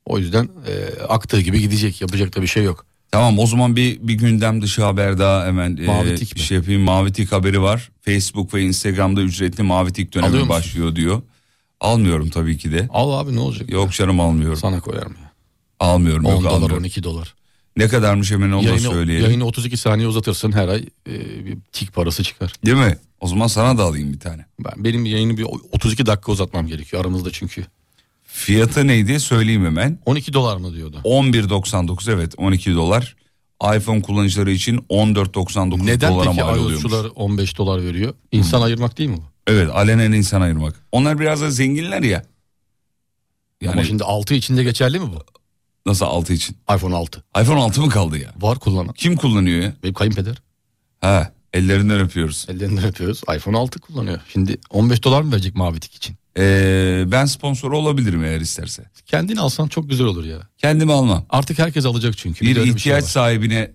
O 0.04 0.18
yüzden 0.18 0.48
e, 0.66 1.02
aktığı 1.02 1.40
gibi 1.40 1.60
gidecek 1.60 2.00
yapacak 2.00 2.36
da 2.36 2.42
bir 2.42 2.46
şey 2.46 2.64
yok. 2.64 2.86
Tamam 3.10 3.38
o 3.38 3.46
zaman 3.46 3.76
bir 3.76 3.98
bir 4.08 4.14
gündem 4.14 4.62
dışı 4.62 4.84
haber 4.84 5.18
daha 5.18 5.46
hemen 5.46 5.76
e, 5.76 5.86
Mavi 5.86 6.14
tik 6.16 6.34
bir 6.34 6.40
mi? 6.40 6.46
şey 6.46 6.56
yapayım. 6.56 6.82
Mavi 6.82 7.12
tik 7.12 7.32
haberi 7.32 7.62
var. 7.62 7.90
Facebook 8.02 8.54
ve 8.54 8.62
Instagram'da 8.62 9.22
ücretli 9.22 9.62
mavi 9.62 9.92
tik 9.92 10.16
Alıyor 10.16 10.22
dönemi 10.32 10.38
musun? 10.38 10.48
başlıyor 10.48 10.96
diyor. 10.96 11.22
Almıyorum 11.80 12.30
tabii 12.30 12.58
ki 12.58 12.72
de. 12.72 12.88
Al 12.92 13.12
abi 13.12 13.34
ne 13.36 13.40
olacak? 13.40 13.70
Yok 13.70 13.92
canım 13.92 14.20
almıyorum. 14.20 14.56
Sana 14.58 14.80
koyarım 14.80 15.12
ya. 15.22 15.32
Almıyorum 15.80 16.24
10 16.24 16.30
yok 16.32 16.40
dolar 16.42 16.50
almıyorum. 16.52 16.78
12 16.78 17.02
dolar. 17.02 17.34
Ne 17.76 17.88
kadarmış 17.88 18.30
hemen 18.30 18.50
onu 18.52 18.62
da 18.62 18.68
Yayını, 18.68 18.80
söyleyelim. 18.90 19.24
yayını 19.24 19.44
32 19.46 19.76
saniye 19.76 20.08
uzatırsın 20.08 20.52
her 20.52 20.68
ay 20.68 20.84
e, 21.08 21.44
bir 21.46 21.58
tik 21.72 21.92
parası 21.94 22.22
çıkar. 22.22 22.52
Değil 22.66 22.76
mi? 22.76 22.96
O 23.20 23.28
zaman 23.28 23.46
sana 23.46 23.78
da 23.78 23.82
alayım 23.82 24.12
bir 24.12 24.20
tane. 24.20 24.44
Ben, 24.60 24.84
benim 24.84 25.04
yayını 25.04 25.36
bir 25.36 25.46
32 25.72 26.06
dakika 26.06 26.32
uzatmam 26.32 26.66
gerekiyor 26.66 27.02
aramızda 27.02 27.30
çünkü. 27.32 27.66
Fiyatı 28.40 28.86
neydi 28.86 29.20
söyleyeyim 29.20 29.64
hemen. 29.64 29.98
12 30.06 30.32
dolar 30.32 30.56
mı 30.56 30.74
diyordu? 30.74 31.00
11.99 31.04 32.12
evet 32.12 32.34
12 32.36 32.74
dolar. 32.74 33.16
iPhone 33.76 34.02
kullanıcıları 34.02 34.50
için 34.50 34.78
14.99 34.78 35.86
Neden 35.86 36.12
dolara 36.14 36.30
peki 36.30 36.40
mal 36.42 36.48
oluyormuş. 36.58 36.72
iOS'çular 36.74 37.10
15 37.14 37.58
dolar 37.58 37.82
veriyor? 37.84 38.14
İnsan 38.32 38.62
ayırmak 38.62 38.98
değil 38.98 39.10
mi 39.10 39.16
bu? 39.16 39.22
Evet 39.46 39.70
alenen 39.72 40.12
insan 40.12 40.40
ayırmak. 40.40 40.74
Onlar 40.92 41.18
biraz 41.20 41.40
da 41.42 41.50
zenginler 41.50 42.02
ya. 42.02 42.22
Yani 43.60 43.72
Ama 43.72 43.84
şimdi 43.84 44.04
6 44.04 44.34
içinde 44.34 44.62
geçerli 44.64 44.98
mi 45.00 45.06
bu? 45.06 45.24
nasıl 45.86 46.06
6 46.06 46.32
için? 46.32 46.56
iPhone 46.76 46.94
6. 46.96 47.24
iPhone 47.42 47.60
6 47.60 47.80
mı 47.80 47.88
kaldı 47.88 48.18
ya? 48.18 48.32
Var 48.40 48.58
kullanan. 48.58 48.92
Kim 48.94 49.16
kullanıyor 49.16 49.62
ya? 49.62 49.72
Benim 49.82 49.94
kayınpeder. 49.94 50.42
Ha 51.00 51.32
ellerinden 51.52 52.00
öpüyoruz. 52.00 52.46
Ellerinden 52.48 52.84
öpüyoruz. 52.84 53.20
iPhone 53.36 53.56
6 53.58 53.80
kullanıyor. 53.80 54.20
Şimdi 54.32 54.58
15 54.70 55.04
dolar 55.04 55.22
mı 55.22 55.32
verecek 55.32 55.54
mavi 55.54 55.80
tik 55.80 55.94
için? 55.94 56.16
Ee, 56.38 57.04
ben 57.06 57.24
sponsor 57.24 57.72
olabilirim 57.72 58.24
eğer 58.24 58.40
isterse. 58.40 58.90
Kendini 59.06 59.40
alsan 59.40 59.68
çok 59.68 59.90
güzel 59.90 60.06
olur 60.06 60.24
ya. 60.24 60.38
Kendimi 60.58 60.92
almam. 60.92 61.26
Artık 61.30 61.58
herkes 61.58 61.86
alacak 61.86 62.16
çünkü. 62.18 62.46
Bir, 62.46 62.54
de 62.54 62.60
öyle 62.60 62.70
şey 62.70 62.76
ihtiyaç 62.78 63.02
var. 63.04 63.08
sahibine 63.08 63.72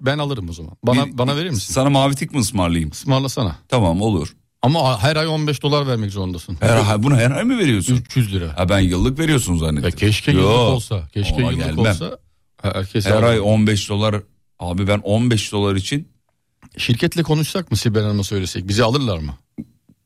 Ben 0.00 0.18
alırım 0.18 0.48
o 0.48 0.52
zaman. 0.52 0.72
Bana 0.82 1.06
bir- 1.06 1.18
bana 1.18 1.36
verir 1.36 1.50
misin? 1.50 1.74
Sana 1.74 1.90
mavi 1.90 2.14
tik 2.14 2.32
mi 2.32 2.38
ısmarlayayım? 2.40 2.90
Ismarlasana. 2.90 3.56
Tamam 3.68 4.02
olur. 4.02 4.36
Ama 4.62 5.02
her 5.02 5.16
ay 5.16 5.26
15 5.26 5.62
dolar 5.62 5.86
vermek 5.86 6.10
zorundasın. 6.10 6.56
Her, 6.60 6.76
ha, 6.76 7.02
bunu 7.02 7.16
her 7.16 7.30
ay 7.30 7.44
mı 7.44 7.58
veriyorsun? 7.58 7.96
300 7.96 8.32
lira. 8.34 8.52
Ha 8.58 8.68
ben 8.68 8.78
yıllık 8.80 9.18
veriyorsun 9.18 9.52
Ya 9.52 9.58
zannettim. 9.58 9.90
keşke 9.90 10.32
Yo, 10.32 10.38
yıllık 10.40 10.52
olsa. 10.58 11.08
Keşke 11.14 11.34
ona 11.34 11.50
yıllık 11.52 11.64
gelmem. 11.66 11.78
olsa. 11.92 12.18
Herkes 12.62 13.06
Her 13.06 13.22
ay 13.22 13.40
15 13.40 13.88
dolar. 13.88 14.22
Abi 14.58 14.86
ben 14.88 14.98
15 14.98 15.52
dolar 15.52 15.76
için 15.76 16.08
Şirketle 16.76 17.22
konuşsak 17.22 17.70
mı 17.70 17.76
Sibel 17.76 18.02
Hanım'a 18.02 18.22
söylesek? 18.24 18.68
Bizi 18.68 18.84
alırlar 18.84 19.18
mı? 19.18 19.34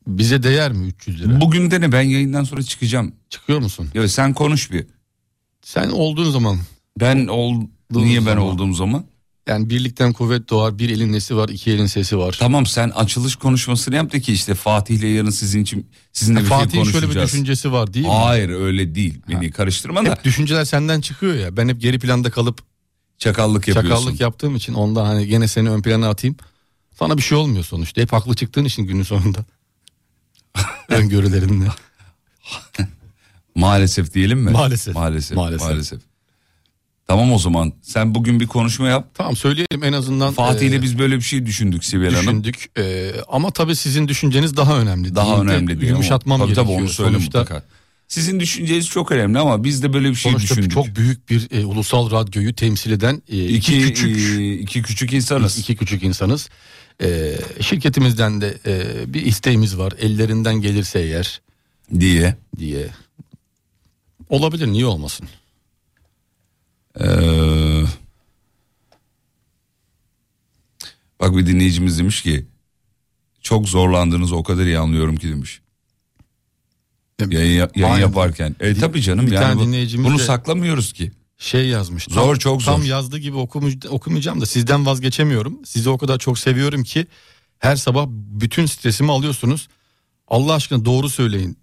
Bize 0.07 0.42
değer 0.42 0.72
mi 0.72 0.86
300 0.86 1.20
lira? 1.20 1.40
bugün 1.40 1.70
de 1.70 1.80
ne 1.80 1.92
ben 1.92 2.03
yayından 2.03 2.44
sonra 2.44 2.62
çıkacağım. 2.62 3.12
Çıkıyor 3.30 3.59
musun? 3.61 3.88
Ya 3.94 4.09
sen 4.09 4.32
konuş 4.34 4.70
bir. 4.72 4.86
Sen 5.62 5.90
olduğun 5.90 6.30
zaman 6.30 6.59
Ben 7.00 7.26
ol 7.26 7.55
niye 7.90 8.18
ben 8.20 8.24
zaman. 8.24 8.38
olduğum 8.44 8.72
zaman? 8.72 9.05
yani 9.48 9.70
birlikten 9.70 10.12
kuvvet 10.12 10.50
doğar. 10.50 10.78
Bir 10.78 10.90
elin 10.90 11.12
nesi 11.12 11.36
var, 11.36 11.48
iki 11.48 11.70
elin 11.70 11.86
sesi 11.86 12.18
var. 12.18 12.36
Tamam 12.40 12.66
sen 12.66 12.88
açılış 12.88 13.36
konuşmasını 13.36 13.94
yap 13.94 14.12
da 14.12 14.20
ki 14.20 14.32
işte 14.32 14.55
Fatih'le 14.55 15.03
yarın 15.03 15.30
sizin 15.30 15.62
için 15.62 15.90
sizinle 16.12 16.40
bir 16.40 16.44
şey 16.46 16.59
Fatih'in 16.59 16.84
şöyle 16.84 17.00
konuşacağız. 17.00 17.16
bir 17.16 17.32
düşüncesi 17.32 17.72
var 17.72 17.94
değil 17.94 18.07
mi? 18.07 18.12
Hayır 18.12 18.48
öyle 18.48 18.94
değil. 18.94 19.20
Beni 19.28 19.50
karıştırma 19.50 20.05
da 20.07 20.11
Hep 20.11 20.24
düşünceler 20.24 20.64
senden 20.64 21.00
çıkıyor 21.00 21.34
ya. 21.34 21.57
Ben 21.57 21.68
hep 21.68 21.80
geri 21.80 21.98
planda 21.98 22.30
kalıp 22.30 22.59
çakallık 23.18 23.68
yapıyorsun. 23.68 23.90
çakallık 23.96 24.20
yaptığım 24.20 24.57
için 24.57 24.74
ondan 24.74 25.05
hani 25.05 25.26
gene 25.26 25.48
seni 25.48 25.70
ön 25.70 25.82
plana 25.82 26.09
atayım. 26.09 26.36
Sana 26.98 27.16
bir 27.16 27.22
şey 27.22 27.38
olmuyor 27.38 27.64
sonuçta. 27.64 28.00
Hep 28.00 28.12
haklı 28.12 28.34
çıktığın 28.36 28.64
için 28.64 28.82
günün 28.82 29.03
sonunda. 29.03 29.44
Öngörülerinle. 30.88 31.68
Maalesef 33.55 34.14
diyelim 34.14 34.38
mi? 34.38 34.50
Maalesef. 34.50 34.94
Maalesef. 34.94 35.36
Maalesef. 35.36 35.68
Maalesef. 35.68 36.00
Tamam 37.07 37.32
o 37.32 37.38
zaman 37.38 37.72
sen 37.82 38.14
bugün 38.14 38.40
bir 38.40 38.46
konuşma 38.46 38.88
yap. 38.88 39.09
Tamam 39.14 39.36
söyleyelim 39.36 39.84
en 39.84 39.92
azından. 39.92 40.32
Fatih 40.32 40.66
ile 40.66 40.76
e, 40.76 40.82
biz 40.82 40.98
böyle 40.98 41.16
bir 41.16 41.20
şey 41.22 41.46
düşündük 41.46 41.84
Sibel 41.84 42.14
Hanım. 42.14 42.44
düşündük. 42.44 42.78
E, 42.78 43.12
ama 43.28 43.50
tabii 43.50 43.76
sizin 43.76 44.09
düşünceniz 44.09 44.57
daha 44.57 44.78
önemli. 44.78 45.14
Daha 45.14 45.26
değil 45.26 45.48
de 45.48 45.53
önemli 45.53 45.80
diye. 45.80 45.90
Yumuşatmam 45.90 46.38
tabii, 46.38 46.48
gerekiyor. 46.48 46.66
Tabii 46.66 46.82
onu 46.82 46.88
söyle 46.88 47.11
sonuçta, 47.11 47.38
mutlaka. 47.38 47.62
Sizin 48.09 48.40
düşünceniz 48.40 48.88
çok 48.88 49.12
önemli 49.12 49.38
ama 49.38 49.64
biz 49.64 49.82
de 49.82 49.92
böyle 49.92 50.11
bir 50.11 50.14
şey 50.14 50.32
sonuçta 50.32 50.55
düşündük. 50.55 50.72
çok 50.72 50.96
büyük 50.96 51.30
bir 51.30 51.48
e, 51.50 51.64
ulusal 51.66 52.11
radyoyu 52.11 52.55
temsil 52.55 52.90
eden 52.90 53.22
e, 53.28 53.44
iki, 53.44 53.78
iki, 53.78 53.86
küçük 53.86 54.16
e, 54.40 54.55
iki 54.55 54.82
küçük 54.82 55.12
insanız. 55.12 55.59
iki 55.59 55.76
küçük 55.76 56.03
insanız. 56.03 56.48
E, 57.03 57.38
şirketimizden 57.61 58.40
de 58.40 58.59
e, 58.66 59.05
bir 59.14 59.26
isteğimiz 59.26 59.78
var. 59.78 59.93
Ellerinden 59.99 60.55
gelirse 60.55 60.99
eğer 61.01 61.40
diye. 62.01 62.36
diye. 62.59 62.88
Olabilir 64.28 64.66
niye 64.66 64.86
olmasın? 64.86 65.28
Ee, 67.01 67.05
bak 71.20 71.36
bir 71.36 71.47
dinleyicimiz 71.47 71.99
demiş 71.99 72.22
ki 72.22 72.47
çok 73.40 73.68
zorlandığınızı 73.68 74.36
o 74.36 74.43
kadar 74.43 74.64
iyi 74.66 74.78
anlıyorum 74.78 75.16
ki 75.16 75.28
demiş. 75.28 75.61
Yayın, 77.30 77.53
ya- 77.59 77.70
yayın 77.74 77.95
Aynen. 77.95 78.07
yaparken. 78.07 78.57
E 78.61 78.74
tabii 78.74 79.03
canım 79.03 79.26
bir 79.26 79.32
yani 79.32 79.61
bu- 79.99 80.05
bunu 80.05 80.18
de- 80.18 80.22
saklamıyoruz 80.22 80.93
ki. 80.93 81.12
Şey 81.43 81.68
yazmış. 81.68 82.07
tam- 82.07 82.14
Zor, 82.24 82.36
çok 82.36 82.62
zor. 82.62 82.72
Tam 82.72 82.84
yazdığı 82.84 83.18
gibi 83.18 83.36
okumuş- 83.36 83.86
okumayacağım 83.88 84.40
da 84.40 84.47
sizden 84.47 84.86
vazgeçemiyorum. 84.86 85.59
Sizi 85.64 85.90
o 85.90 85.99
kadar 85.99 86.18
çok 86.18 86.38
seviyorum 86.38 86.82
ki 86.84 87.07
her 87.59 87.76
sabah 87.76 88.07
bütün 88.11 88.66
stresimi 88.66 89.12
alıyorsunuz. 89.12 89.68
Allah 90.28 90.55
aşkına 90.55 90.84
doğru 90.84 91.09
söyleyin. 91.09 91.59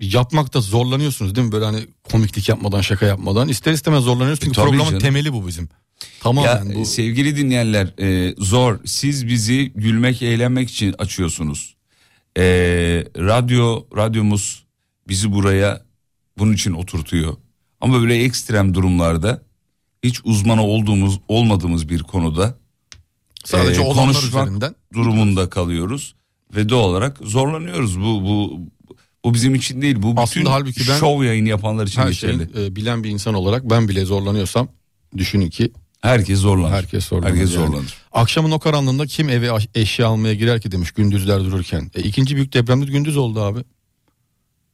Yapmakta 0.00 0.60
zorlanıyorsunuz 0.60 1.34
değil 1.34 1.46
mi? 1.46 1.52
Böyle 1.52 1.64
hani 1.64 1.86
komiklik 2.10 2.48
yapmadan 2.48 2.80
şaka 2.80 3.06
yapmadan. 3.06 3.48
İster 3.48 3.72
istemez 3.72 4.04
zorlanıyoruz 4.04 4.40
çünkü 4.40 4.60
E, 4.60 4.64
programın 4.64 4.84
canım. 4.84 4.98
temeli 4.98 5.32
bu 5.32 5.46
bizim. 5.46 5.64
Ya 5.64 6.10
Tamamen 6.20 6.74
bu. 6.74 6.78
e, 6.80 6.84
sevgili 6.84 7.36
dinleyenler 7.36 7.94
e, 8.00 8.34
zor. 8.38 8.78
Siz 8.84 9.26
bizi 9.26 9.72
gülmek 9.74 10.22
eğlenmek 10.22 10.70
için 10.70 10.94
açıyorsunuz. 10.98 11.74
E, 12.36 12.42
radyo 13.18 13.86
radyomuz 13.96 14.64
bizi 15.08 15.32
buraya 15.32 15.82
bunun 16.38 16.52
için 16.52 16.72
oturtuyor. 16.72 17.36
Ama 17.80 18.00
böyle 18.00 18.14
ekstrem 18.22 18.74
durumlarda 18.74 19.42
hiç 20.04 20.20
uzmanı 20.24 20.62
olduğumuz 20.62 21.20
olmadığımız 21.28 21.88
bir 21.88 22.02
konuda 22.02 22.58
Sadece 23.44 23.80
e, 23.82 23.84
olanlar 23.84 24.22
üzerinden. 24.22 24.74
durumunda 24.94 25.50
kalıyoruz 25.50 26.14
ve 26.56 26.68
doğal 26.68 26.84
olarak 26.88 27.18
zorlanıyoruz. 27.22 28.00
Bu 28.00 28.04
bu 28.04 28.60
bu 29.24 29.34
bizim 29.34 29.54
için 29.54 29.82
değil. 29.82 29.96
Bu 29.96 30.10
bütün 30.10 30.16
Aslında 30.22 30.52
halbuki 30.52 30.80
ben- 30.88 30.98
şov 30.98 31.22
yayını 31.24 31.48
yapanlar 31.48 31.86
için 31.86 32.00
Her 32.00 32.08
geçerli. 32.08 32.50
şeyi 32.54 32.66
e, 32.66 32.76
bilen 32.76 33.04
bir 33.04 33.10
insan 33.10 33.34
olarak 33.34 33.70
ben 33.70 33.88
bile 33.88 34.04
zorlanıyorsam 34.04 34.68
düşünün 35.16 35.50
ki 35.50 35.72
Herkes 36.00 36.38
zorlanır. 36.38 36.72
herkes 36.74 37.04
zorlanır. 37.04 37.30
Herkes 37.30 37.54
yani. 37.54 37.66
zorlanır. 37.66 37.94
Akşamın 38.12 38.50
o 38.50 38.58
karanlığında 38.58 39.06
kim 39.06 39.28
eve 39.28 39.50
eşya 39.74 40.06
almaya 40.08 40.34
girer 40.34 40.60
ki 40.60 40.72
demiş 40.72 40.90
gündüzler 40.92 41.40
dururken. 41.44 41.90
E, 41.94 42.00
ikinci 42.02 42.36
büyük 42.36 42.52
depremde 42.52 42.84
gündüz 42.86 43.16
oldu 43.16 43.40
abi. 43.40 43.60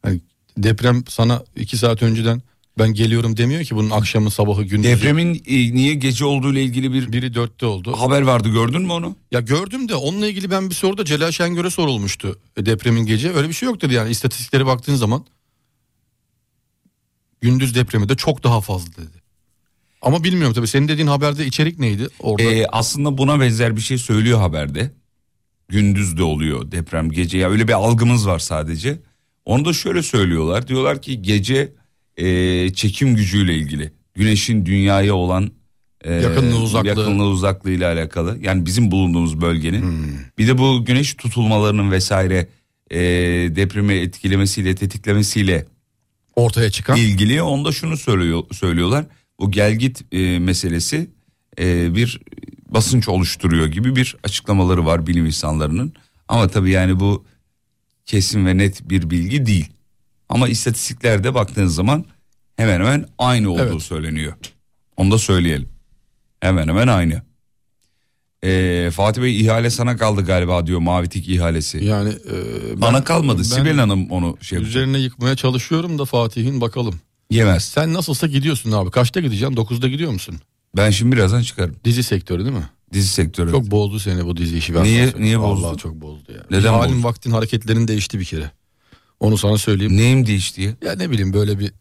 Hani 0.03 0.21
deprem 0.59 1.05
sana 1.09 1.45
iki 1.57 1.77
saat 1.77 2.03
önceden 2.03 2.43
ben 2.79 2.95
geliyorum 2.95 3.37
demiyor 3.37 3.65
ki 3.65 3.77
bunun 3.77 3.91
akşamı 3.91 4.31
sabahı 4.31 4.63
gündüzü. 4.63 4.97
Depremin 4.97 5.43
e, 5.47 5.75
niye 5.75 5.95
gece 5.95 6.25
olduğu 6.25 6.53
ile 6.53 6.63
ilgili 6.63 6.93
bir 6.93 7.13
Biri 7.13 7.35
dörtte 7.35 7.67
oldu. 7.67 7.93
haber 7.93 8.23
vardı 8.23 8.49
gördün 8.49 8.83
mü 8.83 8.93
onu? 8.93 9.17
Ya 9.33 9.41
gördüm 9.41 9.89
de 9.89 9.95
onunla 9.95 10.27
ilgili 10.27 10.51
ben 10.51 10.71
bir 10.71 10.75
soruda 10.75 11.05
Celal 11.05 11.31
Şengör'e 11.31 11.71
sorulmuştu 11.71 12.39
e, 12.57 12.67
depremin 12.67 13.07
gece. 13.07 13.33
Öyle 13.33 13.49
bir 13.49 13.53
şey 13.55 13.67
yok 13.67 13.81
dedi 13.81 13.95
yani 13.95 14.11
istatistiklere 14.11 14.67
baktığın 14.67 14.95
zaman. 14.95 15.27
Gündüz 17.41 17.75
depremi 17.75 18.09
de 18.09 18.15
çok 18.17 18.45
daha 18.45 18.61
fazla 18.61 18.93
dedi. 18.93 19.23
Ama 20.03 20.25
bilmiyorum 20.25 20.55
tabii 20.55 20.67
senin 20.69 20.89
dediğin 20.89 21.07
haberde 21.09 21.47
içerik 21.47 21.79
neydi? 21.79 22.09
Orada 22.21 22.43
Ee, 22.43 22.67
aslında 22.67 23.19
buna 23.19 23.41
benzer 23.41 23.77
bir 23.77 23.81
şey 23.81 23.99
söylüyor 23.99 24.39
haberde. 24.39 24.91
Gündüz 25.69 26.17
de 26.19 26.23
oluyor 26.23 26.73
deprem 26.73 27.11
gece 27.11 27.39
ya 27.39 27.51
öyle 27.51 27.69
bir 27.69 27.73
algımız 27.73 28.27
var 28.27 28.39
sadece. 28.39 28.99
Onu 29.45 29.65
da 29.65 29.73
şöyle 29.73 30.03
söylüyorlar. 30.03 30.69
Diyorlar 30.69 31.03
ki 31.03 31.23
gece 31.23 31.73
e, 32.17 32.73
çekim 32.73 33.17
gücüyle 33.17 33.55
ilgili. 33.55 33.93
Güneşin 34.15 34.67
dünyaya 34.67 35.15
olan 35.15 35.51
e, 36.05 36.15
Yakınlığı, 36.15 36.59
uzaklığı. 36.63 36.89
yakınlığı 36.89 37.27
uzaklığı 37.29 37.71
ile 37.71 37.87
alakalı. 37.87 38.39
Yani 38.43 38.67
bizim 38.67 38.91
bulunduğumuz 38.91 39.41
bölgenin. 39.41 39.85
Bir 40.39 40.49
de 40.49 40.59
bu 40.59 40.85
güneş 40.85 41.15
tutulmalarının 41.15 41.91
vesaire 41.91 42.47
e, 42.91 42.99
depremi 43.57 43.95
etkilemesiyle 43.95 44.75
tetiklemesiyle 44.75 45.67
ortaya 46.37 46.71
çıkan 46.71 46.97
ilgili 46.97 47.43
onda 47.43 47.73
şunu 47.73 47.97
söylüyor 47.97 48.43
söylüyorlar. 48.53 49.05
Bu 49.41 49.51
gelgit 49.51 50.05
e, 50.13 50.39
meselesi 50.39 51.11
e, 51.59 51.95
bir 51.95 52.21
basınç 52.69 53.09
oluşturuyor 53.09 53.67
gibi 53.67 53.97
bir 53.97 54.17
açıklamaları 54.25 54.87
var 54.87 55.07
bilim 55.07 55.27
insanlarının. 55.27 55.93
Ama 56.29 56.49
tabii 56.49 56.71
yani 56.71 57.01
bu 57.01 57.25
kesin 58.07 58.47
ve 58.47 58.59
net 58.59 58.91
bir 58.91 59.11
bilgi 59.11 59.47
değil. 59.47 59.67
Ama 60.29 60.49
istatistiklerde 60.49 61.35
baktığınız 61.35 61.75
zaman 61.75 62.05
hemen 62.57 62.73
hemen 62.81 63.07
aynı 63.19 63.51
olduğu 63.51 63.63
Evet. 63.63 63.83
söyleniyor. 63.83 64.33
Onu 64.97 65.11
da 65.11 65.19
söyleyelim. 65.19 65.69
Hemen 66.41 66.69
hemen 66.69 66.89
aynı. 66.89 67.23
E, 68.45 68.91
Fatih 68.93 69.23
Bey 69.23 69.41
ihale 69.41 69.71
sana 69.71 69.97
kaldı 69.97 70.25
galiba 70.25 70.67
diyor 70.67 70.79
Mavi 70.81 71.09
Tik 71.09 71.29
ihalesi. 71.29 71.85
yani 71.85 72.09
e, 72.11 72.81
Bana 72.81 73.05
kalmadı. 73.05 73.39
ben 73.39 73.43
Sibel 73.43 73.77
Hanım 73.79 74.11
onu 74.11 74.37
şey. 74.41 74.59
Üzerine 74.59 74.99
yıkmaya 74.99 75.37
çalışıyorum 75.37 75.99
da 75.99 76.05
Fatih'in 76.05 76.61
bakalım. 76.61 77.01
Yemez. 77.31 77.65
Sen 77.65 77.95
nasılsa 77.95 78.27
gidiyorsun 78.27 78.73
abi. 78.73 78.91
Kaçta 78.91 79.21
gideceksin? 79.21 79.57
9'da 79.57 79.89
gidiyor 79.89 80.11
musun? 80.13 80.37
Ben 80.77 80.91
şimdi 80.91 81.17
birazdan 81.17 81.43
çıkarım. 81.43 81.77
Dizi 81.85 82.03
sektörü 82.03 82.45
değil 82.45 82.57
mi? 82.57 82.69
Dizi 82.93 83.09
sektörü. 83.09 83.51
Çok 83.51 83.71
bozdu 83.71 83.99
seni 83.99 84.27
bu 84.27 84.37
dizi 84.37 84.59
işi. 84.59 84.75
ben 84.75 84.85
Niye- 84.85 85.13
niye 85.19 85.41
bozdu? 85.41 85.63
Vallahi 85.65 85.77
çok 85.79 85.95
bozdu 85.95 86.33
ya. 86.33 86.43
Neden 86.51 86.73
Halin 86.73 86.95
bozdu? 86.97 87.05
vaktin 87.09 87.31
hareketlerin 87.31 87.89
değişti 87.89 88.21
bir 88.21 88.25
kere. 88.25 88.51
Onu 89.21 89.39
sana 89.39 89.59
söyleyeyim. 89.59 89.97
Neyim 89.97 90.27
değişti 90.27 90.63
ya? 90.63 90.89
Ya 90.91 90.97
ne 90.97 91.11
bileyim 91.11 91.33
böyle 91.33 91.59
bir 91.59 91.73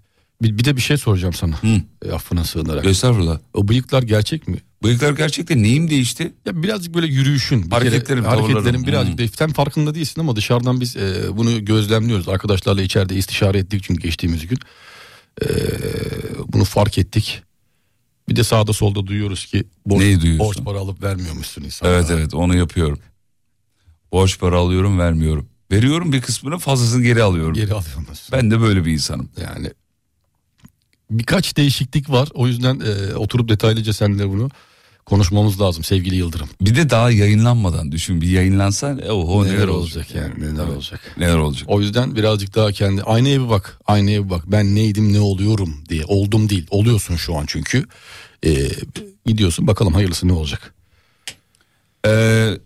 bir, 0.42 0.58
bir 0.58 0.66
de 0.66 0.76
bir 0.76 0.82
şey 0.82 0.98
soracağım 0.98 1.34
sana. 1.34 1.64
Hı. 1.64 1.82
E, 2.06 2.12
affına 2.12 2.44
sığınarak. 2.44 2.86
Estağfurullah. 2.86 3.40
O 3.54 3.68
bıyıklar 3.68 4.04
gerçek 4.04 4.48
mi? 4.48 4.58
Bıyıklar 4.84 5.14
gerçekten 5.14 5.64
neyim 5.64 5.90
değişti? 5.90 6.34
Ya 6.46 6.64
birazcık 6.64 6.94
böyle 6.96 7.08
yürüyüşün, 7.08 7.66
bir 7.66 7.72
Hareketlerim, 7.72 8.24
kere, 8.24 8.36
hareketlerin 8.36 8.88
birazcık 8.88 9.20
Hmm. 9.20 9.28
da 9.28 9.32
sen 9.38 9.52
farkında 9.54 9.96
değilsin 9.96 10.22
ama 10.22 10.36
dışarıdan 10.36 10.82
biz 10.82 10.98
e, 10.98 11.38
bunu 11.38 11.66
gözlemliyoruz. 11.66 12.30
Arkadaşlarla 12.30 12.82
içeride 12.82 13.16
istişare 13.16 13.58
ettik 13.58 13.84
çünkü 13.84 14.02
geçtiğimiz 14.04 14.48
gün. 14.48 14.60
E, 15.42 15.46
bunu 16.48 16.64
fark 16.64 16.98
ettik. 16.98 17.42
Bir 18.30 18.36
de 18.36 18.44
sağda 18.44 18.74
solda 18.74 19.08
duyuyoruz 19.08 19.46
ki 19.46 19.64
borç, 19.86 20.00
Neyi 20.02 20.22
duyuyorsun? 20.22 20.48
borç 20.48 20.66
para 20.66 20.80
alıp 20.80 21.04
vermiyormuşsun 21.04 21.64
insanlara. 21.64 21.96
Evet 21.98 22.12
evet 22.12 22.34
onu 22.34 22.56
yapıyorum. 22.58 23.00
Borç 24.12 24.40
para 24.40 24.58
alıyorum 24.58 25.00
vermiyorum. 25.00 25.48
Veriyorum 25.72 26.12
bir 26.12 26.22
kısmını 26.22 26.58
fazlasını 26.58 27.04
geri 27.04 27.24
alıyorum. 27.24 27.54
Geri 27.54 27.74
alıyorsunuz. 27.74 28.30
Ben 28.32 28.52
de 28.52 28.62
böyle 28.62 28.86
bir 28.86 28.92
insanım. 28.92 29.30
Yani 29.42 29.72
birkaç 31.12 31.58
değişiklik 31.58 32.10
var. 32.10 32.30
O 32.34 32.48
yüzden 32.48 32.80
e, 32.80 33.16
oturup 33.16 33.50
detaylıca 33.50 33.94
seninle 33.94 34.30
bunu 34.30 34.50
konuşmamız 35.06 35.62
lazım 35.62 35.84
sevgili 35.84 36.16
Yıldırım. 36.16 36.50
Bir 36.62 36.76
de 36.76 36.90
daha 36.90 37.12
yayınlanmadan 37.12 37.92
düşün. 37.92 38.22
Bir 38.22 38.28
yayınlansa 38.28 38.98
oho 39.10 39.46
neler, 39.46 39.56
neler 39.56 39.68
olacak. 39.68 40.08
olacak 40.08 40.16
yani 40.16 40.54
neler 40.54 40.68
olacak. 40.68 41.00
Neler 41.18 41.38
olacak. 41.38 41.70
O 41.70 41.82
yüzden 41.82 42.16
birazcık 42.16 42.56
daha 42.56 42.72
kendi 42.72 43.04
aynaya 43.04 43.44
bir 43.44 43.50
bak. 43.50 43.80
Aynaya 43.86 44.26
bir 44.26 44.30
bak. 44.30 44.44
Ben 44.48 44.76
neydim 44.76 45.14
ne 45.14 45.20
oluyorum 45.20 45.76
diye. 45.90 46.06
Oldum 46.06 46.50
değil. 46.50 46.68
Oluyorsun 46.70 47.16
şu 47.16 47.38
an 47.38 47.44
çünkü. 47.48 47.86
Ee, 48.46 48.70
gidiyorsun 49.26 49.68
bakalım 49.68 49.94
hayırlısı 49.94 50.28
ne 50.28 50.34
olacak. 50.34 50.74
Ee, 52.08 52.58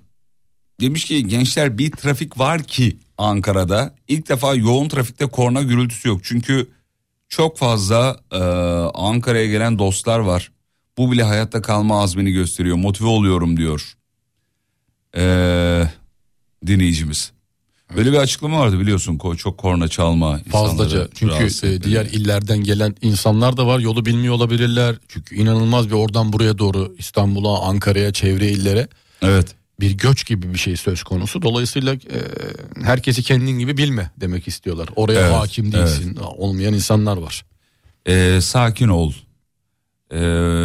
demiş 0.79 1.05
ki 1.05 1.27
gençler 1.27 1.77
bir 1.77 1.91
trafik 1.91 2.39
var 2.39 2.63
ki 2.63 2.97
Ankara'da 3.17 3.95
ilk 4.07 4.29
defa 4.29 4.55
yoğun 4.55 4.89
trafikte 4.89 5.25
korna 5.25 5.61
gürültüsü 5.61 6.07
yok. 6.07 6.19
Çünkü 6.23 6.67
çok 7.29 7.57
fazla 7.57 8.19
e, 8.31 8.37
Ankara'ya 8.93 9.45
gelen 9.45 9.79
dostlar 9.79 10.19
var. 10.19 10.51
Bu 10.97 11.11
bile 11.11 11.23
hayatta 11.23 11.61
kalma 11.61 12.01
azmini 12.01 12.31
gösteriyor. 12.31 12.77
Motive 12.77 13.07
oluyorum 13.07 13.57
diyor. 13.57 13.95
Ee, 15.17 15.83
dinleyicimiz. 16.67 17.31
Böyle 17.95 18.11
bir 18.11 18.17
açıklama 18.17 18.59
vardı 18.59 18.79
biliyorsun 18.79 19.19
çok 19.37 19.57
korna 19.57 19.87
çalma. 19.87 20.39
Fazlaca. 20.51 21.07
Çünkü 21.13 21.67
e, 21.67 21.83
diğer 21.83 22.05
illerden 22.05 22.63
gelen 22.63 22.95
insanlar 23.01 23.57
da 23.57 23.67
var. 23.67 23.79
Yolu 23.79 24.05
bilmiyor 24.05 24.33
olabilirler. 24.33 24.95
Çünkü 25.07 25.35
inanılmaz 25.35 25.87
bir 25.87 25.93
oradan 25.93 26.33
buraya 26.33 26.57
doğru 26.57 26.95
İstanbul'a, 26.97 27.61
Ankara'ya, 27.61 28.13
çevre 28.13 28.47
illere 28.47 28.87
Evet. 29.21 29.55
Bir 29.79 29.91
göç 29.91 30.25
gibi 30.25 30.53
bir 30.53 30.59
şey 30.59 30.77
söz 30.77 31.03
konusu. 31.03 31.41
Dolayısıyla 31.41 31.93
e, 31.93 32.19
herkesi 32.83 33.23
kendin 33.23 33.59
gibi 33.59 33.77
bilme 33.77 34.11
demek 34.17 34.47
istiyorlar. 34.47 34.89
Oraya 34.95 35.19
Evet, 35.19 35.33
hakim 35.33 35.71
değilsin. 35.71 36.15
Olmayan 36.37 36.73
insanlar 36.73 37.17
var. 37.17 37.45
Ee, 38.07 38.39
sakin 38.41 38.87
ol. 38.87 39.13
Ee, 40.11 40.17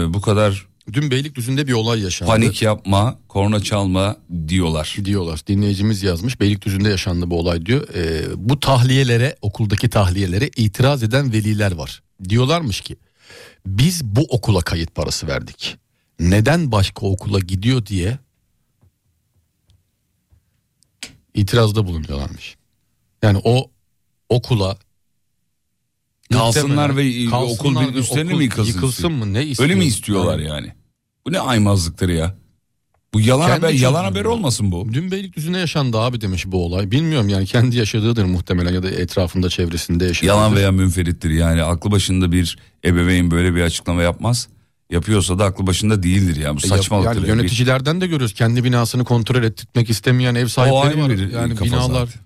bu 0.09 0.21
kadar 0.21 0.67
Dün 0.93 1.11
Beylikdüzü'nde 1.11 1.67
bir 1.67 1.73
olay 1.73 2.01
yaşandı. 2.01 2.31
panik 2.31 2.63
yapma, 2.63 3.19
korna 3.29 3.61
çalma 3.61 4.17
diyorlar. 4.49 4.97
diyorlar. 5.05 5.41
Dinleyicimiz 5.47 6.03
yazmış. 6.03 6.41
Beylikdüzü'nde 6.41 6.89
yaşandı 6.89 7.31
bu 7.31 7.39
olay 7.39 7.67
diyor. 7.67 7.89
Ee, 7.95 8.23
bu 8.37 8.61
tahliyelere, 8.61 9.37
okuldaki 9.43 9.91
tahliyelere 9.91 10.51
itiraz 10.57 11.03
eden 11.03 11.33
veliler 11.33 11.73
var. 11.73 12.03
Diyorlarmış 12.29 12.81
ki 12.81 12.97
biz 13.67 14.05
bu 14.05 14.23
okula 14.23 14.61
kayıt 14.61 14.95
parası 14.95 15.27
verdik. 15.27 15.77
Neden 16.21 16.73
başka 16.73 17.07
okula 17.07 17.39
gidiyor 17.39 17.87
diye 17.87 18.19
itirazda 21.35 21.87
bulunuyorlarmış. 21.87 22.57
Yani 23.23 23.41
o 23.45 23.71
okula 24.29 24.77
Kalsınlar 26.33 26.97
ve 26.97 27.03
muhtemelen 27.05 27.27
okul 27.29 27.57
kalsınlar 27.57 27.95
bir 27.95 27.99
üstlerine 27.99 28.29
okul 28.31 28.39
mi 28.39 28.45
yıkılsın? 28.45 28.73
Yıkılsın 28.73 29.13
mı 29.13 29.33
ne 29.33 29.45
istiyor? 29.45 29.69
Öyle 29.69 29.79
mi 29.79 29.85
istiyorlar 29.85 30.39
Yani. 30.39 30.49
yani? 30.49 30.73
Bu 31.27 31.33
ne 31.33 31.41
aymazlıktır 31.41 32.09
ya? 32.09 32.35
Bu 33.15 33.21
yalan 33.21 33.47
Kendi 33.47 33.67
haber, 33.67 33.75
yalan 33.75 34.05
haber 34.05 34.25
olmasın 34.25 34.73
bu. 34.73 34.89
Dün 34.93 35.11
Beylikdüzü'nde 35.11 35.59
yaşandı 35.59 35.99
abi 35.99 36.21
demiş 36.21 36.47
bu 36.47 36.65
olay. 36.65 36.91
Bilmiyorum 36.91 37.29
yani 37.29 37.47
kendi 37.47 37.77
yaşadığıdır 37.77 38.25
muhtemelen 38.25 38.75
ya 38.75 38.83
da 38.83 38.91
etrafında 38.91 39.49
çevresinde 39.49 40.05
yaşadığı. 40.05 40.27
Yalan 40.27 40.57
veya 40.57 40.73
münferittir 40.73 41.31
yani 41.31 41.63
aklı 41.63 41.91
başında 41.91 42.33
bir 42.33 42.59
ebeveyn 42.85 43.31
böyle 43.31 43.55
bir 43.55 43.63
açıklama 43.63 44.03
yapmaz. 44.03 44.49
Yapıyorsa 44.91 45.39
da 45.39 45.45
aklı 45.45 45.67
başında 45.67 46.03
değildir 46.03 46.37
yani 46.37 46.57
bu 46.57 46.61
saçmalıktır. 46.61 47.15
Yani 47.17 47.29
Yani 47.29 47.39
yöneticilerden 47.39 48.01
de 48.01 48.07
görüyoruz. 48.07 48.35
Kendi 48.35 48.65
binasını 48.65 49.05
kontrol 49.05 49.43
ettirmek 49.43 49.91
istemeyen 49.91 50.35
ev 50.35 50.47
sahipleri 50.47 51.03
var. 51.03 51.11
bir 51.11 51.33
yani 51.33 51.61
binalar. 51.61 52.07
zaten. 52.07 52.23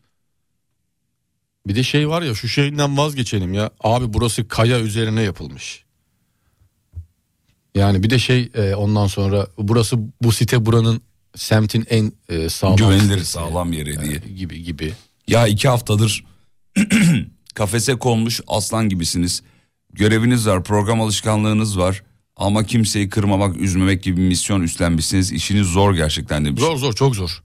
Bir 1.66 1.74
de 1.74 1.82
şey 1.82 2.08
var 2.08 2.22
ya 2.22 2.34
şu 2.34 2.48
şeyinden 2.48 2.96
vazgeçelim 2.98 3.54
ya. 3.54 3.70
Abi 3.80 4.12
burası 4.12 4.48
kaya 4.48 4.80
üzerine 4.80 5.22
yapılmış. 5.22 5.84
Yani 7.74 8.02
bir 8.02 8.10
de 8.10 8.18
şey 8.18 8.50
e, 8.54 8.74
ondan 8.74 9.06
sonra 9.06 9.46
burası 9.58 9.96
bu 10.22 10.32
site 10.32 10.66
buranın 10.66 11.00
semtin 11.36 11.86
en 11.90 12.12
e, 12.28 12.48
sağlam 12.48 12.76
Güvenilir 12.76 13.24
sağlam 13.24 13.72
yeri 13.72 13.94
Yani 13.94 14.08
diye. 14.08 14.36
gibi 14.36 14.62
gibi. 14.62 14.92
Ya 15.28 15.46
iki 15.46 15.68
haftadır 15.68 16.24
kafese 17.54 17.98
konmuş 17.98 18.40
aslan 18.46 18.88
gibisiniz. 18.88 19.42
Göreviniz 19.92 20.46
var, 20.46 20.64
program 20.64 21.00
alışkanlığınız 21.00 21.78
var. 21.78 22.02
Ama 22.38 22.64
kimseyi 22.64 23.08
kırmamak, 23.08 23.56
üzmemek 23.56 24.02
gibi 24.02 24.16
bir 24.16 24.28
misyon 24.28 24.62
üstlenmişsiniz. 24.62 25.32
İşiniz 25.32 25.66
zor 25.66 25.94
gerçekten 25.94 26.44
demiş. 26.44 26.60
Zor 26.60 26.76
zor 26.76 26.92
çok 26.92 27.16
zor. 27.16 27.42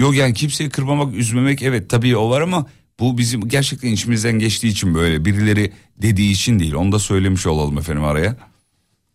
Yok 0.00 0.16
yani 0.16 0.34
kimseyi 0.34 0.70
kırmamak, 0.70 1.14
üzmemek 1.14 1.62
evet 1.62 1.90
tabii 1.90 2.16
o 2.16 2.30
var 2.30 2.40
ama 2.40 2.66
bu 3.00 3.18
bizim 3.18 3.48
gerçekten 3.48 3.88
içimizden 3.88 4.38
geçtiği 4.38 4.68
için 4.68 4.94
böyle. 4.94 5.24
Birileri 5.24 5.72
dediği 6.02 6.32
için 6.32 6.58
değil. 6.58 6.74
Onu 6.74 6.92
da 6.92 6.98
söylemiş 6.98 7.46
olalım 7.46 7.78
efendim 7.78 8.04
araya. 8.04 8.36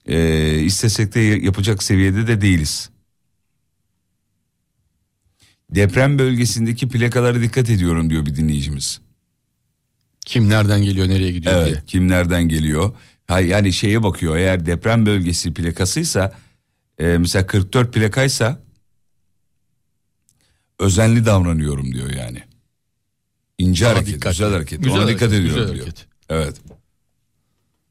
Ee, 0.05 0.59
istesek 0.59 1.15
de 1.15 1.19
yapacak 1.19 1.83
seviyede 1.83 2.27
de 2.27 2.41
değiliz. 2.41 2.89
Deprem 5.69 6.19
bölgesindeki 6.19 6.87
plakalara 6.89 7.41
dikkat 7.41 7.69
ediyorum 7.69 8.09
diyor 8.09 8.25
bir 8.25 8.35
dinleyicimiz. 8.35 9.01
Kim 10.25 10.49
nereden 10.49 10.81
geliyor 10.83 11.07
nereye 11.09 11.31
gidiyor 11.31 11.55
Evet 11.55 11.67
diye. 11.67 11.83
kim 11.87 12.07
nereden 12.07 12.43
geliyor? 12.47 12.93
Ha, 13.27 13.39
yani 13.39 13.73
şeye 13.73 14.03
bakıyor 14.03 14.37
eğer 14.37 14.65
deprem 14.65 15.05
bölgesi 15.05 15.53
plakasıysa 15.53 16.33
e, 16.99 17.05
mesela 17.17 17.47
44 17.47 17.93
plakaysa 17.93 18.59
özenli 20.79 21.25
davranıyorum 21.25 21.93
diyor 21.93 22.09
yani. 22.09 22.43
İnce 23.57 23.85
Daha 23.85 23.93
hareket, 23.93 24.07
dikkatli. 24.15 24.33
güzel 24.37 24.51
hareket. 24.53 24.79
Güzel 24.83 24.93
Ona 24.97 25.03
hareket, 25.03 25.21
dikkat 25.21 25.33
ediyorum 25.39 25.59
güzel 25.61 25.73
diyor. 25.73 25.85
hareket. 25.85 26.07
Evet. 26.29 26.55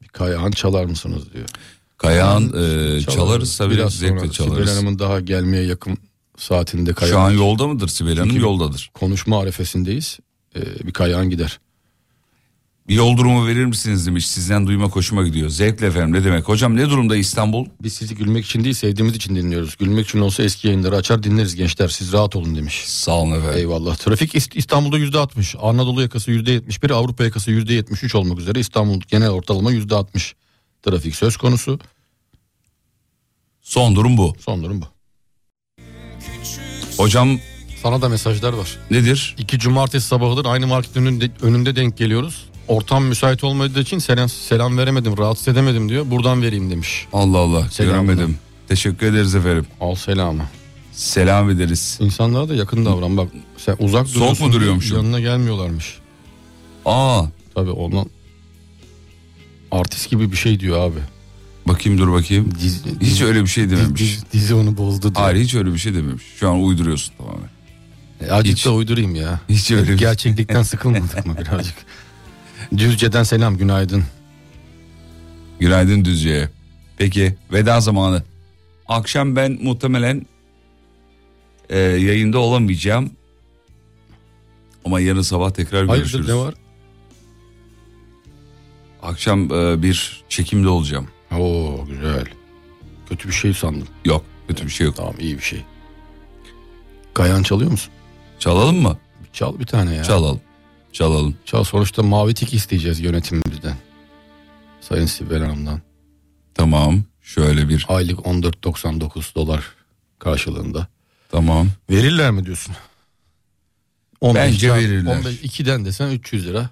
Bir 0.03 0.09
kayağın 0.09 0.51
çalar 0.51 0.85
mısınız 0.85 1.33
diyor. 1.33 1.49
Kayağın 1.99 2.49
e, 2.97 3.01
çalarız 3.01 3.57
tabii 3.59 3.75
Biraz 3.75 3.95
zevkle 3.95 4.19
sonra 4.19 4.31
çalarız. 4.33 4.59
Sibel 4.69 4.75
Hanım'ın 4.75 4.99
daha 4.99 5.21
gelmeye 5.21 5.65
yakın 5.65 5.99
saatinde 6.37 6.91
Şu 6.91 6.97
kayağın 6.97 7.21
an 7.21 7.31
yolda 7.31 7.67
mıdır 7.69 7.89
Sibel 7.89 8.17
Hanım? 8.17 8.29
Çünkü- 8.29 8.43
Yoldadır. 8.43 8.91
konuşma 8.95 9.41
arefesindeyiz. 9.41 10.19
Ee, 10.57 10.87
bir 10.87 10.93
kayağın 10.93 11.31
gider. 11.31 11.61
Bir 12.89 12.95
yol 12.95 13.17
durumu 13.17 13.47
verir 13.47 13.65
misiniz 13.65 14.07
demiş. 14.07 14.27
Sizden 14.27 14.67
duymak 14.67 14.97
hoşuma 14.97 15.23
gidiyor. 15.23 15.49
Zevkle 15.49 15.87
efendim 15.87 16.13
ne 16.21 16.25
demek. 16.25 16.49
Hocam 16.49 16.77
ne 16.77 16.91
durumda 16.91 17.17
İstanbul? 17.17 17.67
Biz 17.83 17.93
sizi 17.93 18.15
gülmek 18.15 18.45
için 18.47 18.65
değil 18.65 18.75
sevdiğimiz 18.75 19.17
için 19.17 19.37
dinliyoruz. 19.37 19.77
Gülmek 19.77 20.07
için 20.09 20.19
olsa 20.21 20.43
eski 20.43 20.67
yayınları 20.69 20.97
açar 20.97 21.23
dinleriz 21.23 21.55
gençler 21.55 21.89
siz 21.89 22.13
rahat 22.13 22.37
olun 22.37 22.57
demiş. 22.57 22.83
Sağ 22.87 23.13
olun 23.13 23.33
efendim. 23.33 23.59
Eyvallah. 23.59 23.97
Trafik 23.97 24.35
İst- 24.35 24.57
İstanbul'da 24.57 24.99
yüzde 24.99 25.19
60. 25.19 25.55
Anadolu 25.63 26.03
yakası 26.03 26.31
yüzde 26.31 26.53
71. 26.53 26.91
Avrupa 26.91 27.25
yakası 27.25 27.51
yüzde 27.51 27.75
73 27.75 28.15
olmak 28.15 28.39
üzere 28.39 28.61
İstanbul 28.61 29.01
genel 29.09 29.31
ortalama 29.31 29.73
yüzde 29.73 29.95
60. 29.95 30.35
Trafik 30.83 31.17
söz 31.17 31.37
konusu. 31.37 31.81
Son 33.63 33.97
durum 33.97 34.17
bu. 34.17 34.35
Son 34.41 34.63
durum 34.65 34.83
bu. 34.83 34.87
Hocam 36.97 37.39
Sana 37.83 38.03
da 38.03 38.09
mesajlar 38.09 38.53
var. 38.53 38.79
nedir? 38.91 39.35
İki 39.39 39.59
cumartesi 39.59 40.07
sabahıdır 40.07 40.45
aynı 40.45 40.67
market 40.67 40.97
önünde, 40.97 41.31
önünde 41.43 41.77
denk 41.77 41.97
geliyoruz. 41.99 42.45
Ortam 42.69 43.05
müsait 43.05 43.45
olmadığı 43.45 43.81
için 43.81 43.99
selam, 43.99 44.29
selam 44.29 44.79
veremedim 44.79 45.19
rahatsız 45.19 45.49
edemedim 45.49 45.89
diyor. 45.89 46.11
Buradan 46.11 46.43
vereyim 46.43 46.71
demiş. 46.71 47.07
Allah 47.13 47.39
Allah 47.39 47.69
Selamını. 47.69 48.07
göremedim. 48.07 48.39
Teşekkür 48.69 49.07
ederiz 49.07 49.35
efendim. 49.35 49.67
Al 49.81 49.95
selamı. 49.95 50.45
Selam 50.93 51.51
ederiz. 51.51 51.99
İnsanlara 52.01 52.49
da 52.49 52.55
yakın 52.55 52.85
davran 52.85 53.17
bak. 53.17 53.29
Sen 53.57 53.77
uzak 53.79 54.07
Soğuk 54.09 54.15
duruyorsun 54.17 54.47
mu 54.47 54.53
diye 54.53 54.61
duruyormuşum? 54.61 54.97
Yanına 54.97 55.21
gelmiyorlarmış. 55.21 55.99
Aa 56.87 57.23
Tabii 57.55 57.71
ondan 57.71 58.07
artist 59.71 60.11
gibi 60.11 60.33
bir 60.33 60.37
şey 60.37 60.61
diyor 60.61 60.79
abi. 60.91 60.99
bakayım 61.69 61.99
dur 61.99 62.13
bakayım. 62.13 62.53
Dizi, 62.61 62.81
Hiç 63.01 63.23
öyle 63.23 63.43
bir 63.43 63.47
şey 63.47 63.71
dememiş. 63.71 64.01
dizi, 64.01 64.23
dizi 64.33 64.55
onu 64.55 64.77
bozdu 64.77 65.03
diyor. 65.03 65.15
Hayır 65.27 65.45
hiç 65.45 65.55
öyle 65.55 65.73
bir 65.73 65.79
şey 65.79 65.95
dememiş. 65.95 66.23
Şu 66.41 66.49
an 66.51 66.63
uyduruyorsun 66.63 67.15
tamamen. 67.19 67.49
E, 68.21 68.31
Azıcık 68.33 68.57
Hiç. 68.57 68.67
da 68.67 68.73
uydurayım 68.73 69.15
ya. 69.15 69.41
Hiç 69.49 69.71
öyle 69.71 69.89
bir 69.93 69.99
Gerçeklikten 69.99 70.63
sıkılmadık 70.63 71.27
mı 71.27 71.37
birazcık? 71.41 71.75
Düzce'den 72.79 73.23
selam 73.23 73.57
günaydın. 73.57 74.05
Günaydın 75.61 76.05
Düzce'ye. 76.05 76.49
Peki 76.97 77.35
veda 77.53 77.81
zamanı. 77.81 78.23
Akşam 78.89 79.37
ben 79.37 79.59
muhtemelen 79.63 80.27
e, 81.71 81.79
yayında 81.79 82.39
olamayacağım. 82.39 83.11
Ama 84.85 85.01
yarın 85.01 85.23
sabah 85.23 85.51
tekrar 85.51 85.87
Hayırdır 85.87 86.11
görüşürüz. 86.13 86.29
ne 86.29 86.35
var? 86.35 86.55
Akşam 89.03 89.53
e, 89.53 89.83
bir 89.83 90.25
çekimde 90.29 90.69
olacağım. 90.69 91.09
Oo 91.39 91.87
güzel. 91.87 92.25
Kötü 93.09 93.29
bir 93.29 93.35
şey 93.35 93.55
sandım. 93.55 93.89
Yok 94.05 94.25
kötü 94.49 94.65
bir 94.65 94.71
şey 94.71 94.87
yok. 94.87 94.97
Tamam 94.97 95.15
iyi 95.19 95.37
bir 95.39 95.43
şey. 95.43 95.65
Gayan 97.15 97.43
çalıyor 97.43 97.71
musun? 97.71 97.93
Çalalım 98.39 98.77
mı? 98.83 98.99
Çal 99.33 99.59
bir 99.59 99.67
tane 99.67 99.95
ya. 99.95 100.05
Çalalım. 100.05 100.41
Çalalım. 100.95 101.37
Çal 101.45 101.65
sonuçta 101.65 102.03
mavi 102.03 102.35
tik 102.35 102.55
isteyeceğiz 102.55 103.01
yönetimimizden. 103.01 103.77
Sayın 104.81 105.07
Sibel 105.07 105.43
Hanım'dan. 105.43 105.81
Tamam. 106.55 107.03
Şöyle 107.23 107.69
bir. 107.69 107.87
Aylık 107.89 108.19
14.99 108.19 109.35
dolar 109.35 109.65
karşılığında. 110.19 110.89
Tamam. 111.31 111.69
Verirler 111.91 112.31
mi 112.31 112.47
diyorsun? 112.47 112.75
15 114.21 114.43
Bence 114.43 114.75
verirler. 114.75 115.17
15, 115.17 115.35
2'den 115.35 115.85
desen 115.85 116.11
300 116.11 116.47
lira. 116.47 116.71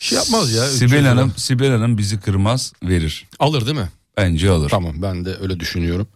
Bir 0.00 0.04
şey 0.04 0.18
yapmaz 0.18 0.52
ya. 0.52 0.66
300 0.66 0.78
Sibel 0.78 1.00
lira. 1.00 1.10
Hanım, 1.10 1.32
Sibel 1.36 1.70
Hanım 1.70 1.98
bizi 1.98 2.20
kırmaz 2.20 2.72
verir. 2.82 3.26
Alır 3.38 3.66
değil 3.66 3.78
mi? 3.78 3.88
Bence 4.16 4.50
alır. 4.50 4.68
Tamam 4.68 5.02
ben 5.02 5.24
de 5.24 5.36
öyle 5.40 5.60
düşünüyorum. 5.60 6.08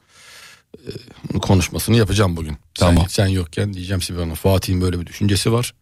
Ee, 1.35 1.39
konuşmasını 1.39 1.97
yapacağım 1.97 2.37
bugün. 2.37 2.57
Tamam. 2.75 3.05
Sen, 3.09 3.25
sen 3.25 3.27
yokken 3.27 3.75
diyeceğim 3.75 4.03
Sibel 4.03 4.21
Hanım. 4.21 4.35
Fatih'in 4.35 4.81
böyle 4.81 5.01
bir 5.01 5.07
düşüncesi 5.07 5.53
var. 5.53 5.75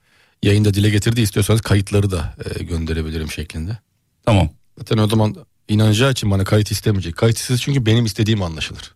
Yayında 0.42 0.74
dile 0.74 0.90
getirdi 0.90 1.20
istiyorsanız 1.20 1.60
kayıtları 1.60 2.10
da 2.10 2.34
e, 2.44 2.62
gönderebilirim 2.62 3.30
şeklinde. 3.30 3.78
Tamam. 4.26 4.48
Zaten 4.78 4.98
o 4.98 5.08
zaman 5.08 5.36
inanacağı 5.68 6.10
için 6.12 6.30
bana 6.30 6.44
kayıt 6.44 6.70
istemeyecek. 6.70 7.16
Kayıtsız 7.16 7.62
çünkü 7.62 7.86
benim 7.86 8.04
istediğim 8.04 8.42
anlaşılır. 8.42 8.94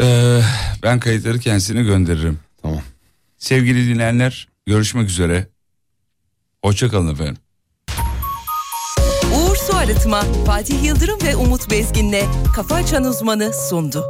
Ee, 0.00 0.40
ben 0.82 1.00
kayıtları 1.00 1.38
kendisine 1.38 1.82
gönderirim. 1.82 2.38
Tamam. 2.62 2.82
Sevgili 3.38 3.88
dinleyenler 3.88 4.48
görüşmek 4.66 5.08
üzere. 5.08 5.48
Hoşçakalın 6.64 7.14
efendim. 7.14 7.36
Uğur 9.34 9.56
Su 9.56 9.76
Arıtma, 9.76 10.20
Fatih 10.46 10.84
Yıldırım 10.84 11.22
ve 11.22 11.36
Umut 11.36 11.70
Bezgin'le 11.70 12.22
Kafa 12.56 12.74
Açan 12.74 13.04
Uzmanı 13.04 13.52
sundu. 13.68 14.04